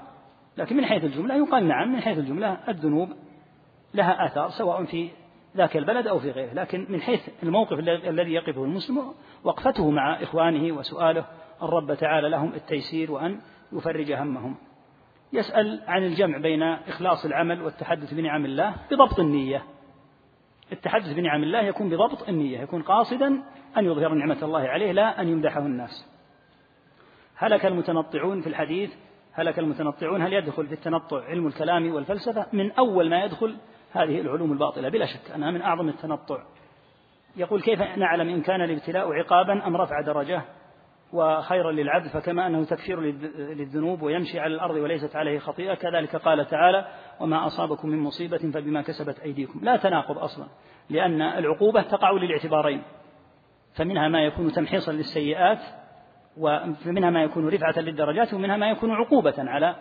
[0.56, 3.08] لكن من حيث الجملة يقال نعم من حيث الجملة الذنوب
[3.94, 5.10] لها آثار سواء في
[5.56, 9.14] ذاك البلد أو في غيره لكن من حيث الموقف الذي يقفه المسلم
[9.44, 11.24] وقفته مع إخوانه وسؤاله
[11.62, 13.40] الرب تعالى لهم التيسير وأن
[13.72, 14.56] يفرج همهم.
[15.32, 19.62] يسأل عن الجمع بين إخلاص العمل والتحدث بنعم الله بضبط النية.
[20.72, 23.42] التحدث بنعم الله يكون بضبط النية يكون قاصدا
[23.78, 26.06] أن يظهر نعمة الله عليه لا أن يمدحه الناس.
[27.36, 28.90] هلك المتنطعون في الحديث
[29.32, 33.56] هلك المتنطعون هل يدخل في التنطع علم الكلام والفلسفة؟ من أول ما يدخل
[33.92, 36.42] هذه العلوم الباطلة بلا شك أنها من أعظم التنطع.
[37.36, 40.42] يقول كيف نعلم إن كان الابتلاء عقابا أم رفع درجة
[41.12, 43.00] وخيرا للعبد فكما أنه تكفير
[43.54, 46.86] للذنوب ويمشي على الأرض وليست عليه خطيئة؟ كذلك قال تعالى
[47.20, 49.60] وما أصابكم من مصيبة فبما كسبت أيديكم.
[49.62, 50.46] لا تناقض أصلا
[50.90, 52.82] لأن العقوبة تقع للاعتبارين.
[53.74, 55.60] فمنها ما يكون تمحيصا للسيئات
[56.36, 59.76] ومنها ما يكون رفعة للدرجات ومنها ما يكون عقوبة على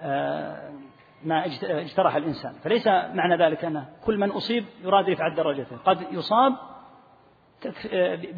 [0.00, 0.72] آه،
[1.24, 2.52] ما اجترح الإنسان.
[2.52, 6.52] فليس معنى ذلك أن كل من أصيب يراد رفعة درجته قد يصاب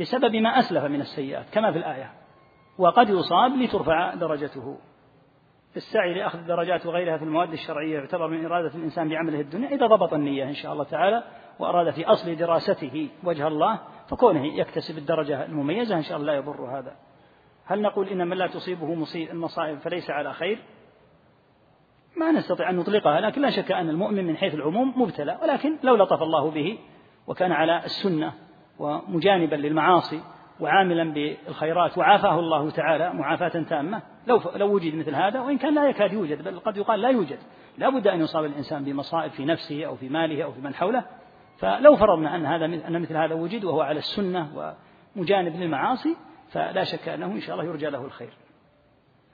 [0.01, 2.13] بسبب ما أسلف من السيئات كما في الآية.
[2.79, 4.79] وقد يصاب لترفع درجته.
[5.77, 9.69] السعي لأخذ الدرجات وغيرها في المواد الشرعية يعتبر من إرادة الإنسان بعمله الدنيا.
[9.69, 11.25] إذا ضبط النية إن شاء الله تعالى
[11.59, 16.79] وأراد في أصل دراسته وجه الله فكونه يكتسب الدرجة المميزة إن شاء الله لا يضر
[16.79, 16.97] هذا.
[17.65, 20.59] هل نقول إن من لا تصيبه المصائب فليس على خير؟
[22.19, 25.97] ما نستطيع أن نطلقها لكن لا شك أن المؤمن من حيث العموم مبتلى ولكن لو
[25.97, 26.79] لطف الله به
[27.27, 28.33] وكان على السنة
[28.79, 30.21] ومجانبا للمعاصي
[30.61, 35.89] وعاملا بالخيرات وعافاه الله تعالى معافاة تامة لو لو وجد مثل هذا وإن كان لا
[35.89, 37.39] يكاد يوجد بل قد يقال لا يوجد
[37.79, 41.05] لا بد أن يصاب الإنسان بمصائب في نفسه أو في ماله أو في من حوله.
[41.59, 44.75] فلو فرضنا أن هذا أن مثل هذا وجد وهو على السنة
[45.17, 46.17] ومجانب للمعاصي
[46.51, 48.33] فلا شك أنه إن شاء الله يرجى له الخير.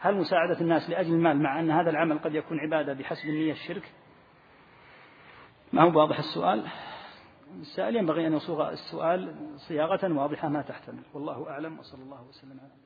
[0.05, 3.93] هل مساعدة الناس لأجل المال مع أن هذا العمل قد يكون عبادة بحسب النية الشرك؟
[5.73, 6.67] ما هو واضح السؤال؟
[7.61, 11.03] السائل ينبغي أن يصوغ السؤال صياغة واضحة ما تحتمل.
[11.15, 12.84] والله أعلم وصلى الله وسلم على